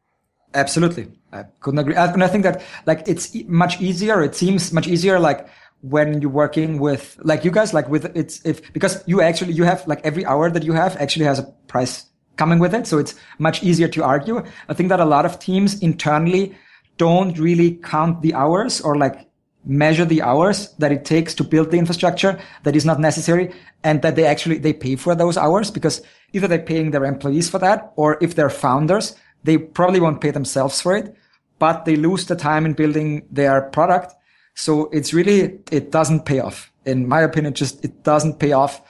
Absolutely. 0.53 1.09
I 1.33 1.45
couldn't 1.61 1.79
agree. 1.79 1.95
And 1.95 2.23
I 2.23 2.29
think 2.29 2.45
that 2.45 2.63
like 2.85 3.07
it's 3.07 3.35
much 3.47 3.81
easier. 3.81 4.23
It 4.23 4.35
seems 4.35 4.73
much 4.73 4.89
easier 4.89 5.19
like 5.19 5.49
when 5.81 6.21
you're 6.21 6.31
working 6.31 6.79
with 6.79 7.19
like 7.23 7.45
you 7.45 7.51
guys, 7.51 7.73
like 7.73 7.89
with 7.89 8.05
it's 8.17 8.45
if 8.45 8.73
because 8.73 9.03
you 9.07 9.23
actually 9.23 9.53
you 9.53 9.63
have 9.63 9.87
like 9.87 10.01
every 10.05 10.27
hour 10.27 10.51
that 10.51 10.65
you 10.65 10.73
have 10.73 10.97
actually 10.97 11.25
has 11.25 11.39
a 11.39 11.45
price 11.69 12.05
coming 12.37 12.59
with 12.59 12.75
it. 12.75 12.87
So 12.87 12.99
it's 12.99 13.15
much 13.39 13.63
easier 13.63 13.87
to 13.89 14.03
argue. 14.03 14.45
I 14.69 14.75
think 14.75 14.89
that 14.89 14.99
a 14.99 15.05
lot 15.05 15.25
of 15.25 15.39
teams 15.39 15.81
internally 15.81 16.57
don't 17.01 17.39
really 17.39 17.71
count 17.93 18.21
the 18.23 18.35
hours 18.35 18.81
or 18.81 18.97
like 19.05 19.17
measure 19.65 20.07
the 20.07 20.23
hours 20.23 20.59
that 20.79 20.93
it 20.93 21.05
takes 21.05 21.35
to 21.35 21.45
build 21.45 21.71
the 21.71 21.79
infrastructure 21.79 22.39
that 22.65 22.77
is 22.77 22.85
not 22.85 22.99
necessary 22.99 23.53
and 23.85 24.01
that 24.03 24.17
they 24.17 24.27
actually 24.27 24.59
they 24.59 24.73
pay 24.73 24.97
for 24.97 25.15
those 25.15 25.37
hours 25.37 25.71
because 25.71 26.03
either 26.33 26.49
they're 26.49 26.71
paying 26.73 26.91
their 26.91 27.05
employees 27.05 27.49
for 27.51 27.59
that 27.59 27.93
or 27.97 28.17
if 28.21 28.35
they're 28.35 28.57
founders 28.65 29.17
they 29.45 29.59
probably 29.59 30.01
won't 30.01 30.21
pay 30.21 30.31
themselves 30.31 30.81
for 30.81 30.97
it, 30.97 31.15
but 31.59 31.85
they 31.85 31.97
lose 31.97 32.27
the 32.27 32.37
time 32.37 32.67
in 32.67 32.75
building 32.75 33.27
their 33.31 33.63
product. 33.63 34.15
So 34.55 34.89
it's 34.93 35.13
really, 35.13 35.59
it 35.71 35.91
doesn't 35.91 36.27
pay 36.27 36.41
off. 36.41 36.73
In 36.85 37.09
my 37.09 37.21
opinion, 37.21 37.55
just, 37.55 37.85
it 37.85 38.03
doesn't 38.03 38.39
pay 38.39 38.53
off 38.53 38.83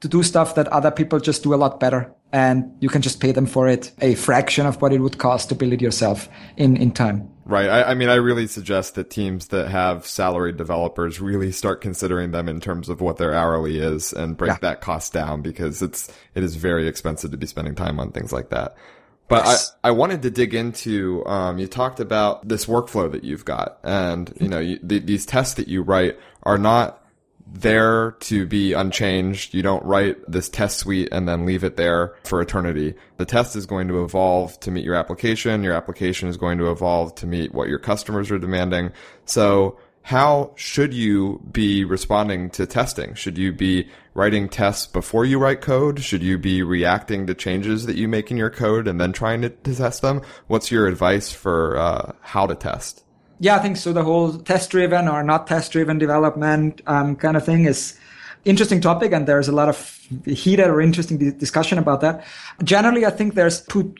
to 0.00 0.08
do 0.08 0.22
stuff 0.22 0.54
that 0.54 0.68
other 0.68 0.90
people 0.90 1.18
just 1.18 1.42
do 1.42 1.54
a 1.54 1.56
lot 1.56 1.80
better. 1.80 2.12
And 2.32 2.76
you 2.80 2.88
can 2.88 3.02
just 3.02 3.20
pay 3.20 3.32
them 3.32 3.46
for 3.46 3.68
it 3.68 3.90
a 4.00 4.14
fraction 4.14 4.66
of 4.66 4.80
what 4.82 4.92
it 4.92 5.00
would 5.00 5.18
cost 5.18 5.48
to 5.48 5.54
build 5.54 5.72
it 5.72 5.80
yourself 5.80 6.28
in, 6.56 6.76
in 6.76 6.92
time. 6.92 7.28
Right. 7.48 7.70
I, 7.70 7.82
I, 7.84 7.94
mean, 7.94 8.10
I 8.10 8.16
really 8.16 8.46
suggest 8.46 8.94
that 8.96 9.08
teams 9.08 9.48
that 9.48 9.68
have 9.68 10.06
salaried 10.06 10.58
developers 10.58 11.18
really 11.18 11.50
start 11.50 11.80
considering 11.80 12.30
them 12.30 12.46
in 12.46 12.60
terms 12.60 12.90
of 12.90 13.00
what 13.00 13.16
their 13.16 13.32
hourly 13.32 13.78
is 13.78 14.12
and 14.12 14.36
break 14.36 14.50
yeah. 14.50 14.58
that 14.60 14.82
cost 14.82 15.14
down 15.14 15.40
because 15.40 15.80
it's, 15.80 16.12
it 16.34 16.44
is 16.44 16.56
very 16.56 16.86
expensive 16.86 17.30
to 17.30 17.38
be 17.38 17.46
spending 17.46 17.74
time 17.74 17.98
on 17.98 18.12
things 18.12 18.34
like 18.34 18.50
that. 18.50 18.76
But 19.28 19.46
yes. 19.46 19.74
I, 19.82 19.88
I 19.88 19.90
wanted 19.92 20.20
to 20.22 20.30
dig 20.30 20.52
into, 20.54 21.24
um, 21.24 21.58
you 21.58 21.66
talked 21.66 22.00
about 22.00 22.46
this 22.46 22.66
workflow 22.66 23.10
that 23.10 23.24
you've 23.24 23.46
got 23.46 23.78
and, 23.82 24.30
you 24.38 24.48
know, 24.48 24.60
you, 24.60 24.78
the, 24.82 24.98
these 24.98 25.24
tests 25.24 25.54
that 25.54 25.68
you 25.68 25.80
write 25.80 26.18
are 26.42 26.58
not 26.58 27.02
there 27.52 28.12
to 28.20 28.46
be 28.46 28.72
unchanged. 28.72 29.54
You 29.54 29.62
don't 29.62 29.84
write 29.84 30.16
this 30.30 30.48
test 30.48 30.78
suite 30.78 31.08
and 31.12 31.28
then 31.28 31.46
leave 31.46 31.64
it 31.64 31.76
there 31.76 32.14
for 32.24 32.40
eternity. 32.40 32.94
The 33.16 33.24
test 33.24 33.56
is 33.56 33.66
going 33.66 33.88
to 33.88 34.04
evolve 34.04 34.58
to 34.60 34.70
meet 34.70 34.84
your 34.84 34.94
application. 34.94 35.62
Your 35.62 35.74
application 35.74 36.28
is 36.28 36.36
going 36.36 36.58
to 36.58 36.70
evolve 36.70 37.14
to 37.16 37.26
meet 37.26 37.54
what 37.54 37.68
your 37.68 37.78
customers 37.78 38.30
are 38.30 38.38
demanding. 38.38 38.92
So 39.24 39.78
how 40.02 40.52
should 40.54 40.94
you 40.94 41.42
be 41.52 41.84
responding 41.84 42.48
to 42.50 42.64
testing? 42.64 43.14
Should 43.14 43.36
you 43.36 43.52
be 43.52 43.90
writing 44.14 44.48
tests 44.48 44.86
before 44.86 45.24
you 45.24 45.38
write 45.38 45.60
code? 45.60 46.00
Should 46.00 46.22
you 46.22 46.38
be 46.38 46.62
reacting 46.62 47.26
to 47.26 47.34
changes 47.34 47.84
that 47.84 47.96
you 47.96 48.08
make 48.08 48.30
in 48.30 48.38
your 48.38 48.50
code 48.50 48.88
and 48.88 48.98
then 48.98 49.12
trying 49.12 49.42
to, 49.42 49.50
test 49.50 50.00
them? 50.00 50.22
What's 50.46 50.70
your 50.70 50.86
advice 50.86 51.30
for 51.30 51.76
uh, 51.76 52.12
how 52.20 52.46
to 52.46 52.54
test? 52.54 53.04
Yeah, 53.40 53.56
I 53.56 53.60
think 53.60 53.76
so. 53.76 53.92
The 53.92 54.02
whole 54.02 54.32
test 54.38 54.70
driven 54.70 55.06
or 55.08 55.22
not 55.22 55.46
test 55.46 55.72
driven 55.72 55.98
development 55.98 56.82
um, 56.86 57.14
kind 57.16 57.36
of 57.36 57.44
thing 57.44 57.66
is 57.66 57.98
interesting 58.44 58.80
topic, 58.80 59.12
and 59.12 59.26
there's 59.26 59.48
a 59.48 59.52
lot 59.52 59.68
of 59.68 59.98
heated 60.24 60.66
or 60.66 60.80
interesting 60.80 61.18
discussion 61.38 61.78
about 61.78 62.00
that. 62.00 62.24
Generally, 62.64 63.06
I 63.06 63.10
think 63.10 63.34
there's 63.34 63.60
two 63.62 63.94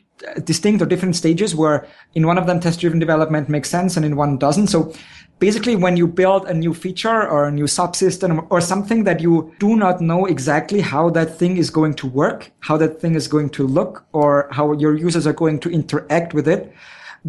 distinct 0.44 0.82
or 0.82 0.86
different 0.86 1.16
stages 1.16 1.54
where 1.54 1.86
in 2.14 2.26
one 2.26 2.38
of 2.38 2.46
them 2.46 2.60
test 2.60 2.80
driven 2.80 2.98
development 2.98 3.48
makes 3.48 3.70
sense 3.70 3.96
and 3.96 4.04
in 4.04 4.16
one 4.16 4.36
doesn't. 4.38 4.68
So 4.68 4.92
basically 5.38 5.76
when 5.76 5.96
you 5.96 6.06
build 6.06 6.46
a 6.46 6.54
new 6.54 6.74
feature 6.74 7.28
or 7.28 7.46
a 7.46 7.52
new 7.52 7.64
subsystem 7.64 8.46
or 8.50 8.60
something 8.60 9.04
that 9.04 9.20
you 9.20 9.54
do 9.58 9.76
not 9.76 10.00
know 10.00 10.26
exactly 10.26 10.80
how 10.80 11.10
that 11.10 11.38
thing 11.38 11.56
is 11.56 11.70
going 11.70 11.94
to 11.94 12.06
work, 12.06 12.50
how 12.60 12.76
that 12.78 13.00
thing 13.00 13.14
is 13.14 13.28
going 13.28 13.50
to 13.50 13.66
look, 13.66 14.04
or 14.12 14.48
how 14.50 14.72
your 14.72 14.96
users 14.96 15.26
are 15.26 15.32
going 15.32 15.60
to 15.60 15.70
interact 15.70 16.34
with 16.34 16.48
it, 16.48 16.72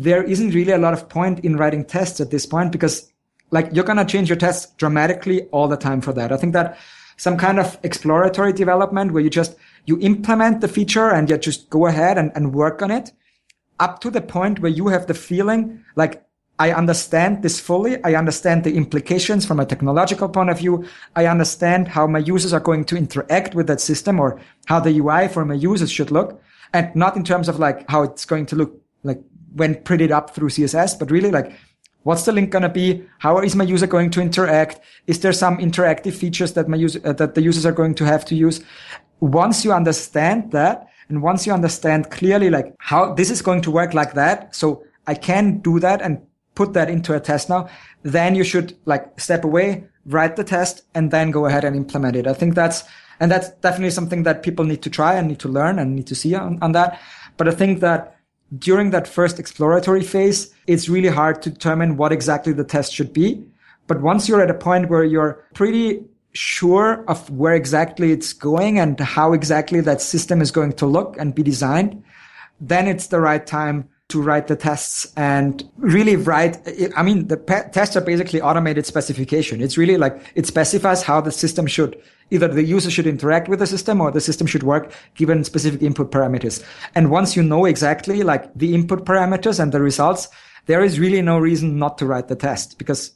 there 0.03 0.23
isn't 0.23 0.51
really 0.51 0.71
a 0.71 0.77
lot 0.77 0.93
of 0.93 1.09
point 1.09 1.39
in 1.39 1.57
writing 1.57 1.83
tests 1.83 2.21
at 2.21 2.31
this 2.31 2.45
point 2.45 2.71
because 2.71 3.11
like 3.51 3.69
you're 3.73 3.83
going 3.83 3.97
to 3.97 4.05
change 4.05 4.29
your 4.29 4.37
tests 4.37 4.71
dramatically 4.75 5.43
all 5.47 5.67
the 5.67 5.77
time 5.77 6.01
for 6.01 6.13
that. 6.13 6.31
I 6.31 6.37
think 6.37 6.53
that 6.53 6.77
some 7.17 7.37
kind 7.37 7.59
of 7.59 7.77
exploratory 7.83 8.53
development 8.53 9.11
where 9.11 9.21
you 9.21 9.29
just, 9.29 9.55
you 9.85 9.99
implement 9.99 10.61
the 10.61 10.67
feature 10.67 11.09
and 11.09 11.29
you 11.29 11.37
just 11.37 11.69
go 11.69 11.85
ahead 11.85 12.17
and, 12.17 12.31
and 12.35 12.53
work 12.53 12.81
on 12.81 12.91
it 12.91 13.11
up 13.79 13.99
to 14.01 14.11
the 14.11 14.21
point 14.21 14.59
where 14.59 14.71
you 14.71 14.87
have 14.87 15.07
the 15.07 15.13
feeling 15.13 15.83
like 15.95 16.23
I 16.59 16.73
understand 16.73 17.41
this 17.41 17.59
fully. 17.59 18.03
I 18.03 18.15
understand 18.15 18.65
the 18.65 18.75
implications 18.75 19.45
from 19.45 19.61
a 19.61 19.65
technological 19.65 20.27
point 20.27 20.49
of 20.49 20.59
view. 20.59 20.85
I 21.15 21.25
understand 21.25 21.87
how 21.87 22.05
my 22.05 22.19
users 22.19 22.51
are 22.51 22.59
going 22.59 22.83
to 22.85 22.97
interact 22.97 23.55
with 23.55 23.67
that 23.67 23.79
system 23.79 24.19
or 24.19 24.41
how 24.65 24.81
the 24.81 24.99
UI 24.99 25.29
for 25.29 25.45
my 25.45 25.53
users 25.53 25.89
should 25.89 26.11
look. 26.11 26.41
And 26.73 26.93
not 26.95 27.15
in 27.15 27.23
terms 27.23 27.47
of 27.47 27.59
like 27.59 27.89
how 27.89 28.03
it's 28.03 28.25
going 28.25 28.45
to 28.47 28.57
look 28.57 28.81
like 29.03 29.21
when 29.55 29.75
printed 29.83 30.11
up 30.11 30.35
through 30.35 30.49
CSS, 30.49 30.97
but 30.99 31.11
really 31.11 31.31
like 31.31 31.53
what's 32.03 32.25
the 32.25 32.31
link 32.31 32.49
going 32.49 32.63
to 32.63 32.69
be? 32.69 33.05
How 33.19 33.39
is 33.39 33.55
my 33.55 33.63
user 33.63 33.87
going 33.87 34.09
to 34.11 34.21
interact? 34.21 34.79
Is 35.07 35.19
there 35.19 35.33
some 35.33 35.57
interactive 35.57 36.13
features 36.13 36.53
that 36.53 36.67
my 36.67 36.77
user, 36.77 37.01
uh, 37.03 37.13
that 37.13 37.35
the 37.35 37.41
users 37.41 37.65
are 37.65 37.71
going 37.71 37.95
to 37.95 38.05
have 38.05 38.25
to 38.25 38.35
use? 38.35 38.61
Once 39.19 39.65
you 39.65 39.73
understand 39.73 40.51
that, 40.51 40.87
and 41.09 41.21
once 41.21 41.45
you 41.45 41.53
understand 41.53 42.11
clearly 42.11 42.49
like 42.49 42.73
how 42.79 43.13
this 43.13 43.29
is 43.29 43.41
going 43.41 43.61
to 43.61 43.71
work 43.71 43.93
like 43.93 44.13
that, 44.13 44.55
so 44.55 44.83
I 45.07 45.15
can 45.15 45.59
do 45.59 45.79
that 45.79 46.01
and 46.01 46.21
put 46.55 46.73
that 46.73 46.89
into 46.89 47.15
a 47.15 47.19
test 47.19 47.49
now, 47.49 47.67
then 48.03 48.35
you 48.35 48.43
should 48.43 48.77
like 48.85 49.19
step 49.19 49.43
away, 49.43 49.85
write 50.05 50.35
the 50.35 50.43
test, 50.43 50.83
and 50.93 51.11
then 51.11 51.31
go 51.31 51.45
ahead 51.45 51.63
and 51.63 51.75
implement 51.75 52.15
it. 52.15 52.27
I 52.27 52.33
think 52.33 52.53
that's, 52.53 52.83
and 53.19 53.31
that's 53.31 53.49
definitely 53.61 53.89
something 53.89 54.23
that 54.23 54.43
people 54.43 54.65
need 54.65 54.81
to 54.83 54.89
try 54.89 55.15
and 55.15 55.27
need 55.27 55.39
to 55.39 55.49
learn 55.49 55.79
and 55.79 55.95
need 55.95 56.07
to 56.07 56.15
see 56.15 56.35
on, 56.35 56.59
on 56.61 56.73
that. 56.73 56.99
But 57.37 57.47
I 57.47 57.51
think 57.51 57.79
that 57.79 58.18
during 58.57 58.89
that 58.91 59.07
first 59.07 59.39
exploratory 59.39 60.03
phase, 60.03 60.53
it's 60.67 60.89
really 60.89 61.09
hard 61.09 61.41
to 61.43 61.49
determine 61.49 61.97
what 61.97 62.11
exactly 62.11 62.53
the 62.53 62.63
test 62.63 62.93
should 62.93 63.13
be. 63.13 63.43
But 63.87 64.01
once 64.01 64.27
you're 64.27 64.41
at 64.41 64.49
a 64.49 64.55
point 64.55 64.89
where 64.89 65.03
you're 65.03 65.45
pretty 65.53 66.03
sure 66.33 67.03
of 67.07 67.29
where 67.29 67.53
exactly 67.53 68.11
it's 68.11 68.33
going 68.33 68.79
and 68.79 68.99
how 68.99 69.33
exactly 69.33 69.81
that 69.81 70.01
system 70.01 70.41
is 70.41 70.51
going 70.51 70.73
to 70.73 70.85
look 70.85 71.15
and 71.17 71.33
be 71.33 71.43
designed, 71.43 72.03
then 72.59 72.87
it's 72.87 73.07
the 73.07 73.19
right 73.19 73.45
time 73.45 73.89
to 74.09 74.21
write 74.21 74.47
the 74.47 74.55
tests 74.55 75.11
and 75.15 75.69
really 75.77 76.15
write. 76.15 76.57
I 76.95 77.03
mean, 77.03 77.27
the 77.27 77.37
tests 77.71 77.95
are 77.95 78.01
basically 78.01 78.41
automated 78.41 78.85
specification. 78.85 79.61
It's 79.61 79.77
really 79.77 79.97
like 79.97 80.19
it 80.35 80.47
specifies 80.47 81.03
how 81.03 81.21
the 81.21 81.31
system 81.31 81.67
should 81.67 82.01
either 82.31 82.47
the 82.47 82.63
user 82.63 82.91
should 82.91 83.07
interact 83.07 83.47
with 83.47 83.59
the 83.59 83.67
system 83.67 84.01
or 84.01 84.11
the 84.11 84.21
system 84.21 84.47
should 84.47 84.63
work 84.63 84.91
given 85.15 85.43
specific 85.43 85.81
input 85.81 86.11
parameters. 86.11 86.63
And 86.95 87.11
once 87.11 87.35
you 87.35 87.43
know 87.43 87.65
exactly 87.65 88.23
like 88.23 88.53
the 88.55 88.73
input 88.73 89.05
parameters 89.05 89.59
and 89.59 89.71
the 89.71 89.81
results, 89.81 90.27
there 90.65 90.83
is 90.83 90.99
really 90.99 91.21
no 91.21 91.39
reason 91.39 91.79
not 91.79 91.97
to 91.97 92.05
write 92.05 92.27
the 92.27 92.35
test 92.35 92.77
because 92.77 93.11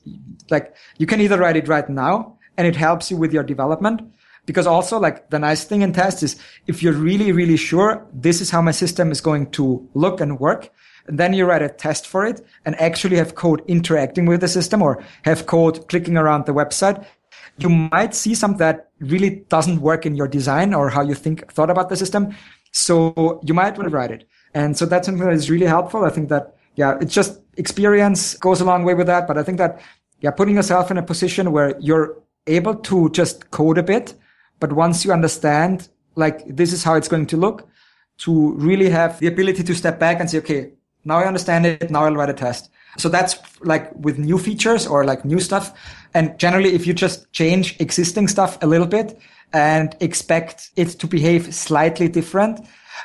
like 0.49 0.75
you 0.97 1.05
can 1.05 1.21
either 1.21 1.37
write 1.37 1.57
it 1.57 1.67
right 1.67 1.87
now 1.89 2.37
and 2.57 2.67
it 2.67 2.75
helps 2.75 3.11
you 3.11 3.17
with 3.17 3.33
your 3.33 3.43
development 3.43 4.01
because 4.45 4.67
also 4.67 4.99
like 4.99 5.29
the 5.29 5.39
nice 5.39 5.63
thing 5.63 5.81
in 5.81 5.93
tests 5.93 6.23
is 6.23 6.39
if 6.67 6.83
you're 6.83 6.93
really, 6.93 7.31
really 7.31 7.57
sure 7.57 8.05
this 8.13 8.41
is 8.41 8.49
how 8.49 8.61
my 8.61 8.71
system 8.71 9.11
is 9.11 9.21
going 9.21 9.49
to 9.51 9.87
look 9.93 10.19
and 10.19 10.39
work, 10.39 10.69
and 11.07 11.17
then 11.19 11.33
you 11.33 11.45
write 11.45 11.61
a 11.61 11.69
test 11.69 12.07
for 12.07 12.25
it 12.25 12.45
and 12.65 12.79
actually 12.79 13.17
have 13.17 13.35
code 13.35 13.61
interacting 13.67 14.25
with 14.25 14.41
the 14.41 14.47
system 14.47 14.81
or 14.81 15.03
have 15.23 15.45
code 15.45 15.87
clicking 15.89 16.17
around 16.17 16.45
the 16.45 16.53
website. 16.53 17.05
You 17.57 17.69
might 17.69 18.15
see 18.15 18.35
something 18.35 18.57
that 18.59 18.89
really 18.99 19.45
doesn't 19.49 19.81
work 19.81 20.05
in 20.05 20.15
your 20.15 20.27
design 20.27 20.73
or 20.73 20.89
how 20.89 21.01
you 21.01 21.13
think 21.13 21.51
thought 21.51 21.69
about 21.69 21.89
the 21.89 21.95
system. 21.95 22.35
So 22.71 23.41
you 23.43 23.53
might 23.53 23.77
want 23.77 23.89
to 23.89 23.95
write 23.95 24.11
it. 24.11 24.27
And 24.53 24.77
so 24.77 24.85
that's 24.85 25.05
something 25.05 25.25
that 25.25 25.33
is 25.33 25.49
really 25.49 25.65
helpful. 25.65 26.05
I 26.05 26.09
think 26.09 26.29
that, 26.29 26.55
yeah, 26.75 26.97
it's 27.01 27.13
just 27.13 27.39
experience 27.57 28.35
goes 28.35 28.61
a 28.61 28.65
long 28.65 28.83
way 28.83 28.93
with 28.93 29.07
that. 29.07 29.27
But 29.27 29.37
I 29.37 29.43
think 29.43 29.57
that, 29.59 29.81
yeah, 30.21 30.31
putting 30.31 30.55
yourself 30.55 30.89
in 30.91 30.97
a 30.97 31.03
position 31.03 31.51
where 31.51 31.77
you're 31.79 32.17
able 32.47 32.75
to 32.75 33.09
just 33.09 33.51
code 33.51 33.77
a 33.77 33.83
bit 33.83 34.15
but 34.63 34.71
once 34.71 35.03
you 35.03 35.11
understand, 35.11 35.89
like, 36.15 36.43
this 36.47 36.71
is 36.71 36.85
how 36.85 36.93
it's 36.93 37.09
going 37.09 37.25
to 37.27 37.35
look, 37.35 37.67
to 38.19 38.53
really 38.53 38.89
have 38.89 39.19
the 39.19 39.27
ability 39.27 39.61
to 39.61 39.75
step 39.75 39.99
back 39.99 40.21
and 40.21 40.29
say, 40.29 40.37
okay, 40.37 40.71
now 41.03 41.17
I 41.17 41.25
understand 41.25 41.65
it. 41.65 41.91
Now 41.91 42.05
I'll 42.05 42.15
write 42.15 42.29
a 42.29 42.33
test. 42.33 42.69
So 42.97 43.09
that's 43.09 43.37
like 43.61 43.91
with 43.95 44.17
new 44.17 44.37
features 44.37 44.85
or 44.87 45.05
like 45.05 45.25
new 45.25 45.39
stuff. 45.39 45.77
And 46.13 46.37
generally, 46.37 46.73
if 46.73 46.85
you 46.85 46.93
just 46.93 47.31
change 47.31 47.79
existing 47.79 48.27
stuff 48.27 48.57
a 48.61 48.67
little 48.67 48.87
bit 48.87 49.19
and 49.51 49.95
expect 49.99 50.71
it 50.75 50.89
to 50.99 51.07
behave 51.07 51.53
slightly 51.53 52.07
different, 52.07 52.59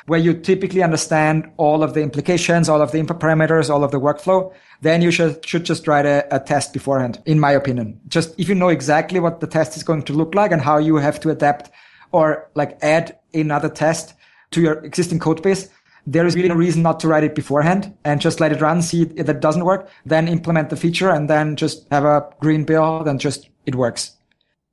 where 0.05 0.19
you 0.19 0.33
typically 0.33 0.83
understand 0.83 1.49
all 1.57 1.83
of 1.83 1.93
the 1.93 2.01
implications, 2.01 2.69
all 2.69 2.81
of 2.81 2.91
the 2.91 2.99
input 2.99 3.19
parameters, 3.19 3.69
all 3.69 3.83
of 3.83 3.91
the 3.91 3.99
workflow, 3.99 4.51
then 4.81 5.01
you 5.01 5.11
should, 5.11 5.45
should 5.45 5.65
just 5.65 5.87
write 5.87 6.05
a, 6.05 6.27
a 6.35 6.39
test 6.39 6.73
beforehand, 6.73 7.21
in 7.25 7.39
my 7.39 7.51
opinion. 7.51 7.99
Just 8.07 8.39
if 8.39 8.47
you 8.49 8.55
know 8.55 8.69
exactly 8.69 9.19
what 9.19 9.39
the 9.39 9.47
test 9.47 9.75
is 9.75 9.83
going 9.83 10.03
to 10.03 10.13
look 10.13 10.35
like 10.35 10.51
and 10.51 10.61
how 10.61 10.77
you 10.77 10.95
have 10.97 11.19
to 11.19 11.29
adapt 11.29 11.69
or 12.11 12.49
like 12.55 12.77
add 12.81 13.17
another 13.33 13.69
test 13.69 14.13
to 14.51 14.61
your 14.61 14.83
existing 14.85 15.19
code 15.19 15.43
base, 15.43 15.69
there 16.11 16.25
is 16.25 16.35
really 16.35 16.49
no 16.49 16.55
reason 16.55 16.81
not 16.81 16.99
to 16.99 17.07
write 17.07 17.23
it 17.23 17.35
beforehand 17.35 17.95
and 18.03 18.19
just 18.19 18.39
let 18.39 18.51
it 18.51 18.61
run, 18.61 18.81
see 18.81 19.03
if 19.15 19.27
that 19.27 19.41
doesn't 19.41 19.63
work, 19.63 19.87
then 20.05 20.27
implement 20.27 20.69
the 20.69 20.75
feature 20.75 21.09
and 21.09 21.29
then 21.29 21.55
just 21.55 21.87
have 21.91 22.03
a 22.03 22.27
green 22.39 22.63
build 22.63 23.07
and 23.07 23.19
just 23.19 23.47
it 23.67 23.75
works. 23.75 24.15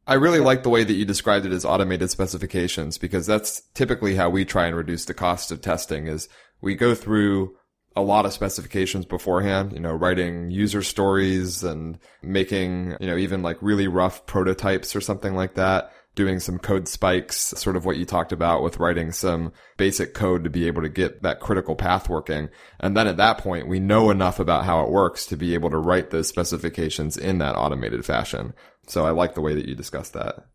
I 0.06 0.14
really 0.14 0.38
like 0.38 0.62
the 0.62 0.70
way 0.70 0.82
that 0.82 0.92
you 0.94 1.04
described 1.04 1.44
it 1.44 1.52
as 1.52 1.64
automated 1.64 2.10
specifications 2.10 2.96
because 2.96 3.26
that's 3.26 3.60
typically 3.74 4.14
how 4.14 4.30
we 4.30 4.44
try 4.44 4.66
and 4.66 4.76
reduce 4.76 5.04
the 5.04 5.14
cost 5.14 5.50
of 5.50 5.60
testing 5.60 6.06
is 6.06 6.28
we 6.62 6.74
go 6.74 6.94
through 6.94 7.56
a 7.96 8.02
lot 8.02 8.24
of 8.24 8.32
specifications 8.32 9.04
beforehand, 9.04 9.72
you 9.72 9.80
know, 9.80 9.92
writing 9.92 10.50
user 10.50 10.82
stories 10.82 11.64
and 11.64 11.98
making, 12.22 12.96
you 13.00 13.06
know, 13.06 13.16
even 13.16 13.42
like 13.42 13.56
really 13.60 13.88
rough 13.88 14.24
prototypes 14.26 14.94
or 14.94 15.00
something 15.00 15.34
like 15.34 15.54
that, 15.54 15.92
doing 16.16 16.40
some 16.40 16.58
code 16.58 16.88
spikes, 16.88 17.36
sort 17.36 17.76
of 17.76 17.84
what 17.84 17.96
you 17.96 18.04
talked 18.04 18.32
about 18.32 18.62
with 18.62 18.80
writing 18.80 19.12
some 19.12 19.52
basic 19.76 20.14
code 20.14 20.42
to 20.42 20.50
be 20.50 20.66
able 20.66 20.82
to 20.82 20.88
get 20.88 21.22
that 21.22 21.38
critical 21.38 21.76
path 21.76 22.08
working. 22.08 22.48
And 22.80 22.96
then 22.96 23.06
at 23.06 23.18
that 23.18 23.38
point, 23.38 23.68
we 23.68 23.78
know 23.78 24.10
enough 24.10 24.40
about 24.40 24.64
how 24.64 24.82
it 24.82 24.90
works 24.90 25.26
to 25.26 25.36
be 25.36 25.54
able 25.54 25.70
to 25.70 25.78
write 25.78 26.10
those 26.10 26.26
specifications 26.26 27.16
in 27.16 27.38
that 27.38 27.54
automated 27.54 28.04
fashion. 28.04 28.54
So 28.88 29.06
I 29.06 29.10
like 29.10 29.34
the 29.34 29.40
way 29.40 29.54
that 29.54 29.68
you 29.68 29.76
discussed 29.76 30.14
that. 30.14 30.46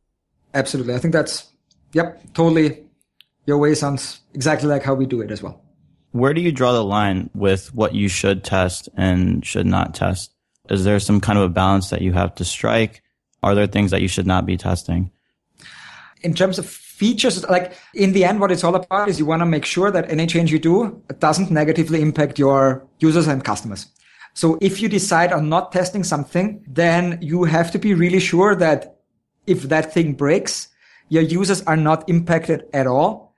Absolutely. 0.53 0.95
I 0.95 0.97
think 0.97 1.13
that's, 1.13 1.49
yep, 1.93 2.21
totally. 2.33 2.83
Your 3.45 3.57
way 3.57 3.73
sounds 3.73 4.19
exactly 4.33 4.67
like 4.67 4.83
how 4.83 4.93
we 4.93 5.05
do 5.05 5.21
it 5.21 5.31
as 5.31 5.41
well 5.41 5.63
where 6.11 6.33
do 6.33 6.41
you 6.41 6.51
draw 6.51 6.73
the 6.73 6.83
line 6.83 7.29
with 7.33 7.73
what 7.73 7.95
you 7.95 8.07
should 8.07 8.43
test 8.43 8.89
and 8.95 9.45
should 9.45 9.65
not 9.65 9.95
test? 9.95 10.33
Is 10.69 10.83
there 10.83 10.99
some 10.99 11.21
kind 11.21 11.39
of 11.39 11.45
a 11.45 11.49
balance 11.49 11.89
that 11.89 12.01
you 12.01 12.13
have 12.13 12.35
to 12.35 12.45
strike? 12.45 13.01
Are 13.41 13.55
there 13.55 13.67
things 13.67 13.91
that 13.91 14.01
you 14.01 14.07
should 14.07 14.27
not 14.27 14.45
be 14.45 14.57
testing? 14.57 15.11
In 16.23 16.33
terms 16.33 16.59
of 16.59 16.65
features, 16.65 17.43
like 17.49 17.73
in 17.93 18.13
the 18.13 18.23
end, 18.23 18.39
what 18.39 18.51
it's 18.51 18.63
all 18.63 18.75
about 18.75 19.09
is 19.09 19.17
you 19.17 19.25
want 19.25 19.41
to 19.41 19.45
make 19.45 19.65
sure 19.65 19.89
that 19.91 20.09
any 20.11 20.27
change 20.27 20.51
you 20.51 20.59
do 20.59 21.01
doesn't 21.19 21.49
negatively 21.49 22.01
impact 22.01 22.37
your 22.37 22.85
users 22.99 23.27
and 23.27 23.43
customers. 23.43 23.87
So 24.33 24.57
if 24.61 24.81
you 24.81 24.87
decide 24.87 25.33
on 25.33 25.49
not 25.49 25.71
testing 25.71 26.03
something, 26.03 26.63
then 26.67 27.17
you 27.21 27.43
have 27.43 27.71
to 27.71 27.79
be 27.79 27.93
really 27.93 28.19
sure 28.19 28.55
that 28.55 28.99
if 29.47 29.63
that 29.63 29.93
thing 29.93 30.13
breaks, 30.13 30.69
your 31.09 31.23
users 31.23 31.61
are 31.63 31.75
not 31.75 32.07
impacted 32.07 32.65
at 32.73 32.87
all. 32.87 33.35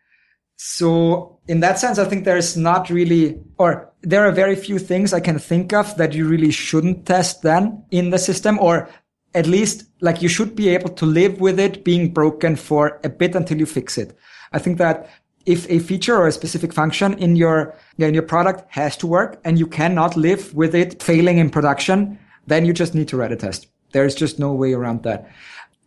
So 0.58 1.40
in 1.48 1.62
that 1.62 1.80
sense, 1.80 1.98
I 1.98 2.06
think 2.06 2.26
there's 2.26 2.56
not 2.56 2.90
really, 2.90 3.40
or 3.58 3.92
there 4.02 4.28
are 4.28 4.32
very 4.32 4.56
few 4.56 4.78
things 4.78 5.14
I 5.14 5.20
can 5.20 5.40
think 5.40 5.74
of 5.74 5.96
that 5.98 6.14
you 6.14 6.28
really 6.28 6.52
shouldn't 6.52 7.06
test 7.06 7.42
then 7.42 7.84
in 7.90 8.12
the 8.12 8.20
system, 8.20 8.60
or 8.60 8.90
at 9.34 9.48
least 9.48 9.86
like 10.02 10.22
you 10.22 10.30
should 10.30 10.56
be 10.56 10.70
able 10.70 10.90
to 10.90 11.06
live 11.06 11.40
with 11.42 11.60
it 11.60 11.84
being 11.84 12.14
broken 12.14 12.56
for 12.56 13.00
a 13.04 13.10
bit 13.10 13.36
until 13.36 13.58
you 13.58 13.66
fix 13.66 13.98
it. 13.98 14.18
I 14.52 14.60
think 14.60 14.78
that 14.78 15.10
if 15.46 15.70
a 15.70 15.80
feature 15.80 16.16
or 16.16 16.28
a 16.28 16.32
specific 16.32 16.72
function 16.72 17.14
in 17.16 17.36
your, 17.36 17.76
in 17.98 18.14
your 18.14 18.24
product 18.24 18.66
has 18.70 18.96
to 18.98 19.08
work 19.08 19.40
and 19.44 19.60
you 19.60 19.68
cannot 19.68 20.16
live 20.16 20.54
with 20.54 20.74
it 20.74 21.02
failing 21.02 21.38
in 21.38 21.50
production, 21.50 22.18
then 22.48 22.66
you 22.66 22.74
just 22.74 22.96
need 22.96 23.08
to 23.10 23.18
write 23.18 23.32
a 23.32 23.36
test. 23.36 23.68
There's 23.92 24.16
just 24.16 24.40
no 24.40 24.54
way 24.54 24.74
around 24.74 25.04
that. 25.04 25.30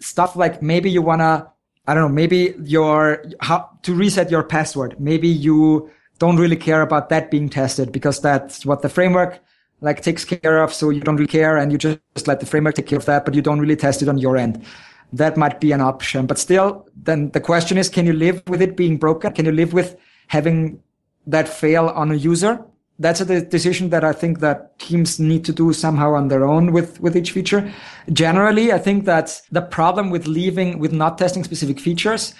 Stuff 0.00 0.36
like 0.36 0.60
maybe 0.60 0.90
you 0.90 1.00
want 1.02 1.20
to 1.20 1.50
I 1.86 1.94
don't 1.94 2.02
know, 2.02 2.14
maybe 2.14 2.54
your, 2.64 3.24
how 3.40 3.70
to 3.82 3.94
reset 3.94 4.30
your 4.30 4.42
password. 4.42 4.98
Maybe 4.98 5.28
you 5.28 5.90
don't 6.18 6.36
really 6.36 6.56
care 6.56 6.82
about 6.82 7.10
that 7.10 7.30
being 7.30 7.48
tested 7.48 7.92
because 7.92 8.20
that's 8.20 8.66
what 8.66 8.82
the 8.82 8.88
framework 8.88 9.38
like 9.80 10.02
takes 10.02 10.24
care 10.24 10.62
of. 10.62 10.72
So 10.72 10.90
you 10.90 11.00
don't 11.00 11.16
really 11.16 11.28
care 11.28 11.56
and 11.56 11.70
you 11.70 11.78
just, 11.78 11.98
let 12.26 12.40
the 12.40 12.46
framework 12.46 12.74
take 12.76 12.86
care 12.86 12.98
of 12.98 13.04
that, 13.06 13.24
but 13.24 13.34
you 13.34 13.42
don't 13.42 13.60
really 13.60 13.76
test 13.76 14.02
it 14.02 14.08
on 14.08 14.18
your 14.18 14.36
end. 14.36 14.64
That 15.12 15.36
might 15.36 15.60
be 15.60 15.72
an 15.72 15.80
option, 15.80 16.26
but 16.26 16.38
still 16.38 16.88
then 16.96 17.30
the 17.30 17.40
question 17.40 17.78
is, 17.78 17.88
can 17.88 18.06
you 18.06 18.12
live 18.12 18.42
with 18.48 18.62
it 18.62 18.76
being 18.76 18.96
broken? 18.96 19.32
Can 19.32 19.44
you 19.44 19.52
live 19.52 19.72
with 19.72 19.96
having 20.28 20.82
that 21.26 21.48
fail 21.48 21.88
on 21.88 22.10
a 22.10 22.14
user? 22.14 22.64
that's 22.98 23.20
a 23.20 23.42
decision 23.42 23.90
that 23.90 24.04
I 24.04 24.12
think 24.12 24.40
that 24.40 24.78
teams 24.78 25.20
need 25.20 25.44
to 25.44 25.52
do 25.52 25.72
somehow 25.72 26.14
on 26.14 26.28
their 26.28 26.44
own 26.44 26.72
with, 26.72 27.00
with 27.00 27.16
each 27.16 27.32
feature. 27.32 27.72
Generally, 28.12 28.72
I 28.72 28.78
think 28.78 29.04
that 29.04 29.40
the 29.50 29.60
problem 29.60 30.10
with 30.10 30.26
leaving, 30.26 30.78
with 30.78 30.92
not 30.92 31.18
testing 31.18 31.44
specific 31.44 31.78
features 31.78 32.34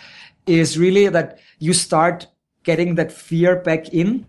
is 0.47 0.79
really 0.79 1.09
that 1.09 1.39
you 1.59 1.73
start 1.73 2.27
getting 2.63 2.95
that 2.95 3.13
fear 3.13 3.57
back 3.57 3.89
in, 3.91 4.27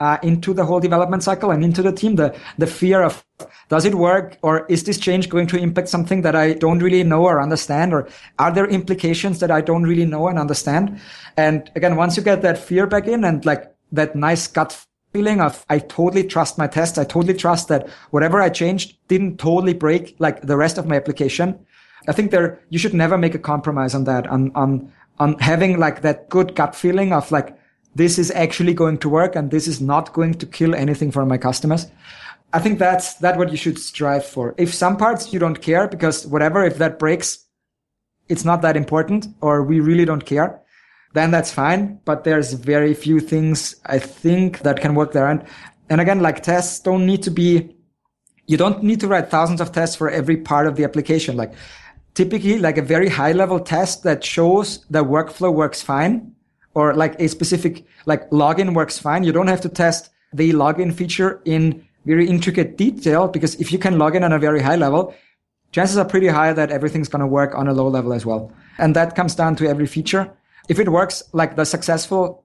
uh, 0.00 0.18
into 0.22 0.54
the 0.54 0.64
whole 0.64 0.80
development 0.80 1.22
cycle 1.22 1.50
and 1.50 1.64
into 1.64 1.82
the 1.82 1.92
team. 1.92 2.16
The, 2.16 2.36
the 2.58 2.66
fear 2.66 3.02
of, 3.02 3.24
does 3.68 3.84
it 3.84 3.94
work? 3.94 4.38
Or 4.42 4.66
is 4.66 4.84
this 4.84 4.98
change 4.98 5.28
going 5.28 5.46
to 5.48 5.56
impact 5.56 5.88
something 5.88 6.22
that 6.22 6.34
I 6.34 6.54
don't 6.54 6.80
really 6.80 7.04
know 7.04 7.24
or 7.24 7.40
understand? 7.40 7.92
Or 7.92 8.08
are 8.38 8.52
there 8.52 8.66
implications 8.66 9.40
that 9.40 9.50
I 9.50 9.60
don't 9.60 9.84
really 9.84 10.06
know 10.06 10.28
and 10.28 10.38
understand? 10.38 11.00
And 11.36 11.70
again, 11.74 11.96
once 11.96 12.16
you 12.16 12.22
get 12.22 12.42
that 12.42 12.58
fear 12.58 12.86
back 12.86 13.06
in 13.06 13.24
and 13.24 13.44
like 13.44 13.72
that 13.92 14.14
nice 14.14 14.46
gut 14.46 14.84
feeling 15.12 15.40
of 15.40 15.64
I 15.68 15.78
totally 15.78 16.24
trust 16.24 16.58
my 16.58 16.66
test. 16.66 16.98
I 16.98 17.04
totally 17.04 17.34
trust 17.34 17.68
that 17.68 17.88
whatever 18.10 18.40
I 18.40 18.50
changed 18.50 18.98
didn't 19.08 19.38
totally 19.38 19.74
break 19.74 20.16
like 20.18 20.42
the 20.42 20.56
rest 20.56 20.78
of 20.78 20.86
my 20.86 20.96
application. 20.96 21.58
I 22.06 22.12
think 22.12 22.30
there, 22.30 22.60
you 22.68 22.78
should 22.78 22.94
never 22.94 23.18
make 23.18 23.34
a 23.34 23.38
compromise 23.38 23.94
on 23.94 24.04
that, 24.04 24.26
on, 24.26 24.52
on, 24.54 24.92
on 25.18 25.38
having 25.38 25.78
like 25.78 26.02
that 26.02 26.28
good 26.28 26.54
gut 26.54 26.74
feeling 26.74 27.12
of 27.12 27.30
like, 27.32 27.56
this 27.94 28.18
is 28.18 28.30
actually 28.30 28.74
going 28.74 28.98
to 28.98 29.08
work 29.08 29.34
and 29.34 29.50
this 29.50 29.66
is 29.66 29.80
not 29.80 30.12
going 30.12 30.34
to 30.34 30.46
kill 30.46 30.74
anything 30.74 31.10
for 31.10 31.26
my 31.26 31.38
customers. 31.38 31.90
I 32.52 32.60
think 32.60 32.78
that's, 32.78 33.14
that 33.14 33.36
what 33.36 33.50
you 33.50 33.56
should 33.56 33.78
strive 33.78 34.24
for. 34.24 34.54
If 34.56 34.72
some 34.72 34.96
parts 34.96 35.32
you 35.32 35.38
don't 35.38 35.60
care 35.60 35.88
because 35.88 36.26
whatever, 36.26 36.64
if 36.64 36.78
that 36.78 36.98
breaks, 36.98 37.44
it's 38.28 38.44
not 38.44 38.62
that 38.62 38.76
important 38.76 39.26
or 39.40 39.62
we 39.62 39.80
really 39.80 40.04
don't 40.04 40.24
care 40.24 40.62
then 41.14 41.30
that's 41.30 41.52
fine. 41.52 42.00
But 42.04 42.24
there's 42.24 42.52
very 42.52 42.94
few 42.94 43.20
things 43.20 43.76
I 43.86 43.98
think 43.98 44.60
that 44.60 44.80
can 44.80 44.94
work 44.94 45.12
there. 45.12 45.28
And, 45.28 45.44
and 45.88 46.00
again, 46.00 46.20
like 46.20 46.42
tests 46.42 46.80
don't 46.80 47.06
need 47.06 47.22
to 47.24 47.30
be, 47.30 47.74
you 48.46 48.56
don't 48.56 48.82
need 48.82 49.00
to 49.00 49.08
write 49.08 49.30
thousands 49.30 49.60
of 49.60 49.72
tests 49.72 49.96
for 49.96 50.10
every 50.10 50.36
part 50.36 50.66
of 50.66 50.76
the 50.76 50.84
application. 50.84 51.36
Like 51.36 51.54
typically 52.14 52.58
like 52.58 52.78
a 52.78 52.82
very 52.82 53.08
high 53.08 53.32
level 53.32 53.60
test 53.60 54.02
that 54.02 54.24
shows 54.24 54.84
the 54.90 55.04
workflow 55.04 55.52
works 55.52 55.82
fine 55.82 56.32
or 56.74 56.94
like 56.94 57.18
a 57.20 57.28
specific 57.28 57.84
like 58.06 58.28
login 58.30 58.74
works 58.74 58.98
fine. 58.98 59.24
You 59.24 59.32
don't 59.32 59.48
have 59.48 59.60
to 59.62 59.68
test 59.68 60.10
the 60.32 60.52
login 60.52 60.92
feature 60.92 61.40
in 61.44 61.86
very 62.04 62.28
intricate 62.28 62.76
detail 62.76 63.28
because 63.28 63.54
if 63.56 63.72
you 63.72 63.78
can 63.78 63.98
log 63.98 64.16
in 64.16 64.24
on 64.24 64.32
a 64.32 64.38
very 64.38 64.60
high 64.60 64.76
level, 64.76 65.14
chances 65.72 65.96
are 65.96 66.04
pretty 66.04 66.28
high 66.28 66.52
that 66.52 66.70
everything's 66.70 67.08
going 67.08 67.20
to 67.20 67.26
work 67.26 67.54
on 67.54 67.68
a 67.68 67.72
low 67.72 67.88
level 67.88 68.12
as 68.12 68.24
well. 68.24 68.52
And 68.78 68.94
that 68.96 69.14
comes 69.16 69.34
down 69.34 69.56
to 69.56 69.68
every 69.68 69.86
feature. 69.86 70.32
If 70.68 70.78
it 70.78 70.88
works, 70.88 71.22
like 71.32 71.56
the 71.56 71.64
successful 71.64 72.44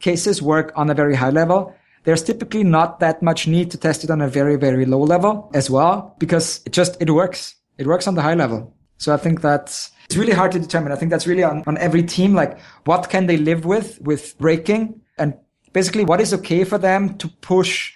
cases 0.00 0.42
work 0.42 0.72
on 0.76 0.90
a 0.90 0.94
very 0.94 1.14
high 1.14 1.30
level, 1.30 1.74
there's 2.04 2.22
typically 2.22 2.64
not 2.64 3.00
that 3.00 3.22
much 3.22 3.46
need 3.46 3.70
to 3.70 3.78
test 3.78 4.04
it 4.04 4.10
on 4.10 4.20
a 4.20 4.28
very, 4.28 4.56
very 4.56 4.86
low 4.86 5.00
level 5.02 5.50
as 5.54 5.70
well, 5.70 6.16
because 6.18 6.60
it 6.64 6.72
just, 6.72 7.00
it 7.00 7.10
works. 7.10 7.56
It 7.78 7.86
works 7.86 8.06
on 8.06 8.14
the 8.14 8.22
high 8.22 8.34
level. 8.34 8.74
So 8.98 9.12
I 9.12 9.16
think 9.16 9.40
that's, 9.40 9.90
it's 10.10 10.16
really 10.16 10.32
hard 10.32 10.50
to 10.50 10.58
determine. 10.58 10.90
I 10.90 10.96
think 10.96 11.12
that's 11.12 11.28
really 11.28 11.44
on, 11.44 11.62
on 11.68 11.78
every 11.78 12.02
team. 12.02 12.34
Like 12.34 12.58
what 12.84 13.08
can 13.08 13.28
they 13.28 13.36
live 13.36 13.64
with, 13.64 14.00
with 14.00 14.36
breaking 14.38 15.00
and 15.18 15.34
basically 15.72 16.04
what 16.04 16.20
is 16.20 16.34
okay 16.34 16.64
for 16.64 16.78
them 16.78 17.16
to 17.18 17.28
push 17.28 17.94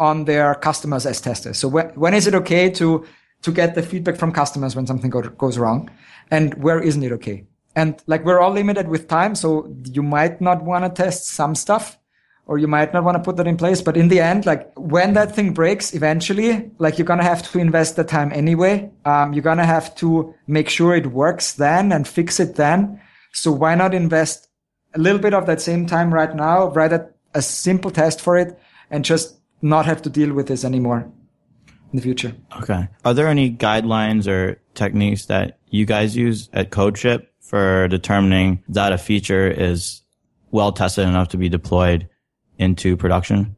on 0.00 0.24
their 0.24 0.54
customers 0.54 1.04
as 1.04 1.20
testers. 1.20 1.58
So 1.58 1.68
when, 1.68 1.88
when 1.88 2.14
is 2.14 2.26
it 2.26 2.34
okay 2.36 2.70
to, 2.70 3.04
to 3.42 3.52
get 3.52 3.74
the 3.74 3.82
feedback 3.82 4.16
from 4.16 4.32
customers 4.32 4.74
when 4.74 4.86
something 4.86 5.10
go, 5.10 5.20
goes 5.20 5.58
wrong? 5.58 5.90
And 6.30 6.54
where 6.54 6.80
isn't 6.80 7.02
it 7.02 7.12
okay? 7.12 7.44
And 7.76 8.02
like 8.06 8.24
we're 8.24 8.40
all 8.40 8.52
limited 8.52 8.88
with 8.88 9.06
time. 9.06 9.34
So 9.34 9.76
you 9.84 10.02
might 10.02 10.40
not 10.40 10.62
want 10.62 10.86
to 10.86 11.02
test 11.02 11.26
some 11.26 11.54
stuff 11.54 11.98
or 12.46 12.58
you 12.58 12.66
might 12.66 12.92
not 12.92 13.04
want 13.04 13.16
to 13.16 13.22
put 13.22 13.36
that 13.36 13.46
in 13.46 13.56
place. 13.56 13.80
But 13.80 13.96
in 13.96 14.08
the 14.08 14.20
end, 14.20 14.46
like 14.46 14.70
when 14.76 15.14
that 15.14 15.34
thing 15.34 15.54
breaks 15.54 15.94
eventually, 15.94 16.70
like 16.78 16.98
you're 16.98 17.06
going 17.06 17.20
to 17.20 17.24
have 17.24 17.42
to 17.50 17.58
invest 17.58 17.96
the 17.96 18.04
time 18.04 18.32
anyway. 18.32 18.90
Um, 19.04 19.32
you're 19.32 19.42
going 19.42 19.58
to 19.58 19.64
have 19.64 19.94
to 19.96 20.34
make 20.46 20.68
sure 20.68 20.94
it 20.94 21.06
works 21.06 21.54
then 21.54 21.92
and 21.92 22.06
fix 22.06 22.40
it 22.40 22.56
then. 22.56 23.00
So 23.32 23.52
why 23.52 23.74
not 23.74 23.94
invest 23.94 24.48
a 24.94 24.98
little 24.98 25.20
bit 25.20 25.34
of 25.34 25.46
that 25.46 25.60
same 25.60 25.86
time 25.86 26.12
right 26.12 26.34
now, 26.34 26.68
write 26.70 26.92
a, 26.92 27.08
a 27.34 27.42
simple 27.42 27.90
test 27.90 28.20
for 28.20 28.36
it 28.36 28.58
and 28.90 29.04
just 29.04 29.38
not 29.62 29.86
have 29.86 30.02
to 30.02 30.10
deal 30.10 30.32
with 30.34 30.48
this 30.48 30.64
anymore 30.64 31.10
in 31.92 31.96
the 31.96 32.02
future. 32.02 32.34
Okay. 32.60 32.88
Are 33.04 33.14
there 33.14 33.28
any 33.28 33.50
guidelines 33.50 34.26
or 34.26 34.60
techniques 34.74 35.26
that 35.26 35.58
you 35.70 35.86
guys 35.86 36.16
use 36.16 36.48
at 36.52 36.70
CodeShip 36.70 37.26
for 37.40 37.88
determining 37.88 38.62
that 38.68 38.92
a 38.92 38.98
feature 38.98 39.48
is 39.48 40.02
well 40.50 40.72
tested 40.72 41.06
enough 41.06 41.28
to 41.28 41.36
be 41.36 41.48
deployed 41.48 42.08
into 42.62 42.96
production? 42.96 43.56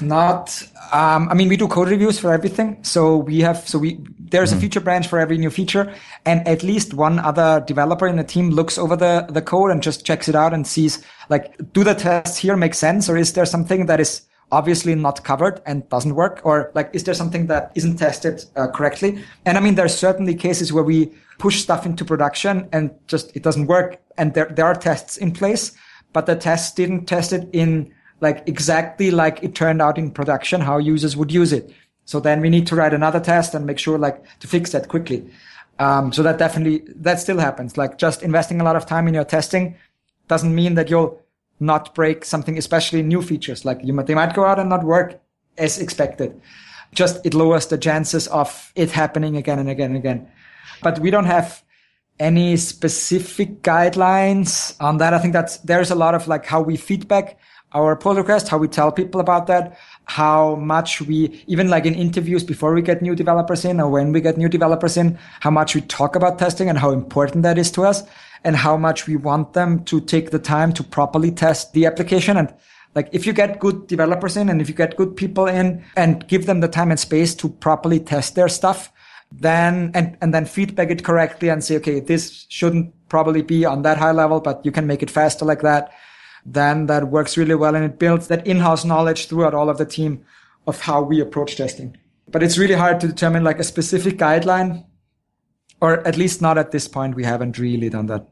Not, 0.00 0.66
um, 0.92 1.28
I 1.28 1.34
mean, 1.34 1.48
we 1.48 1.56
do 1.56 1.68
code 1.68 1.88
reviews 1.88 2.18
for 2.18 2.32
everything. 2.32 2.82
So 2.82 3.18
we 3.18 3.38
have, 3.40 3.68
so 3.68 3.78
we, 3.78 4.00
there's 4.18 4.50
mm-hmm. 4.50 4.58
a 4.58 4.60
feature 4.60 4.80
branch 4.80 5.06
for 5.06 5.20
every 5.20 5.38
new 5.38 5.50
feature 5.50 5.94
and 6.24 6.46
at 6.48 6.64
least 6.64 6.92
one 6.92 7.20
other 7.20 7.62
developer 7.64 8.08
in 8.08 8.16
the 8.16 8.24
team 8.24 8.50
looks 8.50 8.78
over 8.78 8.96
the, 8.96 9.26
the 9.30 9.40
code 9.40 9.70
and 9.70 9.80
just 9.80 10.04
checks 10.04 10.28
it 10.28 10.34
out 10.34 10.52
and 10.52 10.66
sees 10.66 11.04
like, 11.28 11.54
do 11.72 11.84
the 11.84 11.94
tests 11.94 12.36
here 12.36 12.56
make 12.56 12.74
sense 12.74 13.08
or 13.08 13.16
is 13.16 13.34
there 13.34 13.46
something 13.46 13.86
that 13.86 14.00
is 14.00 14.22
obviously 14.50 14.94
not 14.96 15.22
covered 15.22 15.60
and 15.66 15.88
doesn't 15.88 16.16
work 16.16 16.40
or 16.42 16.72
like, 16.74 16.90
is 16.92 17.04
there 17.04 17.14
something 17.14 17.46
that 17.46 17.70
isn't 17.76 17.96
tested 17.96 18.44
uh, 18.56 18.66
correctly? 18.66 19.22
And 19.46 19.56
I 19.56 19.60
mean, 19.60 19.76
there's 19.76 19.94
certainly 19.94 20.34
cases 20.34 20.72
where 20.72 20.84
we 20.84 21.12
push 21.38 21.60
stuff 21.62 21.86
into 21.86 22.04
production 22.04 22.68
and 22.72 22.90
just, 23.06 23.34
it 23.36 23.44
doesn't 23.44 23.68
work 23.68 24.00
and 24.18 24.34
there, 24.34 24.46
there 24.46 24.66
are 24.66 24.74
tests 24.74 25.16
in 25.16 25.30
place, 25.30 25.72
but 26.14 26.24
the 26.24 26.36
tests 26.36 26.72
didn't 26.72 27.04
test 27.04 27.34
it 27.34 27.46
in 27.52 27.92
like 28.20 28.48
exactly 28.48 29.10
like 29.10 29.42
it 29.42 29.54
turned 29.54 29.82
out 29.82 29.98
in 29.98 30.10
production, 30.10 30.62
how 30.62 30.78
users 30.78 31.14
would 31.16 31.30
use 31.30 31.52
it. 31.52 31.70
So 32.06 32.20
then 32.20 32.40
we 32.40 32.48
need 32.48 32.66
to 32.68 32.76
write 32.76 32.94
another 32.94 33.20
test 33.20 33.54
and 33.54 33.66
make 33.66 33.78
sure 33.78 33.98
like 33.98 34.24
to 34.38 34.46
fix 34.46 34.70
that 34.72 34.88
quickly. 34.88 35.28
Um, 35.78 36.12
so 36.12 36.22
that 36.22 36.38
definitely, 36.38 36.84
that 36.96 37.18
still 37.18 37.38
happens. 37.38 37.76
Like 37.76 37.98
just 37.98 38.22
investing 38.22 38.60
a 38.60 38.64
lot 38.64 38.76
of 38.76 38.86
time 38.86 39.08
in 39.08 39.14
your 39.14 39.24
testing 39.24 39.76
doesn't 40.28 40.54
mean 40.54 40.76
that 40.76 40.88
you'll 40.88 41.20
not 41.58 41.94
break 41.94 42.24
something, 42.24 42.56
especially 42.56 43.02
new 43.02 43.20
features. 43.20 43.64
Like 43.64 43.80
you 43.82 43.92
might, 43.92 44.06
they 44.06 44.14
might 44.14 44.34
go 44.34 44.44
out 44.44 44.60
and 44.60 44.70
not 44.70 44.84
work 44.84 45.20
as 45.58 45.78
expected. 45.80 46.40
Just 46.94 47.26
it 47.26 47.34
lowers 47.34 47.66
the 47.66 47.78
chances 47.78 48.28
of 48.28 48.72
it 48.76 48.92
happening 48.92 49.36
again 49.36 49.58
and 49.58 49.68
again 49.68 49.90
and 49.90 49.96
again. 49.96 50.30
But 50.80 51.00
we 51.00 51.10
don't 51.10 51.24
have 51.24 51.63
any 52.18 52.56
specific 52.56 53.62
guidelines 53.62 54.76
on 54.80 54.98
that. 54.98 55.14
I 55.14 55.18
think 55.18 55.32
that's, 55.32 55.58
there's 55.58 55.90
a 55.90 55.94
lot 55.94 56.14
of 56.14 56.28
like 56.28 56.46
how 56.46 56.62
we 56.62 56.76
feedback 56.76 57.38
our 57.72 57.96
pull 57.96 58.14
request, 58.14 58.48
how 58.48 58.58
we 58.58 58.68
tell 58.68 58.92
people 58.92 59.20
about 59.20 59.48
that, 59.48 59.76
how 60.04 60.54
much 60.54 61.02
we, 61.02 61.42
even 61.48 61.68
like 61.68 61.86
in 61.86 61.94
interviews 61.94 62.44
before 62.44 62.72
we 62.72 62.80
get 62.82 63.02
new 63.02 63.16
developers 63.16 63.64
in 63.64 63.80
or 63.80 63.90
when 63.90 64.12
we 64.12 64.20
get 64.20 64.38
new 64.38 64.48
developers 64.48 64.96
in, 64.96 65.18
how 65.40 65.50
much 65.50 65.74
we 65.74 65.80
talk 65.80 66.14
about 66.14 66.38
testing 66.38 66.68
and 66.68 66.78
how 66.78 66.90
important 66.90 67.42
that 67.42 67.58
is 67.58 67.72
to 67.72 67.82
us 67.82 68.04
and 68.44 68.54
how 68.54 68.76
much 68.76 69.08
we 69.08 69.16
want 69.16 69.54
them 69.54 69.84
to 69.84 70.00
take 70.00 70.30
the 70.30 70.38
time 70.38 70.72
to 70.72 70.84
properly 70.84 71.32
test 71.32 71.72
the 71.72 71.84
application. 71.84 72.36
And 72.36 72.54
like 72.94 73.08
if 73.10 73.26
you 73.26 73.32
get 73.32 73.58
good 73.58 73.88
developers 73.88 74.36
in 74.36 74.48
and 74.48 74.60
if 74.60 74.68
you 74.68 74.74
get 74.74 74.96
good 74.96 75.16
people 75.16 75.46
in 75.46 75.84
and 75.96 76.26
give 76.28 76.46
them 76.46 76.60
the 76.60 76.68
time 76.68 76.92
and 76.92 77.00
space 77.00 77.34
to 77.36 77.48
properly 77.48 77.98
test 77.98 78.36
their 78.36 78.48
stuff, 78.48 78.92
then 79.32 79.90
and, 79.94 80.16
and 80.20 80.32
then 80.32 80.46
feedback 80.46 80.90
it 80.90 81.04
correctly 81.04 81.48
and 81.48 81.62
say, 81.62 81.76
okay, 81.76 82.00
this 82.00 82.46
shouldn't 82.48 82.94
probably 83.08 83.42
be 83.42 83.64
on 83.64 83.82
that 83.82 83.98
high 83.98 84.12
level, 84.12 84.40
but 84.40 84.64
you 84.64 84.72
can 84.72 84.86
make 84.86 85.02
it 85.02 85.10
faster 85.10 85.44
like 85.44 85.62
that 85.62 85.92
then 86.44 86.86
that 86.86 87.08
works 87.08 87.36
really 87.36 87.54
well 87.54 87.74
and 87.74 87.84
it 87.84 87.98
builds 87.98 88.28
that 88.28 88.46
in-house 88.46 88.84
knowledge 88.84 89.26
throughout 89.26 89.54
all 89.54 89.70
of 89.70 89.78
the 89.78 89.86
team 89.86 90.24
of 90.66 90.80
how 90.80 91.02
we 91.02 91.20
approach 91.20 91.56
testing. 91.56 91.96
But 92.28 92.42
it's 92.42 92.58
really 92.58 92.74
hard 92.74 93.00
to 93.00 93.08
determine 93.08 93.44
like 93.44 93.58
a 93.58 93.64
specific 93.64 94.18
guideline, 94.18 94.84
or 95.80 96.06
at 96.06 96.16
least 96.16 96.42
not 96.42 96.58
at 96.58 96.70
this 96.70 96.88
point. 96.88 97.14
We 97.14 97.24
haven't 97.24 97.58
really 97.58 97.88
done 97.88 98.06
that. 98.06 98.28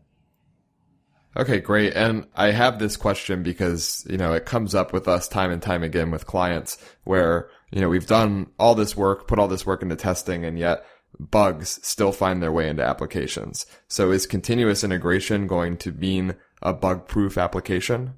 Okay, 1.35 1.61
great. 1.61 1.95
And 1.95 2.27
I 2.37 2.51
have 2.51 2.79
this 2.79 2.97
question 2.97 3.43
because, 3.43 4.07
you 4.09 4.19
know, 4.19 4.35
it 4.35 4.45
comes 4.45 4.75
up 4.75 4.93
with 4.93 5.09
us 5.09 5.29
time 5.29 5.51
and 5.51 5.63
time 5.63 5.83
again 5.83 6.11
with 6.11 6.27
clients 6.27 6.77
where, 7.05 7.49
you 7.73 7.81
know, 7.81 7.89
we've 7.89 8.07
done 8.07 8.49
all 8.59 8.75
this 8.75 8.97
work, 8.97 9.27
put 9.27 9.39
all 9.39 9.49
this 9.49 9.67
work 9.67 9.83
into 9.83 9.97
testing, 9.97 10.45
and 10.45 10.59
yet 10.59 10.85
bugs 11.19 11.81
still 11.83 12.13
find 12.13 12.43
their 12.43 12.53
way 12.53 12.69
into 12.69 12.85
applications. 12.85 13.67
So 13.89 14.11
is 14.11 14.27
continuous 14.27 14.85
integration 14.85 15.47
going 15.47 15.79
to 15.79 15.93
mean 15.93 16.35
a 16.61 16.73
bug 16.73 17.09
proof 17.09 17.39
application? 17.39 18.15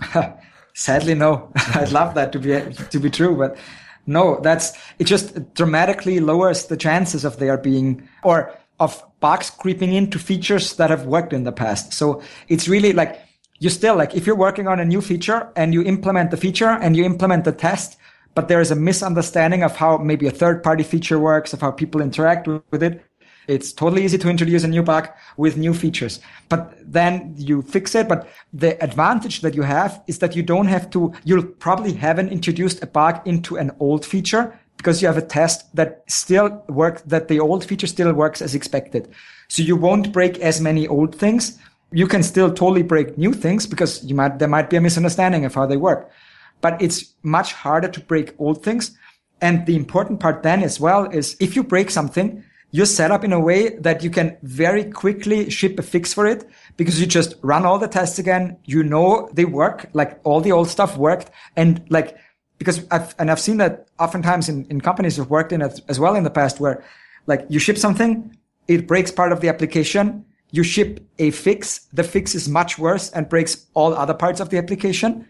Sadly, 0.74 1.14
no. 1.14 1.50
I'd 1.74 1.92
love 1.92 2.14
that 2.14 2.32
to 2.32 2.38
be 2.38 2.60
to 2.90 2.98
be 2.98 3.10
true, 3.10 3.36
but 3.36 3.56
no. 4.06 4.40
That's 4.40 4.72
it. 4.98 5.04
Just 5.04 5.54
dramatically 5.54 6.20
lowers 6.20 6.66
the 6.66 6.76
chances 6.76 7.24
of 7.24 7.38
there 7.38 7.56
being 7.56 8.06
or 8.22 8.54
of 8.80 9.02
bugs 9.20 9.50
creeping 9.50 9.94
into 9.94 10.18
features 10.18 10.76
that 10.76 10.90
have 10.90 11.06
worked 11.06 11.32
in 11.32 11.44
the 11.44 11.52
past. 11.52 11.92
So 11.92 12.22
it's 12.48 12.68
really 12.68 12.92
like 12.92 13.20
you 13.60 13.70
still 13.70 13.96
like 13.96 14.14
if 14.14 14.26
you're 14.26 14.36
working 14.36 14.66
on 14.66 14.80
a 14.80 14.84
new 14.84 15.00
feature 15.00 15.50
and 15.56 15.72
you 15.72 15.82
implement 15.84 16.32
the 16.32 16.36
feature 16.36 16.70
and 16.70 16.96
you 16.96 17.04
implement 17.04 17.44
the 17.44 17.52
test, 17.52 17.96
but 18.34 18.48
there 18.48 18.60
is 18.60 18.70
a 18.70 18.76
misunderstanding 18.76 19.62
of 19.62 19.76
how 19.76 19.98
maybe 19.98 20.26
a 20.26 20.30
third 20.30 20.62
party 20.62 20.82
feature 20.82 21.18
works, 21.18 21.52
of 21.52 21.60
how 21.60 21.70
people 21.70 22.00
interact 22.00 22.46
with 22.46 22.82
it. 22.82 23.04
It's 23.46 23.72
totally 23.72 24.04
easy 24.04 24.16
to 24.18 24.30
introduce 24.30 24.64
a 24.64 24.68
new 24.68 24.82
bug 24.82 25.08
with 25.36 25.58
new 25.58 25.74
features, 25.74 26.20
but 26.48 26.74
then 26.80 27.34
you 27.36 27.60
fix 27.62 27.94
it. 27.94 28.08
But 28.08 28.28
the 28.52 28.82
advantage 28.82 29.42
that 29.42 29.54
you 29.54 29.62
have 29.62 30.02
is 30.06 30.18
that 30.20 30.34
you 30.34 30.42
don't 30.42 30.66
have 30.66 30.88
to, 30.90 31.12
you'll 31.24 31.44
probably 31.44 31.92
haven't 31.92 32.30
introduced 32.30 32.82
a 32.82 32.86
bug 32.86 33.20
into 33.26 33.56
an 33.56 33.70
old 33.80 34.04
feature 34.06 34.58
because 34.78 35.02
you 35.02 35.08
have 35.08 35.18
a 35.18 35.22
test 35.22 35.74
that 35.76 36.04
still 36.06 36.64
works, 36.68 37.02
that 37.02 37.28
the 37.28 37.38
old 37.38 37.64
feature 37.64 37.86
still 37.86 38.12
works 38.12 38.40
as 38.40 38.54
expected. 38.54 39.08
So 39.48 39.62
you 39.62 39.76
won't 39.76 40.12
break 40.12 40.38
as 40.38 40.60
many 40.60 40.88
old 40.88 41.14
things. 41.14 41.58
You 41.92 42.06
can 42.06 42.22
still 42.22 42.48
totally 42.48 42.82
break 42.82 43.18
new 43.18 43.32
things 43.34 43.66
because 43.66 44.02
you 44.04 44.14
might, 44.14 44.38
there 44.38 44.48
might 44.48 44.70
be 44.70 44.76
a 44.76 44.80
misunderstanding 44.80 45.44
of 45.44 45.54
how 45.54 45.66
they 45.66 45.76
work, 45.76 46.10
but 46.64 46.80
it's 46.80 47.14
much 47.22 47.52
harder 47.52 47.88
to 47.88 48.00
break 48.00 48.34
old 48.38 48.64
things. 48.64 48.96
And 49.42 49.66
the 49.66 49.76
important 49.76 50.18
part 50.18 50.42
then 50.42 50.62
as 50.62 50.80
well 50.80 51.04
is 51.10 51.36
if 51.38 51.54
you 51.54 51.62
break 51.62 51.90
something, 51.90 52.42
you're 52.70 52.86
set 52.86 53.10
up 53.10 53.22
in 53.22 53.34
a 53.34 53.38
way 53.38 53.76
that 53.80 54.02
you 54.02 54.08
can 54.08 54.38
very 54.42 54.84
quickly 54.84 55.50
ship 55.50 55.78
a 55.78 55.82
fix 55.82 56.14
for 56.14 56.26
it 56.26 56.48
because 56.78 56.98
you 56.98 57.06
just 57.06 57.34
run 57.42 57.66
all 57.66 57.78
the 57.78 57.86
tests 57.86 58.18
again. 58.18 58.56
You 58.64 58.82
know 58.82 59.28
they 59.34 59.44
work, 59.44 59.90
like 59.92 60.18
all 60.24 60.40
the 60.40 60.52
old 60.52 60.68
stuff 60.70 60.96
worked. 60.96 61.30
And 61.54 61.84
like, 61.90 62.16
because 62.56 62.86
I've, 62.90 63.14
and 63.18 63.30
I've 63.30 63.40
seen 63.40 63.58
that 63.58 63.88
oftentimes 63.98 64.48
in, 64.48 64.64
in 64.70 64.80
companies 64.80 65.18
have 65.18 65.28
worked 65.28 65.52
in 65.52 65.60
it 65.60 65.82
as 65.90 66.00
well 66.00 66.14
in 66.14 66.24
the 66.24 66.30
past 66.30 66.60
where 66.60 66.82
like 67.26 67.44
you 67.50 67.58
ship 67.58 67.76
something, 67.76 68.34
it 68.68 68.86
breaks 68.86 69.10
part 69.10 69.32
of 69.32 69.42
the 69.42 69.50
application. 69.50 70.24
You 70.50 70.62
ship 70.62 71.06
a 71.18 71.30
fix. 71.30 71.80
The 71.92 72.04
fix 72.04 72.34
is 72.34 72.48
much 72.48 72.78
worse 72.78 73.10
and 73.10 73.28
breaks 73.28 73.66
all 73.74 73.92
other 73.92 74.14
parts 74.14 74.40
of 74.40 74.48
the 74.48 74.56
application. 74.56 75.26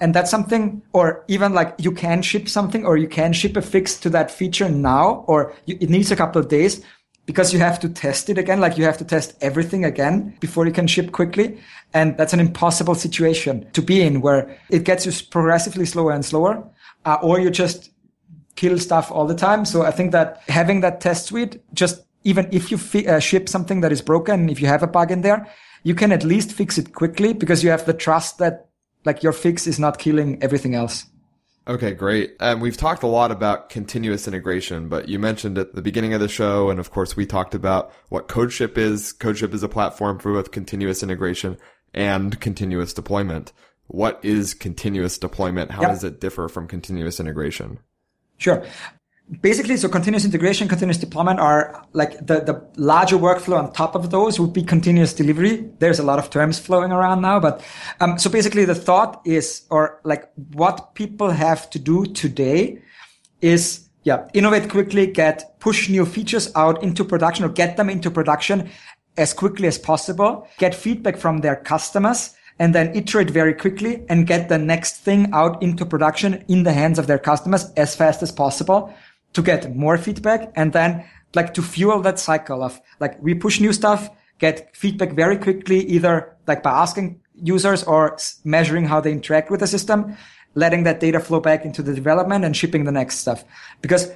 And 0.00 0.14
that's 0.14 0.30
something, 0.30 0.82
or 0.92 1.24
even 1.28 1.54
like 1.54 1.74
you 1.78 1.92
can 1.92 2.20
ship 2.22 2.48
something 2.48 2.84
or 2.84 2.96
you 2.96 3.08
can 3.08 3.32
ship 3.32 3.56
a 3.56 3.62
fix 3.62 3.96
to 4.00 4.10
that 4.10 4.30
feature 4.30 4.68
now, 4.68 5.24
or 5.28 5.54
you, 5.66 5.78
it 5.80 5.88
needs 5.88 6.10
a 6.10 6.16
couple 6.16 6.40
of 6.40 6.48
days 6.48 6.82
because 7.26 7.52
you 7.52 7.58
have 7.60 7.78
to 7.80 7.88
test 7.88 8.28
it 8.28 8.36
again. 8.36 8.60
Like 8.60 8.76
you 8.76 8.84
have 8.84 8.98
to 8.98 9.04
test 9.04 9.34
everything 9.40 9.84
again 9.84 10.36
before 10.40 10.66
you 10.66 10.72
can 10.72 10.86
ship 10.86 11.12
quickly. 11.12 11.60
And 11.94 12.16
that's 12.16 12.32
an 12.32 12.40
impossible 12.40 12.96
situation 12.96 13.70
to 13.72 13.80
be 13.80 14.02
in 14.02 14.20
where 14.20 14.58
it 14.68 14.84
gets 14.84 15.06
you 15.06 15.12
progressively 15.30 15.86
slower 15.86 16.12
and 16.12 16.24
slower, 16.24 16.68
uh, 17.04 17.18
or 17.22 17.38
you 17.38 17.50
just 17.50 17.90
kill 18.56 18.78
stuff 18.78 19.10
all 19.10 19.26
the 19.26 19.34
time. 19.34 19.64
So 19.64 19.82
I 19.82 19.90
think 19.90 20.12
that 20.12 20.42
having 20.48 20.80
that 20.80 21.00
test 21.00 21.26
suite 21.26 21.62
just 21.72 22.02
even 22.24 22.48
if 22.50 22.70
you 22.70 22.78
fi- 22.78 23.06
uh, 23.06 23.20
ship 23.20 23.48
something 23.48 23.80
that 23.82 23.92
is 23.92 24.02
broken, 24.02 24.48
if 24.48 24.60
you 24.60 24.66
have 24.66 24.82
a 24.82 24.86
bug 24.86 25.10
in 25.10 25.20
there, 25.20 25.46
you 25.82 25.94
can 25.94 26.10
at 26.10 26.24
least 26.24 26.52
fix 26.52 26.78
it 26.78 26.94
quickly 26.94 27.32
because 27.32 27.62
you 27.62 27.70
have 27.70 27.84
the 27.84 27.92
trust 27.92 28.38
that 28.38 28.63
like 29.04 29.22
your 29.22 29.32
fix 29.32 29.66
is 29.66 29.78
not 29.78 29.98
killing 29.98 30.42
everything 30.42 30.74
else. 30.74 31.06
Okay, 31.66 31.92
great. 31.92 32.36
And 32.40 32.60
we've 32.60 32.76
talked 32.76 33.02
a 33.02 33.06
lot 33.06 33.30
about 33.30 33.70
continuous 33.70 34.28
integration, 34.28 34.88
but 34.88 35.08
you 35.08 35.18
mentioned 35.18 35.56
at 35.56 35.74
the 35.74 35.80
beginning 35.80 36.12
of 36.12 36.20
the 36.20 36.28
show, 36.28 36.68
and 36.68 36.78
of 36.78 36.90
course 36.90 37.16
we 37.16 37.24
talked 37.24 37.54
about 37.54 37.90
what 38.10 38.28
CodeShip 38.28 38.76
is. 38.76 39.14
CodeShip 39.18 39.54
is 39.54 39.62
a 39.62 39.68
platform 39.68 40.18
for 40.18 40.32
both 40.34 40.50
continuous 40.50 41.02
integration 41.02 41.56
and 41.94 42.38
continuous 42.40 42.92
deployment. 42.92 43.52
What 43.86 44.20
is 44.22 44.52
continuous 44.52 45.16
deployment? 45.16 45.70
How 45.70 45.82
Yep. 45.82 45.90
does 45.90 46.04
it 46.04 46.20
differ 46.20 46.48
from 46.48 46.66
continuous 46.68 47.18
integration? 47.18 47.78
Sure. 48.36 48.64
Basically, 49.40 49.78
so 49.78 49.88
continuous 49.88 50.26
integration, 50.26 50.68
continuous 50.68 50.98
deployment 50.98 51.40
are 51.40 51.86
like 51.94 52.18
the, 52.18 52.40
the 52.40 52.62
larger 52.76 53.16
workflow 53.16 53.56
on 53.56 53.72
top 53.72 53.94
of 53.94 54.10
those 54.10 54.38
would 54.38 54.52
be 54.52 54.62
continuous 54.62 55.14
delivery. 55.14 55.70
There's 55.78 55.98
a 55.98 56.02
lot 56.02 56.18
of 56.18 56.28
terms 56.28 56.58
flowing 56.58 56.92
around 56.92 57.22
now, 57.22 57.40
but 57.40 57.64
um, 58.00 58.18
so 58.18 58.28
basically 58.28 58.66
the 58.66 58.74
thought 58.74 59.22
is, 59.24 59.62
or 59.70 59.98
like 60.04 60.30
what 60.52 60.94
people 60.94 61.30
have 61.30 61.70
to 61.70 61.78
do 61.78 62.04
today 62.04 62.82
is, 63.40 63.88
yeah, 64.02 64.28
innovate 64.34 64.68
quickly, 64.68 65.06
get 65.06 65.58
push 65.58 65.88
new 65.88 66.04
features 66.04 66.52
out 66.54 66.82
into 66.82 67.02
production 67.02 67.46
or 67.46 67.48
get 67.48 67.78
them 67.78 67.88
into 67.88 68.10
production 68.10 68.68
as 69.16 69.32
quickly 69.32 69.66
as 69.66 69.78
possible, 69.78 70.46
get 70.58 70.74
feedback 70.74 71.16
from 71.16 71.38
their 71.38 71.56
customers, 71.56 72.34
and 72.58 72.74
then 72.74 72.94
iterate 72.94 73.30
very 73.30 73.54
quickly 73.54 74.04
and 74.08 74.26
get 74.26 74.48
the 74.48 74.58
next 74.58 74.98
thing 74.98 75.28
out 75.32 75.62
into 75.62 75.84
production 75.84 76.44
in 76.48 76.62
the 76.62 76.72
hands 76.72 76.98
of 76.98 77.06
their 77.06 77.18
customers 77.18 77.70
as 77.76 77.96
fast 77.96 78.22
as 78.22 78.30
possible 78.30 78.94
to 79.34 79.42
get 79.42 79.74
more 79.76 79.98
feedback 79.98 80.50
and 80.56 80.72
then 80.72 81.04
like 81.34 81.54
to 81.54 81.62
fuel 81.62 82.00
that 82.00 82.18
cycle 82.18 82.62
of 82.62 82.80
like 83.00 83.20
we 83.22 83.34
push 83.34 83.60
new 83.60 83.72
stuff, 83.72 84.08
get 84.38 84.74
feedback 84.76 85.12
very 85.12 85.36
quickly, 85.36 85.80
either 85.86 86.36
like 86.46 86.62
by 86.62 86.70
asking 86.70 87.20
users 87.34 87.82
or 87.84 88.16
measuring 88.44 88.86
how 88.86 89.00
they 89.00 89.12
interact 89.12 89.50
with 89.50 89.60
the 89.60 89.66
system, 89.66 90.16
letting 90.54 90.84
that 90.84 91.00
data 91.00 91.20
flow 91.20 91.40
back 91.40 91.64
into 91.64 91.82
the 91.82 91.92
development 91.92 92.44
and 92.44 92.56
shipping 92.56 92.84
the 92.84 92.92
next 92.92 93.18
stuff. 93.18 93.44
Because 93.82 94.12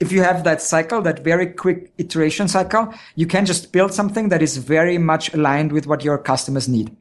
if 0.00 0.10
you 0.10 0.22
have 0.22 0.42
that 0.44 0.60
cycle, 0.60 1.02
that 1.02 1.22
very 1.22 1.46
quick 1.46 1.92
iteration 1.98 2.48
cycle, 2.48 2.92
you 3.14 3.26
can 3.26 3.46
just 3.46 3.72
build 3.72 3.92
something 3.92 4.30
that 4.30 4.42
is 4.42 4.56
very 4.56 4.98
much 4.98 5.32
aligned 5.34 5.70
with 5.70 5.86
what 5.86 6.02
your 6.02 6.18
customers 6.18 6.68
need. 6.68 6.96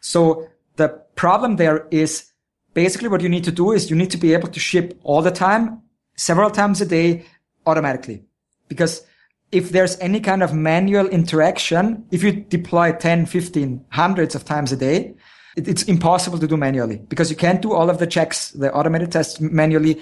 So 0.00 0.48
the 0.76 0.88
problem 1.16 1.56
there 1.56 1.86
is 1.90 2.32
basically 2.72 3.08
what 3.08 3.20
you 3.20 3.28
need 3.28 3.44
to 3.44 3.52
do 3.52 3.72
is 3.72 3.90
you 3.90 3.96
need 3.96 4.10
to 4.12 4.16
be 4.16 4.32
able 4.32 4.48
to 4.48 4.60
ship 4.60 4.98
all 5.02 5.20
the 5.20 5.30
time, 5.30 5.82
several 6.20 6.50
times 6.50 6.82
a 6.82 6.86
day, 6.86 7.24
automatically. 7.66 8.22
Because 8.68 9.06
if 9.52 9.70
there's 9.70 9.98
any 10.00 10.20
kind 10.20 10.42
of 10.42 10.52
manual 10.52 11.08
interaction, 11.08 12.04
if 12.10 12.22
you 12.22 12.32
deploy 12.32 12.92
10, 12.92 13.26
15, 13.26 13.84
hundreds 13.88 14.34
of 14.34 14.44
times 14.44 14.70
a 14.70 14.76
day, 14.76 15.14
it, 15.56 15.66
it's 15.66 15.82
impossible 15.84 16.38
to 16.38 16.46
do 16.46 16.56
manually 16.56 16.98
because 17.08 17.30
you 17.30 17.36
can't 17.36 17.62
do 17.62 17.72
all 17.72 17.88
of 17.88 17.98
the 17.98 18.06
checks, 18.06 18.50
the 18.50 18.72
automated 18.72 19.10
tests 19.10 19.40
manually. 19.40 20.00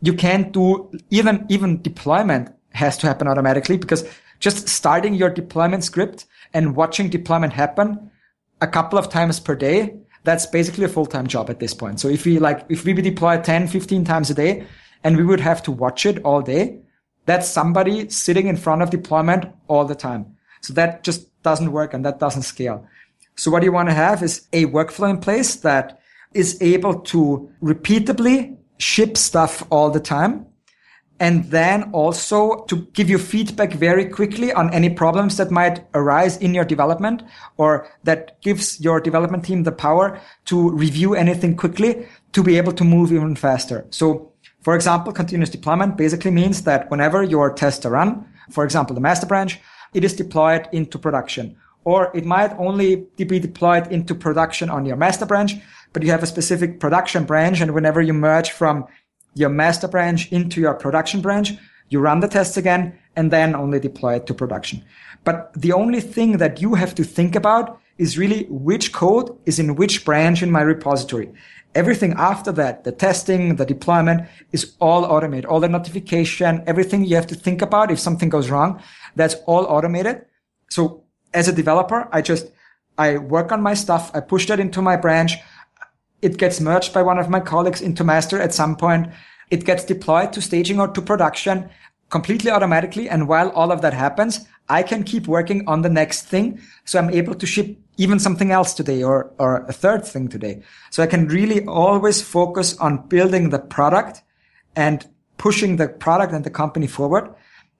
You 0.00 0.14
can't 0.14 0.52
do 0.52 0.90
even, 1.10 1.44
even 1.50 1.82
deployment 1.82 2.50
has 2.72 2.96
to 2.98 3.06
happen 3.06 3.28
automatically 3.28 3.76
because 3.76 4.08
just 4.40 4.68
starting 4.68 5.14
your 5.14 5.30
deployment 5.30 5.84
script 5.84 6.24
and 6.54 6.74
watching 6.76 7.10
deployment 7.10 7.52
happen 7.52 8.10
a 8.60 8.66
couple 8.66 8.98
of 8.98 9.10
times 9.10 9.38
per 9.38 9.54
day, 9.54 9.96
that's 10.24 10.46
basically 10.46 10.84
a 10.84 10.88
full-time 10.88 11.26
job 11.26 11.50
at 11.50 11.60
this 11.60 11.74
point. 11.74 12.00
So 12.00 12.08
if 12.08 12.24
we 12.24 12.38
like, 12.38 12.64
if 12.68 12.84
we 12.84 12.94
deploy 12.94 13.40
10, 13.40 13.68
15 13.68 14.04
times 14.04 14.30
a 14.30 14.34
day 14.34 14.66
and 15.04 15.16
we 15.16 15.24
would 15.24 15.40
have 15.40 15.62
to 15.64 15.72
watch 15.72 16.06
it 16.06 16.22
all 16.24 16.42
day, 16.42 16.78
that's 17.26 17.48
somebody 17.48 18.08
sitting 18.08 18.46
in 18.46 18.56
front 18.56 18.82
of 18.82 18.90
deployment 18.90 19.46
all 19.68 19.84
the 19.84 19.94
time. 19.94 20.36
So 20.60 20.72
that 20.74 21.04
just 21.04 21.42
doesn't 21.42 21.72
work 21.72 21.94
and 21.94 22.04
that 22.04 22.18
doesn't 22.18 22.42
scale. 22.42 22.86
So 23.36 23.50
what 23.50 23.62
you 23.62 23.72
want 23.72 23.88
to 23.88 23.94
have 23.94 24.22
is 24.22 24.48
a 24.52 24.66
workflow 24.66 25.10
in 25.10 25.18
place 25.18 25.56
that 25.56 26.00
is 26.34 26.60
able 26.60 27.00
to 27.00 27.50
repeatably 27.62 28.56
ship 28.78 29.16
stuff 29.16 29.64
all 29.70 29.90
the 29.90 30.00
time 30.00 30.46
and 31.20 31.44
then 31.50 31.90
also 31.92 32.64
to 32.66 32.76
give 32.92 33.10
you 33.10 33.18
feedback 33.18 33.72
very 33.72 34.04
quickly 34.06 34.52
on 34.52 34.72
any 34.72 34.88
problems 34.88 35.36
that 35.36 35.50
might 35.50 35.84
arise 35.94 36.36
in 36.36 36.54
your 36.54 36.64
development 36.64 37.22
or 37.56 37.88
that 38.04 38.40
gives 38.40 38.80
your 38.80 39.00
development 39.00 39.44
team 39.44 39.64
the 39.64 39.72
power 39.72 40.20
to 40.44 40.70
review 40.70 41.14
anything 41.14 41.56
quickly 41.56 42.06
to 42.32 42.42
be 42.42 42.56
able 42.56 42.72
to 42.72 42.84
move 42.84 43.12
even 43.12 43.34
faster. 43.34 43.86
So 43.90 44.27
for 44.62 44.74
example, 44.74 45.12
continuous 45.12 45.50
deployment 45.50 45.96
basically 45.96 46.30
means 46.30 46.62
that 46.62 46.90
whenever 46.90 47.22
your 47.22 47.52
tests 47.52 47.86
are 47.86 47.92
run, 47.92 48.26
for 48.50 48.64
example, 48.64 48.94
the 48.94 49.00
master 49.00 49.26
branch, 49.26 49.60
it 49.94 50.04
is 50.04 50.14
deployed 50.14 50.68
into 50.72 50.98
production. 50.98 51.56
Or 51.84 52.10
it 52.14 52.24
might 52.24 52.52
only 52.58 53.06
be 53.16 53.38
deployed 53.38 53.90
into 53.90 54.14
production 54.14 54.68
on 54.68 54.84
your 54.84 54.96
master 54.96 55.24
branch, 55.24 55.54
but 55.92 56.02
you 56.02 56.10
have 56.10 56.22
a 56.22 56.26
specific 56.26 56.80
production 56.80 57.24
branch. 57.24 57.60
And 57.60 57.72
whenever 57.72 58.02
you 58.02 58.12
merge 58.12 58.50
from 58.50 58.86
your 59.34 59.48
master 59.48 59.88
branch 59.88 60.30
into 60.32 60.60
your 60.60 60.74
production 60.74 61.20
branch, 61.20 61.52
you 61.88 62.00
run 62.00 62.20
the 62.20 62.28
tests 62.28 62.56
again 62.56 62.98
and 63.16 63.30
then 63.30 63.54
only 63.54 63.80
deploy 63.80 64.16
it 64.16 64.26
to 64.26 64.34
production. 64.34 64.84
But 65.24 65.52
the 65.54 65.72
only 65.72 66.00
thing 66.00 66.38
that 66.38 66.60
you 66.60 66.74
have 66.74 66.94
to 66.96 67.04
think 67.04 67.34
about 67.34 67.80
is 67.96 68.18
really 68.18 68.44
which 68.48 68.92
code 68.92 69.36
is 69.46 69.58
in 69.58 69.74
which 69.74 70.04
branch 70.04 70.42
in 70.42 70.50
my 70.50 70.60
repository. 70.60 71.32
Everything 71.74 72.14
after 72.14 72.50
that, 72.52 72.84
the 72.84 72.92
testing, 72.92 73.56
the 73.56 73.66
deployment 73.66 74.26
is 74.52 74.74
all 74.80 75.04
automated. 75.04 75.44
All 75.44 75.60
the 75.60 75.68
notification, 75.68 76.62
everything 76.66 77.04
you 77.04 77.14
have 77.14 77.26
to 77.28 77.34
think 77.34 77.62
about 77.62 77.90
if 77.90 77.98
something 77.98 78.28
goes 78.28 78.50
wrong, 78.50 78.82
that's 79.16 79.36
all 79.46 79.64
automated. 79.66 80.24
So 80.70 81.04
as 81.34 81.46
a 81.46 81.52
developer, 81.52 82.08
I 82.10 82.22
just, 82.22 82.50
I 82.96 83.18
work 83.18 83.52
on 83.52 83.62
my 83.62 83.74
stuff. 83.74 84.10
I 84.14 84.20
push 84.20 84.46
that 84.46 84.60
into 84.60 84.82
my 84.82 84.96
branch. 84.96 85.34
It 86.22 86.36
gets 86.36 86.60
merged 86.60 86.92
by 86.92 87.02
one 87.02 87.18
of 87.18 87.28
my 87.28 87.40
colleagues 87.40 87.80
into 87.80 88.02
master 88.02 88.40
at 88.40 88.54
some 88.54 88.74
point. 88.74 89.08
It 89.50 89.64
gets 89.64 89.84
deployed 89.84 90.32
to 90.32 90.42
staging 90.42 90.80
or 90.80 90.88
to 90.88 91.02
production 91.02 91.70
completely 92.10 92.50
automatically. 92.50 93.08
And 93.08 93.28
while 93.28 93.50
all 93.50 93.70
of 93.70 93.82
that 93.82 93.92
happens, 93.92 94.46
I 94.68 94.82
can 94.82 95.04
keep 95.04 95.28
working 95.28 95.66
on 95.68 95.82
the 95.82 95.88
next 95.88 96.22
thing. 96.22 96.60
So 96.84 96.98
I'm 96.98 97.10
able 97.10 97.34
to 97.34 97.46
ship 97.46 97.76
even 97.98 98.18
something 98.18 98.50
else 98.50 98.72
today 98.72 99.02
or, 99.02 99.30
or 99.38 99.64
a 99.66 99.72
third 99.72 100.04
thing 100.04 100.28
today. 100.28 100.62
So 100.90 101.02
I 101.02 101.06
can 101.06 101.28
really 101.28 101.66
always 101.66 102.22
focus 102.22 102.76
on 102.78 103.08
building 103.08 103.50
the 103.50 103.58
product 103.58 104.22
and 104.74 105.06
pushing 105.36 105.76
the 105.76 105.88
product 105.88 106.32
and 106.32 106.44
the 106.44 106.50
company 106.50 106.86
forward. 106.86 107.34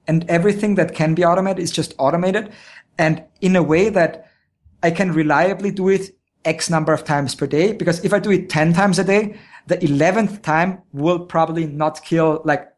And 0.06 0.28
everything 0.28 0.74
that 0.74 0.94
can 0.94 1.14
be 1.14 1.24
automated 1.24 1.62
is 1.62 1.70
just 1.70 1.94
automated 1.98 2.52
and 2.98 3.24
in 3.40 3.54
a 3.56 3.62
way 3.62 3.88
that 3.90 4.26
I 4.82 4.90
can 4.90 5.12
reliably 5.12 5.70
do 5.70 5.88
it 5.88 6.10
X 6.44 6.68
number 6.68 6.92
of 6.92 7.04
times 7.04 7.34
per 7.34 7.46
day. 7.46 7.72
Because 7.72 8.04
if 8.04 8.12
I 8.12 8.18
do 8.18 8.30
it 8.30 8.48
10 8.48 8.72
times 8.72 8.98
a 8.98 9.04
day, 9.04 9.38
the 9.66 9.76
11th 9.78 10.42
time 10.42 10.82
will 10.92 11.20
probably 11.20 11.66
not 11.66 12.02
kill, 12.04 12.42
like, 12.44 12.68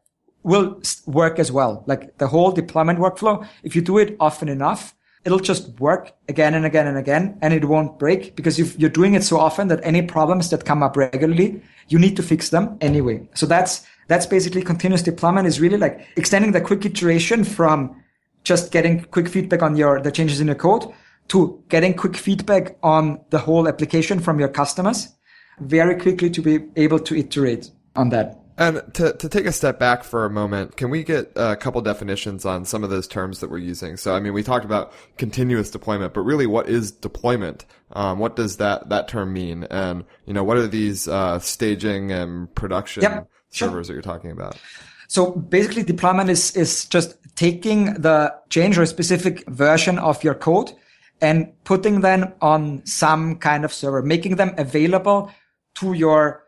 will 0.43 0.81
work 1.05 1.39
as 1.39 1.51
well. 1.51 1.83
Like 1.87 2.17
the 2.17 2.27
whole 2.27 2.51
deployment 2.51 2.99
workflow, 2.99 3.47
if 3.63 3.75
you 3.75 3.81
do 3.81 3.97
it 3.97 4.15
often 4.19 4.49
enough, 4.49 4.95
it'll 5.23 5.39
just 5.39 5.79
work 5.79 6.13
again 6.27 6.53
and 6.53 6.65
again 6.65 6.87
and 6.87 6.97
again 6.97 7.37
and 7.41 7.53
it 7.53 7.65
won't 7.65 7.99
break 7.99 8.35
because 8.35 8.57
if 8.59 8.77
you're 8.79 8.89
doing 8.89 9.13
it 9.13 9.23
so 9.23 9.37
often 9.37 9.67
that 9.67 9.79
any 9.83 10.01
problems 10.01 10.49
that 10.49 10.65
come 10.65 10.81
up 10.81 10.97
regularly, 10.97 11.61
you 11.87 11.99
need 11.99 12.15
to 12.15 12.23
fix 12.23 12.49
them 12.49 12.77
anyway. 12.81 13.27
So 13.35 13.45
that's, 13.45 13.85
that's 14.07 14.25
basically 14.25 14.63
continuous 14.63 15.03
deployment 15.03 15.47
is 15.47 15.61
really 15.61 15.77
like 15.77 16.07
extending 16.15 16.51
the 16.51 16.61
quick 16.61 16.85
iteration 16.85 17.43
from 17.43 18.01
just 18.43 18.71
getting 18.71 19.03
quick 19.03 19.29
feedback 19.29 19.61
on 19.61 19.75
your, 19.75 20.01
the 20.01 20.11
changes 20.11 20.41
in 20.41 20.47
your 20.47 20.55
code 20.55 20.91
to 21.27 21.63
getting 21.69 21.93
quick 21.93 22.17
feedback 22.17 22.75
on 22.81 23.21
the 23.29 23.37
whole 23.37 23.67
application 23.67 24.19
from 24.19 24.39
your 24.39 24.49
customers 24.49 25.13
very 25.59 25.95
quickly 25.99 26.29
to 26.31 26.41
be 26.41 26.65
able 26.75 26.99
to 26.99 27.15
iterate 27.15 27.69
on 27.95 28.09
that. 28.09 28.40
And 28.57 28.81
to, 28.95 29.13
to 29.13 29.29
take 29.29 29.45
a 29.45 29.51
step 29.51 29.79
back 29.79 30.03
for 30.03 30.25
a 30.25 30.29
moment, 30.29 30.77
can 30.77 30.89
we 30.89 31.03
get 31.03 31.31
a 31.35 31.55
couple 31.55 31.81
definitions 31.81 32.45
on 32.45 32.65
some 32.65 32.83
of 32.83 32.89
those 32.89 33.07
terms 33.07 33.39
that 33.39 33.49
we're 33.49 33.57
using? 33.57 33.97
So, 33.97 34.13
I 34.13 34.19
mean, 34.19 34.33
we 34.33 34.43
talked 34.43 34.65
about 34.65 34.93
continuous 35.17 35.69
deployment, 35.71 36.13
but 36.13 36.21
really 36.21 36.45
what 36.45 36.69
is 36.69 36.91
deployment? 36.91 37.65
Um, 37.93 38.19
what 38.19 38.35
does 38.35 38.57
that, 38.57 38.89
that 38.89 39.07
term 39.07 39.33
mean? 39.33 39.63
And, 39.65 40.03
you 40.25 40.33
know, 40.33 40.43
what 40.43 40.57
are 40.57 40.67
these, 40.67 41.07
uh, 41.07 41.39
staging 41.39 42.11
and 42.11 42.53
production 42.53 43.03
Yep, 43.03 43.29
sure. 43.51 43.69
servers 43.69 43.87
that 43.87 43.93
you're 43.93 44.01
talking 44.01 44.31
about? 44.31 44.59
So 45.07 45.31
basically 45.31 45.83
deployment 45.83 46.29
is, 46.29 46.55
is 46.55 46.85
just 46.85 47.17
taking 47.35 47.93
the 47.95 48.33
change 48.49 48.77
or 48.77 48.83
a 48.83 48.87
specific 48.87 49.45
version 49.49 49.97
of 49.99 50.23
your 50.23 50.35
code 50.35 50.71
and 51.21 51.51
putting 51.63 52.01
them 52.01 52.33
on 52.41 52.85
some 52.85 53.37
kind 53.37 53.63
of 53.63 53.73
server, 53.73 54.01
making 54.01 54.35
them 54.37 54.53
available 54.57 55.31
to 55.75 55.93
your 55.93 56.40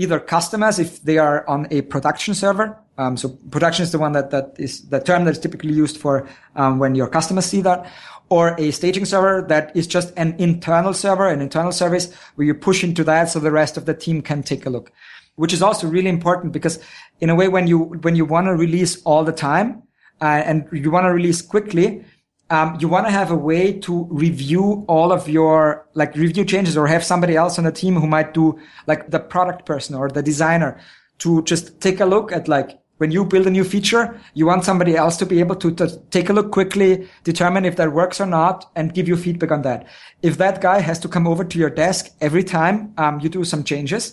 either 0.00 0.18
customers 0.18 0.78
if 0.78 1.02
they 1.02 1.18
are 1.18 1.46
on 1.46 1.68
a 1.70 1.82
production 1.82 2.32
server. 2.34 2.76
Um, 2.96 3.18
so 3.18 3.28
production 3.50 3.82
is 3.82 3.92
the 3.92 3.98
one 3.98 4.12
that, 4.12 4.30
that 4.30 4.54
is 4.58 4.88
the 4.88 4.98
term 4.98 5.24
that 5.26 5.32
is 5.32 5.38
typically 5.38 5.74
used 5.74 5.98
for 5.98 6.26
um, 6.56 6.78
when 6.78 6.94
your 6.94 7.06
customers 7.06 7.44
see 7.44 7.60
that 7.60 7.86
or 8.30 8.54
a 8.58 8.70
staging 8.70 9.04
server 9.04 9.44
that 9.48 9.76
is 9.76 9.86
just 9.86 10.14
an 10.16 10.34
internal 10.38 10.94
server, 10.94 11.28
an 11.28 11.42
internal 11.42 11.72
service 11.72 12.14
where 12.36 12.46
you 12.46 12.54
push 12.54 12.82
into 12.82 13.04
that 13.04 13.28
so 13.28 13.38
the 13.40 13.50
rest 13.50 13.76
of 13.76 13.84
the 13.84 13.92
team 13.92 14.22
can 14.22 14.42
take 14.42 14.64
a 14.64 14.70
look, 14.70 14.90
which 15.36 15.52
is 15.52 15.62
also 15.62 15.86
really 15.86 16.08
important 16.08 16.52
because 16.52 16.78
in 17.20 17.28
a 17.28 17.34
way, 17.34 17.48
when 17.48 17.66
you, 17.66 17.78
when 17.78 18.16
you 18.16 18.24
want 18.24 18.46
to 18.46 18.54
release 18.54 19.02
all 19.02 19.22
the 19.22 19.32
time, 19.32 19.82
uh, 20.22 20.42
and 20.44 20.68
you 20.72 20.90
want 20.90 21.04
to 21.04 21.12
release 21.12 21.40
quickly, 21.42 22.04
um, 22.50 22.76
you 22.80 22.88
want 22.88 23.06
to 23.06 23.12
have 23.12 23.30
a 23.30 23.36
way 23.36 23.72
to 23.72 24.06
review 24.10 24.84
all 24.88 25.12
of 25.12 25.28
your 25.28 25.86
like 25.94 26.14
review 26.16 26.44
changes 26.44 26.76
or 26.76 26.86
have 26.88 27.04
somebody 27.04 27.36
else 27.36 27.58
on 27.58 27.64
the 27.64 27.72
team 27.72 27.94
who 27.94 28.06
might 28.06 28.34
do 28.34 28.58
like 28.86 29.10
the 29.10 29.20
product 29.20 29.64
person 29.64 29.94
or 29.94 30.08
the 30.08 30.22
designer 30.22 30.78
to 31.18 31.42
just 31.44 31.80
take 31.80 32.00
a 32.00 32.06
look 32.06 32.32
at 32.32 32.48
like 32.48 32.80
when 32.98 33.10
you 33.10 33.24
build 33.24 33.46
a 33.46 33.50
new 33.50 33.64
feature, 33.64 34.20
you 34.34 34.44
want 34.44 34.62
somebody 34.62 34.94
else 34.94 35.16
to 35.16 35.24
be 35.24 35.40
able 35.40 35.56
to, 35.56 35.74
to, 35.74 35.98
take 36.10 36.28
a 36.28 36.34
look 36.34 36.52
quickly, 36.52 37.08
determine 37.24 37.64
if 37.64 37.76
that 37.76 37.94
works 37.94 38.20
or 38.20 38.26
not, 38.26 38.70
and 38.76 38.92
give 38.92 39.08
you 39.08 39.16
feedback 39.16 39.50
on 39.50 39.62
that. 39.62 39.86
If 40.20 40.36
that 40.36 40.60
guy 40.60 40.80
has 40.80 40.98
to 40.98 41.08
come 41.08 41.26
over 41.26 41.42
to 41.42 41.58
your 41.58 41.70
desk 41.70 42.10
every 42.20 42.44
time 42.44 42.92
um, 42.98 43.18
you 43.20 43.30
do 43.30 43.42
some 43.42 43.64
changes, 43.64 44.12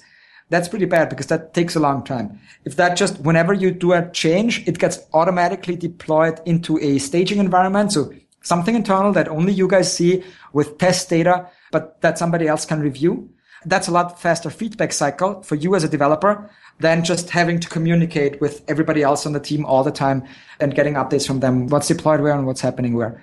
that's 0.49 0.69
pretty 0.69 0.85
bad 0.85 1.09
because 1.09 1.27
that 1.27 1.53
takes 1.53 1.75
a 1.75 1.81
long 1.81 2.01
time. 2.05 2.39
If 2.63 2.77
that 2.77 2.95
just 2.95 3.19
whenever 3.19 3.53
you 3.53 3.71
do 3.71 3.91
a 3.91 4.09
change, 4.11 4.65
it 4.65 4.79
gets 4.79 4.99
automatically 5.13 5.75
deployed 5.75 6.39
into 6.45 6.79
a 6.79 6.97
staging 6.99 7.39
environment. 7.39 7.91
So 7.91 8.13
something 8.41 8.75
internal 8.75 9.11
that 9.13 9.27
only 9.27 9.53
you 9.53 9.67
guys 9.67 9.91
see 9.91 10.23
with 10.53 10.77
test 10.77 11.09
data, 11.09 11.49
but 11.71 12.01
that 12.01 12.17
somebody 12.17 12.47
else 12.47 12.65
can 12.65 12.79
review. 12.79 13.29
That's 13.65 13.87
a 13.87 13.91
lot 13.91 14.19
faster 14.19 14.49
feedback 14.49 14.93
cycle 14.93 15.41
for 15.43 15.55
you 15.55 15.75
as 15.75 15.83
a 15.83 15.89
developer 15.89 16.49
than 16.79 17.03
just 17.03 17.29
having 17.31 17.59
to 17.59 17.67
communicate 17.67 18.39
with 18.39 18.63
everybody 18.67 19.01
else 19.01 19.25
on 19.25 19.33
the 19.33 19.39
team 19.39 19.65
all 19.65 19.83
the 19.83 19.91
time 19.91 20.23
and 20.59 20.75
getting 20.75 20.93
updates 20.93 21.25
from 21.25 21.39
them, 21.39 21.67
what's 21.67 21.87
deployed 21.87 22.21
where 22.21 22.33
and 22.33 22.45
what's 22.45 22.61
happening 22.61 22.93
where. 22.93 23.21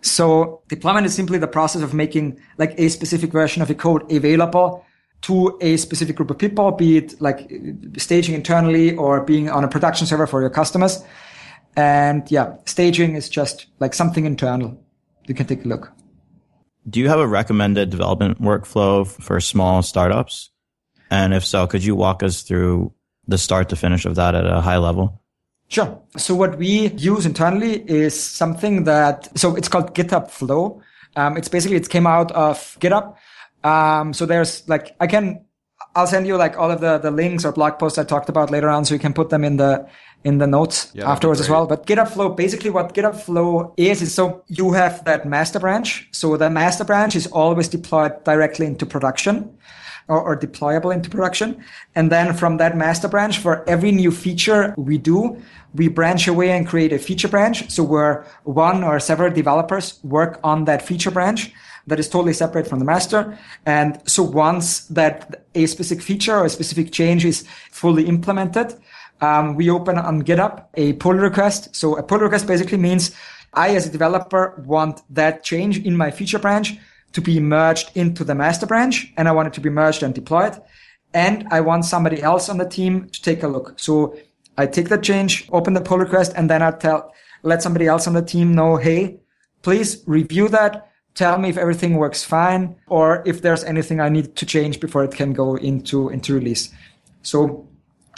So 0.00 0.62
deployment 0.68 1.06
is 1.06 1.14
simply 1.14 1.38
the 1.38 1.46
process 1.46 1.82
of 1.82 1.94
making 1.94 2.40
like 2.58 2.78
a 2.78 2.88
specific 2.88 3.30
version 3.30 3.62
of 3.62 3.70
a 3.70 3.74
code 3.74 4.10
available 4.10 4.84
to 5.22 5.56
a 5.60 5.76
specific 5.76 6.16
group 6.16 6.30
of 6.30 6.38
people, 6.38 6.72
be 6.72 6.98
it 6.98 7.20
like 7.20 7.50
staging 7.96 8.34
internally 8.34 8.96
or 8.96 9.20
being 9.20 9.48
on 9.48 9.62
a 9.62 9.68
production 9.68 10.06
server 10.06 10.26
for 10.26 10.40
your 10.40 10.50
customers. 10.50 11.04
And 11.76 12.30
yeah, 12.30 12.56
staging 12.66 13.14
is 13.16 13.28
just 13.28 13.66
like 13.80 13.94
something 13.94 14.24
internal. 14.26 14.78
You 15.26 15.34
can 15.34 15.46
take 15.46 15.64
a 15.64 15.68
look. 15.68 15.92
Do 16.88 17.00
you 17.00 17.08
have 17.08 17.20
a 17.20 17.26
recommended 17.26 17.90
development 17.90 18.42
workflow 18.42 19.06
for 19.06 19.40
small 19.40 19.82
startups? 19.82 20.50
And 21.10 21.32
if 21.32 21.44
so, 21.44 21.66
could 21.66 21.84
you 21.84 21.94
walk 21.94 22.22
us 22.22 22.42
through 22.42 22.92
the 23.28 23.38
start 23.38 23.68
to 23.68 23.76
finish 23.76 24.04
of 24.04 24.16
that 24.16 24.34
at 24.34 24.46
a 24.46 24.60
high 24.60 24.78
level? 24.78 25.22
Sure. 25.68 26.02
So 26.16 26.34
what 26.34 26.58
we 26.58 26.88
use 26.88 27.24
internally 27.24 27.88
is 27.88 28.20
something 28.20 28.84
that, 28.84 29.30
so 29.38 29.56
it's 29.56 29.68
called 29.68 29.94
GitHub 29.94 30.30
Flow. 30.30 30.82
Um, 31.16 31.36
it's 31.36 31.48
basically, 31.48 31.76
it 31.76 31.88
came 31.88 32.06
out 32.06 32.32
of 32.32 32.76
GitHub. 32.80 33.16
Um, 33.64 34.12
so 34.12 34.26
there's 34.26 34.68
like, 34.68 34.94
I 35.00 35.06
can, 35.06 35.44
I'll 35.94 36.06
send 36.06 36.26
you 36.26 36.36
like 36.36 36.58
all 36.58 36.70
of 36.70 36.80
the, 36.80 36.98
the 36.98 37.10
links 37.10 37.44
or 37.44 37.52
blog 37.52 37.78
posts 37.78 37.96
I 37.96 38.04
talked 38.04 38.28
about 38.28 38.50
later 38.50 38.68
on. 38.68 38.84
So 38.84 38.94
you 38.94 39.00
can 39.00 39.14
put 39.14 39.30
them 39.30 39.44
in 39.44 39.56
the, 39.56 39.88
in 40.24 40.38
the 40.38 40.46
notes 40.46 40.90
yeah, 40.94 41.10
afterwards 41.10 41.40
as 41.40 41.48
well. 41.48 41.66
But 41.66 41.86
GitHub 41.86 42.08
Flow, 42.08 42.28
basically 42.28 42.70
what 42.70 42.94
GitHub 42.94 43.20
Flow 43.20 43.74
is, 43.76 44.02
is 44.02 44.14
so 44.14 44.44
you 44.48 44.72
have 44.72 45.04
that 45.04 45.26
master 45.26 45.58
branch. 45.58 46.08
So 46.12 46.36
the 46.36 46.50
master 46.50 46.84
branch 46.84 47.16
is 47.16 47.26
always 47.28 47.68
deployed 47.68 48.22
directly 48.24 48.66
into 48.66 48.86
production 48.86 49.56
or, 50.08 50.20
or 50.20 50.36
deployable 50.36 50.94
into 50.94 51.10
production. 51.10 51.64
And 51.94 52.10
then 52.10 52.34
from 52.34 52.56
that 52.58 52.76
master 52.76 53.08
branch, 53.08 53.38
for 53.38 53.68
every 53.68 53.92
new 53.92 54.10
feature 54.10 54.74
we 54.76 54.98
do, 54.98 55.40
we 55.74 55.88
branch 55.88 56.28
away 56.28 56.50
and 56.50 56.66
create 56.66 56.92
a 56.92 56.98
feature 56.98 57.28
branch. 57.28 57.70
So 57.70 57.82
where 57.82 58.26
one 58.44 58.84
or 58.84 59.00
several 59.00 59.32
developers 59.32 59.98
work 60.02 60.38
on 60.44 60.64
that 60.66 60.82
feature 60.82 61.10
branch 61.10 61.52
that 61.86 61.98
is 61.98 62.08
totally 62.08 62.32
separate 62.32 62.66
from 62.68 62.78
the 62.78 62.84
master. 62.84 63.36
And 63.66 64.00
so 64.08 64.22
once 64.22 64.86
that 64.86 65.44
a 65.54 65.66
specific 65.66 66.02
feature 66.02 66.36
or 66.36 66.44
a 66.44 66.50
specific 66.50 66.92
change 66.92 67.24
is 67.24 67.44
fully 67.70 68.06
implemented, 68.06 68.74
um, 69.22 69.54
we 69.54 69.70
open 69.70 69.96
on 69.96 70.22
GitHub 70.22 70.66
a 70.74 70.92
pull 70.94 71.14
request. 71.14 71.74
So 71.74 71.96
a 71.96 72.02
pull 72.02 72.18
request 72.18 72.46
basically 72.46 72.78
means 72.78 73.12
I, 73.54 73.74
as 73.74 73.86
a 73.86 73.90
developer, 73.90 74.62
want 74.66 75.00
that 75.10 75.44
change 75.44 75.78
in 75.78 75.96
my 75.96 76.10
feature 76.10 76.38
branch 76.38 76.74
to 77.12 77.20
be 77.20 77.38
merged 77.38 77.96
into 77.96 78.24
the 78.24 78.34
master 78.34 78.66
branch 78.66 79.12
and 79.16 79.28
I 79.28 79.32
want 79.32 79.48
it 79.48 79.54
to 79.54 79.60
be 79.60 79.70
merged 79.70 80.02
and 80.02 80.14
deployed. 80.14 80.60
And 81.14 81.46
I 81.50 81.60
want 81.60 81.84
somebody 81.84 82.22
else 82.22 82.48
on 82.48 82.58
the 82.58 82.68
team 82.68 83.08
to 83.10 83.22
take 83.22 83.42
a 83.42 83.48
look. 83.48 83.78
So 83.78 84.16
I 84.58 84.66
take 84.66 84.88
that 84.88 85.02
change, 85.02 85.48
open 85.52 85.74
the 85.74 85.80
pull 85.80 85.98
request, 85.98 86.32
and 86.34 86.50
then 86.50 86.62
I 86.62 86.72
tell, 86.72 87.12
let 87.42 87.62
somebody 87.62 87.86
else 87.86 88.06
on 88.06 88.14
the 88.14 88.22
team 88.22 88.54
know, 88.54 88.76
Hey, 88.76 89.20
please 89.62 90.02
review 90.06 90.48
that. 90.48 90.88
Tell 91.14 91.38
me 91.38 91.50
if 91.50 91.58
everything 91.58 91.96
works 91.96 92.24
fine 92.24 92.74
or 92.88 93.22
if 93.26 93.42
there's 93.42 93.62
anything 93.64 94.00
I 94.00 94.08
need 94.08 94.34
to 94.36 94.46
change 94.46 94.80
before 94.80 95.04
it 95.04 95.12
can 95.12 95.34
go 95.34 95.56
into, 95.56 96.08
into 96.08 96.32
release. 96.34 96.70
So 97.22 97.68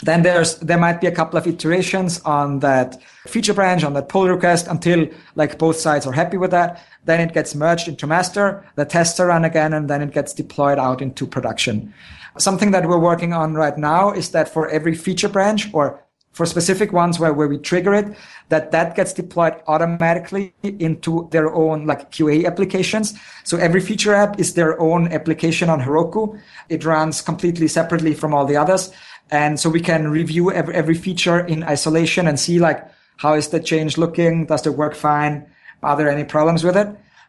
then 0.01 0.23
there's, 0.23 0.57
there 0.57 0.77
might 0.77 0.99
be 0.99 1.07
a 1.07 1.11
couple 1.11 1.37
of 1.37 1.47
iterations 1.47 2.21
on 2.21 2.59
that 2.59 3.01
feature 3.27 3.53
branch, 3.53 3.83
on 3.83 3.93
that 3.93 4.09
pull 4.09 4.27
request 4.27 4.67
until 4.67 5.07
like 5.35 5.57
both 5.57 5.77
sides 5.77 6.05
are 6.05 6.11
happy 6.11 6.37
with 6.37 6.51
that. 6.51 6.85
Then 7.05 7.21
it 7.21 7.33
gets 7.33 7.55
merged 7.55 7.87
into 7.87 8.07
master, 8.07 8.65
the 8.75 8.85
tests 8.85 9.19
are 9.19 9.27
run 9.27 9.45
again, 9.45 9.73
and 9.73 9.89
then 9.89 10.01
it 10.01 10.11
gets 10.11 10.33
deployed 10.33 10.79
out 10.79 11.01
into 11.01 11.25
production. 11.25 11.93
Something 12.37 12.71
that 12.71 12.87
we're 12.87 12.99
working 12.99 13.31
on 13.31 13.53
right 13.53 13.77
now 13.77 14.11
is 14.11 14.31
that 14.31 14.49
for 14.49 14.67
every 14.67 14.95
feature 14.95 15.29
branch 15.29 15.73
or 15.73 16.05
for 16.35 16.45
specific 16.45 16.91
ones 16.91 17.17
where, 17.17 17.31
where 17.31 17.47
we 17.47 17.57
trigger 17.57 17.93
it, 17.93 18.13
that 18.49 18.69
that 18.71 18.93
gets 18.93 19.13
deployed 19.13 19.53
automatically 19.67 20.53
into 20.63 21.29
their 21.31 21.53
own 21.53 21.87
like 21.87 22.11
QA 22.11 22.45
applications. 22.45 23.17
So 23.45 23.57
every 23.57 23.79
feature 23.79 24.13
app 24.13 24.37
is 24.37 24.53
their 24.53 24.77
own 24.77 25.07
application 25.13 25.69
on 25.69 25.79
Heroku. 25.79 26.37
It 26.67 26.83
runs 26.83 27.21
completely 27.21 27.69
separately 27.69 28.13
from 28.13 28.33
all 28.33 28.45
the 28.45 28.57
others. 28.57 28.91
And 29.31 29.59
so 29.59 29.69
we 29.69 29.81
can 29.81 30.07
review 30.09 30.51
every, 30.51 30.75
every 30.75 30.95
feature 30.95 31.39
in 31.39 31.63
isolation 31.63 32.27
and 32.27 32.39
see 32.39 32.59
like, 32.59 32.85
how 33.17 33.33
is 33.33 33.49
the 33.49 33.59
change 33.59 33.97
looking? 33.97 34.45
Does 34.45 34.65
it 34.67 34.71
work 34.71 34.95
fine? 34.95 35.47
Are 35.81 35.97
there 35.97 36.09
any 36.09 36.23
problems 36.23 36.63
with 36.63 36.77
it? 36.77 36.87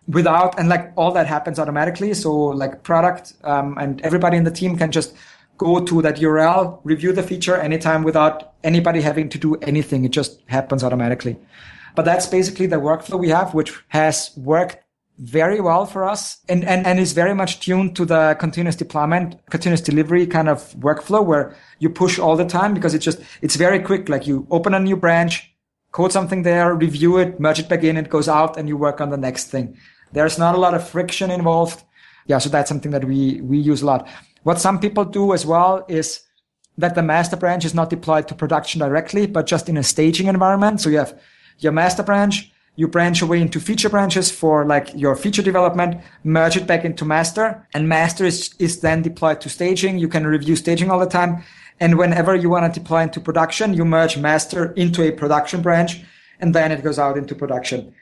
Without, 0.09 0.59
and 0.59 0.69
like 0.69 0.93
all 0.97 1.13
that 1.13 1.27
happens 1.27 1.59
automatically. 1.59 2.15
So 2.15 2.33
like 2.33 2.83
product, 2.83 3.35
um, 3.45 3.77
and 3.79 4.01
everybody 4.03 4.37
in 4.37 4.45
the 4.45 4.51
team 4.51 4.77
can 4.77 4.93
just 4.93 5.15
go 5.59 5.85
to 5.85 6.03
that 6.03 6.17
URL, 6.17 6.81
review 6.85 7.13
the 7.13 7.23
feature 7.23 7.57
anytime 7.57 8.03
without 8.03 8.53
anybody 8.63 9.01
having 9.01 9.29
to 9.31 9.39
do 9.39 9.55
anything. 9.57 10.05
It 10.05 10.11
just 10.11 10.41
happens 10.47 10.85
automatically. 10.85 11.37
But 11.95 12.05
that's 12.05 12.27
basically 12.27 12.67
the 12.67 12.77
workflow 12.77 13.19
we 13.19 13.31
have, 13.31 13.55
which 13.55 13.73
has 13.89 14.31
worked 14.37 14.79
very 15.19 15.61
well 15.61 15.87
for 15.87 16.05
us 16.05 16.39
and, 16.49 16.65
and, 16.65 16.87
and 16.87 16.99
is 16.99 17.13
very 17.13 17.35
much 17.35 17.61
tuned 17.61 17.97
to 17.97 18.05
the 18.05 18.37
continuous 18.39 18.77
deployment, 18.77 19.35
continuous 19.51 19.81
delivery 19.81 20.27
kind 20.27 20.49
of 20.49 20.75
workflow 20.75 21.25
where 21.25 21.57
you 21.79 21.89
push 21.89 22.19
all 22.19 22.37
the 22.37 22.45
time 22.45 22.75
because 22.75 22.93
it's 22.95 23.05
just, 23.05 23.21
it's 23.41 23.57
very 23.57 23.79
quick. 23.79 24.09
Like 24.09 24.27
you 24.27 24.47
open 24.51 24.75
a 24.75 24.81
new 24.81 24.97
branch, 24.97 25.55
code 25.93 26.13
something 26.13 26.43
there, 26.43 26.75
review 26.75 27.17
it, 27.17 27.41
merge 27.41 27.61
it 27.61 27.69
back 27.69 27.83
in, 27.83 27.97
it 27.97 28.11
goes 28.11 28.29
out 28.29 28.59
and 28.59 28.69
you 28.69 28.77
work 28.77 29.01
on 29.01 29.11
the 29.11 29.17
next 29.17 29.47
thing. 29.47 29.79
There's 30.13 30.39
not 30.39 30.55
a 30.55 30.59
lot 30.59 30.75
of 30.75 30.87
friction 30.87 31.31
involved. 31.31 31.83
Yeah. 32.27 32.39
So 32.39 32.51
that's 32.51 32.69
something 32.69 32.91
that 32.91 33.05
we, 33.05 33.41
we 33.41 33.59
use 33.59 33.83
a 33.83 33.87
lot. 33.87 34.09
What 34.43 34.61
some 34.61 34.79
people 34.79 35.05
do 35.05 35.33
as 35.33 35.47
well 35.47 35.85
is 35.89 36.23
that 36.79 36.95
the 36.95 37.03
master 37.03 37.37
branch 37.37 37.65
is 37.65 37.75
not 37.75 37.91
deployed 37.91 38.29
to 38.29 38.35
production 38.35 38.81
directly, 38.81 39.27
but 39.27 39.47
just 39.47 39.69
in 39.69 39.77
a 39.77 39.83
staging 39.83 40.27
environment. 40.27 40.81
So 40.81 40.91
you 40.91 40.99
have 40.99 41.19
your 41.59 41.73
master 41.73 42.03
branch, 42.03 42.53
you 42.77 42.87
branch 42.87 43.23
away 43.23 43.41
into 43.41 43.59
feature 43.59 43.89
branches 43.89 44.31
for 44.31 44.65
like 44.65 44.95
your 44.95 45.17
feature 45.17 45.43
development, 45.43 46.01
merge 46.25 46.57
it 46.57 46.67
back 46.67 46.85
into 46.85 47.05
master 47.05 47.67
and 47.75 47.89
master 47.89 48.25
is, 48.25 48.55
is 48.59 48.81
then 48.81 49.03
deployed 49.03 49.41
to 49.41 49.49
staging. 49.49 49.99
You 49.99 50.09
can 50.09 50.27
review 50.27 50.57
staging 50.57 50.91
all 50.91 50.99
the 50.99 51.07
time. 51.07 51.43
And 51.81 51.99
whenever 51.99 52.35
you 52.35 52.51
want 52.51 52.73
to 52.73 52.81
deploy 52.81 53.03
into 53.03 53.21
production, 53.21 53.75
you 53.75 53.85
merge 53.85 54.19
master 54.19 54.73
into 54.73 55.03
a 55.03 55.11
production 55.11 55.63
branch 55.63 56.03
and 56.39 56.55
then 56.55 56.71
it 56.71 56.85
goes 56.85 56.99
out 56.99 57.17
into 57.17 57.35
production. 57.35 57.95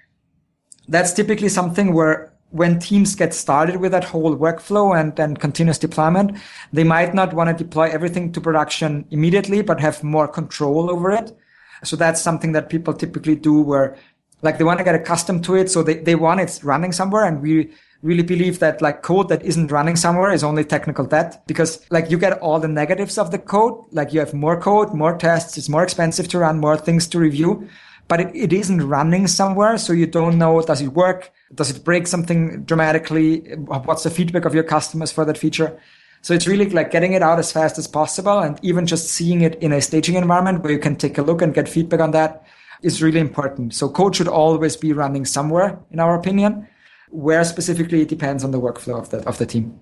That's 0.88 1.12
typically 1.12 1.48
something 1.48 1.94
where 1.94 2.32
when 2.50 2.78
teams 2.78 3.14
get 3.14 3.34
started 3.34 3.76
with 3.76 3.92
that 3.92 4.04
whole 4.04 4.36
workflow 4.36 4.98
and, 4.98 5.18
and 5.18 5.40
continuous 5.40 5.78
deployment, 5.78 6.36
they 6.72 6.84
might 6.84 7.14
not 7.14 7.32
want 7.32 7.56
to 7.56 7.64
deploy 7.64 7.88
everything 7.88 8.30
to 8.32 8.40
production 8.40 9.04
immediately, 9.10 9.62
but 9.62 9.80
have 9.80 10.04
more 10.04 10.28
control 10.28 10.88
over 10.88 11.10
it. 11.10 11.36
So 11.82 11.96
that's 11.96 12.20
something 12.20 12.52
that 12.52 12.68
people 12.68 12.94
typically 12.94 13.34
do 13.34 13.60
where 13.60 13.96
like 14.44 14.58
they 14.58 14.64
want 14.64 14.78
to 14.78 14.84
get 14.84 14.94
accustomed 14.94 15.42
to 15.44 15.56
it. 15.56 15.70
So 15.70 15.82
they, 15.82 15.94
they 15.94 16.14
want 16.14 16.40
it 16.40 16.60
running 16.62 16.92
somewhere. 16.92 17.24
And 17.24 17.40
we 17.40 17.72
really 18.02 18.22
believe 18.22 18.58
that 18.58 18.82
like 18.82 19.02
code 19.02 19.30
that 19.30 19.42
isn't 19.42 19.72
running 19.72 19.96
somewhere 19.96 20.30
is 20.30 20.44
only 20.44 20.62
technical 20.64 21.06
debt 21.06 21.42
because 21.46 21.84
like 21.90 22.10
you 22.10 22.18
get 22.18 22.38
all 22.40 22.60
the 22.60 22.68
negatives 22.68 23.16
of 23.16 23.30
the 23.30 23.38
code. 23.38 23.82
Like 23.90 24.12
you 24.12 24.20
have 24.20 24.34
more 24.34 24.60
code, 24.60 24.92
more 24.92 25.16
tests. 25.16 25.56
It's 25.56 25.70
more 25.70 25.82
expensive 25.82 26.28
to 26.28 26.38
run, 26.38 26.60
more 26.60 26.76
things 26.76 27.08
to 27.08 27.18
review, 27.18 27.66
but 28.06 28.20
it, 28.20 28.36
it 28.36 28.52
isn't 28.52 28.86
running 28.86 29.26
somewhere. 29.26 29.78
So 29.78 29.94
you 29.94 30.06
don't 30.06 30.36
know, 30.36 30.60
does 30.60 30.82
it 30.82 30.88
work? 30.88 31.32
Does 31.54 31.70
it 31.70 31.82
break 31.82 32.06
something 32.06 32.64
dramatically? 32.64 33.40
What's 33.56 34.02
the 34.02 34.10
feedback 34.10 34.44
of 34.44 34.54
your 34.54 34.64
customers 34.64 35.10
for 35.10 35.24
that 35.24 35.38
feature? 35.38 35.80
So 36.20 36.34
it's 36.34 36.46
really 36.46 36.68
like 36.68 36.90
getting 36.90 37.14
it 37.14 37.22
out 37.22 37.38
as 37.38 37.50
fast 37.50 37.78
as 37.78 37.86
possible 37.86 38.38
and 38.40 38.58
even 38.62 38.86
just 38.86 39.08
seeing 39.08 39.40
it 39.40 39.56
in 39.62 39.72
a 39.72 39.80
staging 39.80 40.16
environment 40.16 40.62
where 40.62 40.72
you 40.72 40.78
can 40.78 40.96
take 40.96 41.16
a 41.16 41.22
look 41.22 41.40
and 41.40 41.54
get 41.54 41.68
feedback 41.68 42.00
on 42.00 42.10
that 42.12 42.44
is 42.84 43.02
really 43.02 43.20
important. 43.20 43.74
So 43.74 43.88
code 43.88 44.14
should 44.14 44.28
always 44.28 44.76
be 44.76 44.92
running 44.92 45.24
somewhere, 45.24 45.78
in 45.90 46.00
our 46.00 46.14
opinion. 46.14 46.68
Where 47.10 47.44
specifically 47.44 48.02
it 48.02 48.08
depends 48.08 48.44
on 48.44 48.50
the 48.50 48.60
workflow 48.60 48.98
of 48.98 49.10
the 49.10 49.18
of 49.28 49.38
the 49.38 49.46
team. 49.46 49.78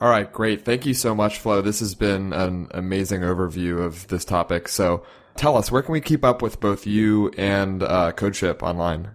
All 0.00 0.08
right, 0.08 0.30
great. 0.32 0.64
Thank 0.64 0.84
you 0.86 0.94
so 0.94 1.14
much, 1.14 1.38
Flo. 1.38 1.60
This 1.62 1.80
has 1.80 1.94
been 1.94 2.32
an 2.32 2.68
amazing 2.72 3.20
overview 3.20 3.84
of 3.84 4.08
this 4.08 4.24
topic. 4.24 4.68
So 4.68 5.04
Tell 5.36 5.56
us, 5.56 5.70
where 5.70 5.82
can 5.82 5.92
we 5.92 6.00
keep 6.00 6.24
up 6.24 6.42
with 6.42 6.60
both 6.60 6.86
you 6.86 7.30
and 7.38 7.82
uh, 7.82 8.12
CodeShip 8.12 8.62
online? 8.62 9.12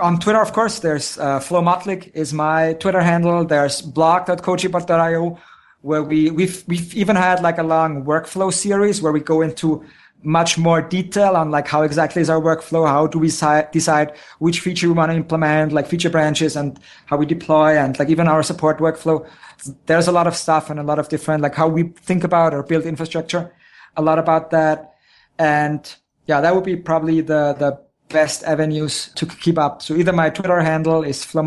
On 0.00 0.18
Twitter, 0.18 0.40
of 0.40 0.52
course, 0.52 0.80
there's 0.80 1.18
uh, 1.18 1.40
Flo 1.40 1.60
Motlik 1.60 2.10
is 2.14 2.32
my 2.32 2.72
Twitter 2.74 3.00
handle. 3.00 3.44
There's 3.44 3.82
blog.codeship.io 3.82 5.38
where 5.82 6.02
we, 6.02 6.30
we've, 6.30 6.64
we've 6.66 6.94
even 6.94 7.16
had 7.16 7.42
like 7.42 7.58
a 7.58 7.62
long 7.62 8.04
workflow 8.04 8.52
series 8.52 9.02
where 9.02 9.12
we 9.12 9.20
go 9.20 9.42
into 9.42 9.84
much 10.22 10.56
more 10.56 10.80
detail 10.80 11.36
on 11.36 11.50
like 11.50 11.66
how 11.66 11.82
exactly 11.82 12.22
is 12.22 12.30
our 12.30 12.40
workflow, 12.40 12.86
how 12.86 13.06
do 13.06 13.18
we 13.18 13.28
si- 13.28 13.62
decide 13.72 14.12
which 14.38 14.60
feature 14.60 14.86
we 14.86 14.94
want 14.94 15.10
to 15.10 15.16
implement, 15.16 15.72
like 15.72 15.86
feature 15.86 16.10
branches 16.10 16.56
and 16.56 16.78
how 17.06 17.16
we 17.16 17.26
deploy 17.26 17.76
and 17.76 17.98
like 17.98 18.08
even 18.08 18.28
our 18.28 18.42
support 18.42 18.78
workflow. 18.78 19.26
There's 19.86 20.08
a 20.08 20.12
lot 20.12 20.26
of 20.26 20.36
stuff 20.36 20.70
and 20.70 20.78
a 20.78 20.82
lot 20.82 20.98
of 20.98 21.08
different 21.08 21.42
like 21.42 21.54
how 21.54 21.68
we 21.68 21.84
think 22.02 22.24
about 22.24 22.54
or 22.54 22.62
build 22.62 22.84
infrastructure, 22.84 23.52
a 23.96 24.02
lot 24.02 24.18
about 24.18 24.50
that. 24.50 24.94
And 25.38 25.92
yeah, 26.26 26.40
that 26.40 26.54
would 26.54 26.64
be 26.64 26.76
probably 26.76 27.20
the, 27.20 27.54
the 27.58 27.80
best 28.08 28.44
avenues 28.44 29.10
to 29.16 29.26
keep 29.26 29.58
up. 29.58 29.82
So 29.82 29.94
either 29.94 30.12
my 30.12 30.30
Twitter 30.30 30.60
handle 30.60 31.02
is 31.02 31.24
Flo 31.24 31.42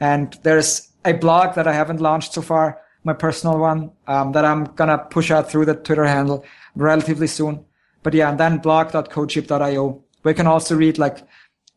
and 0.00 0.38
there's 0.42 0.92
a 1.04 1.12
blog 1.12 1.54
that 1.54 1.66
I 1.66 1.72
haven't 1.72 2.00
launched 2.00 2.34
so 2.34 2.42
far, 2.42 2.80
my 3.04 3.12
personal 3.12 3.58
one, 3.58 3.92
um, 4.06 4.32
that 4.32 4.44
I'm 4.44 4.66
to 4.66 5.06
push 5.10 5.30
out 5.30 5.50
through 5.50 5.66
the 5.66 5.74
Twitter 5.74 6.04
handle 6.04 6.44
relatively 6.76 7.26
soon. 7.26 7.64
But 8.02 8.14
yeah, 8.14 8.30
and 8.30 8.38
then 8.38 8.58
blog.codeship.io, 8.58 10.04
you 10.24 10.34
can 10.34 10.46
also 10.46 10.76
read 10.76 10.98
like 10.98 11.26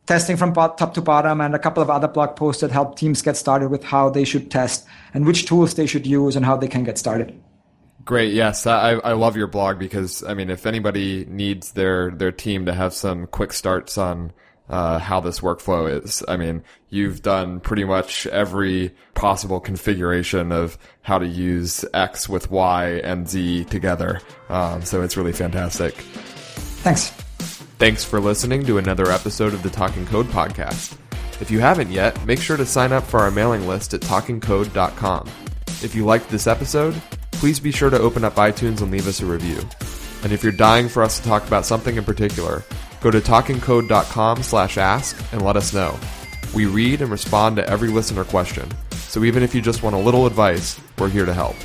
testing 0.05 0.37
from 0.37 0.53
top 0.53 0.93
to 0.95 1.01
bottom 1.01 1.39
and 1.41 1.55
a 1.55 1.59
couple 1.59 1.81
of 1.81 1.89
other 1.89 2.07
blog 2.07 2.35
posts 2.35 2.61
that 2.61 2.71
help 2.71 2.97
teams 2.97 3.21
get 3.21 3.37
started 3.37 3.69
with 3.69 3.83
how 3.83 4.09
they 4.09 4.23
should 4.23 4.49
test 4.49 4.85
and 5.13 5.25
which 5.25 5.45
tools 5.45 5.75
they 5.75 5.85
should 5.85 6.05
use 6.05 6.35
and 6.35 6.45
how 6.45 6.57
they 6.57 6.67
can 6.67 6.83
get 6.83 6.97
started. 6.97 7.39
Great. 8.05 8.33
Yes, 8.33 8.65
I, 8.65 8.93
I 8.93 9.13
love 9.13 9.37
your 9.37 9.47
blog 9.47 9.77
because 9.77 10.23
I 10.23 10.33
mean, 10.33 10.49
if 10.49 10.65
anybody 10.65 11.25
needs 11.25 11.73
their 11.73 12.09
their 12.09 12.31
team 12.31 12.65
to 12.65 12.73
have 12.73 12.93
some 12.93 13.27
quick 13.27 13.53
starts 13.53 13.97
on 13.97 14.31
uh, 14.69 14.99
how 14.99 15.19
this 15.19 15.39
workflow 15.39 16.03
is. 16.03 16.23
I 16.27 16.37
mean, 16.37 16.63
you've 16.89 17.21
done 17.21 17.59
pretty 17.59 17.83
much 17.83 18.27
every 18.27 18.93
possible 19.15 19.59
configuration 19.59 20.51
of 20.51 20.77
how 21.01 21.19
to 21.19 21.27
use 21.27 21.83
X 21.93 22.29
with 22.29 22.51
Y 22.51 23.01
and 23.03 23.27
Z 23.27 23.65
together. 23.65 24.21
Um, 24.49 24.83
so 24.83 25.01
it's 25.01 25.17
really 25.17 25.33
fantastic. 25.33 25.93
Thanks. 26.83 27.09
Thanks 27.79 28.03
for 28.03 28.19
listening 28.19 28.65
to 28.65 28.77
another 28.77 29.09
episode 29.09 29.53
of 29.53 29.63
the 29.63 29.69
Talking 29.69 30.05
Code 30.05 30.27
podcast. 30.27 30.97
If 31.41 31.49
you 31.49 31.59
haven't 31.59 31.91
yet, 31.91 32.25
make 32.25 32.41
sure 32.41 32.57
to 32.57 32.65
sign 32.65 32.91
up 32.91 33.05
for 33.05 33.21
our 33.21 33.31
mailing 33.31 33.67
list 33.67 33.93
at 33.93 34.01
talkingcode.com. 34.01 35.29
If 35.81 35.95
you 35.95 36.03
liked 36.03 36.29
this 36.29 36.45
episode, 36.45 37.01
please 37.31 37.59
be 37.59 37.71
sure 37.71 37.89
to 37.89 37.97
open 37.97 38.25
up 38.25 38.35
iTunes 38.35 38.81
and 38.81 38.91
leave 38.91 39.07
us 39.07 39.21
a 39.21 39.25
review. 39.25 39.61
And 40.23 40.33
if 40.33 40.43
you're 40.43 40.51
dying 40.51 40.89
for 40.89 41.01
us 41.01 41.17
to 41.17 41.25
talk 41.25 41.47
about 41.47 41.65
something 41.65 41.95
in 41.95 42.03
particular, 42.03 42.65
Go 43.01 43.11
to 43.11 43.19
talkingcode.com 43.19 44.43
slash 44.43 44.77
ask 44.77 45.21
and 45.31 45.41
let 45.41 45.55
us 45.55 45.73
know. 45.73 45.97
We 46.53 46.65
read 46.65 47.01
and 47.01 47.11
respond 47.11 47.55
to 47.57 47.69
every 47.69 47.89
listener 47.89 48.23
question, 48.23 48.69
so 48.91 49.23
even 49.23 49.43
if 49.43 49.53
you 49.55 49.61
just 49.61 49.83
want 49.83 49.95
a 49.95 49.99
little 49.99 50.25
advice, 50.25 50.79
we're 50.97 51.09
here 51.09 51.25
to 51.25 51.33
help. 51.33 51.55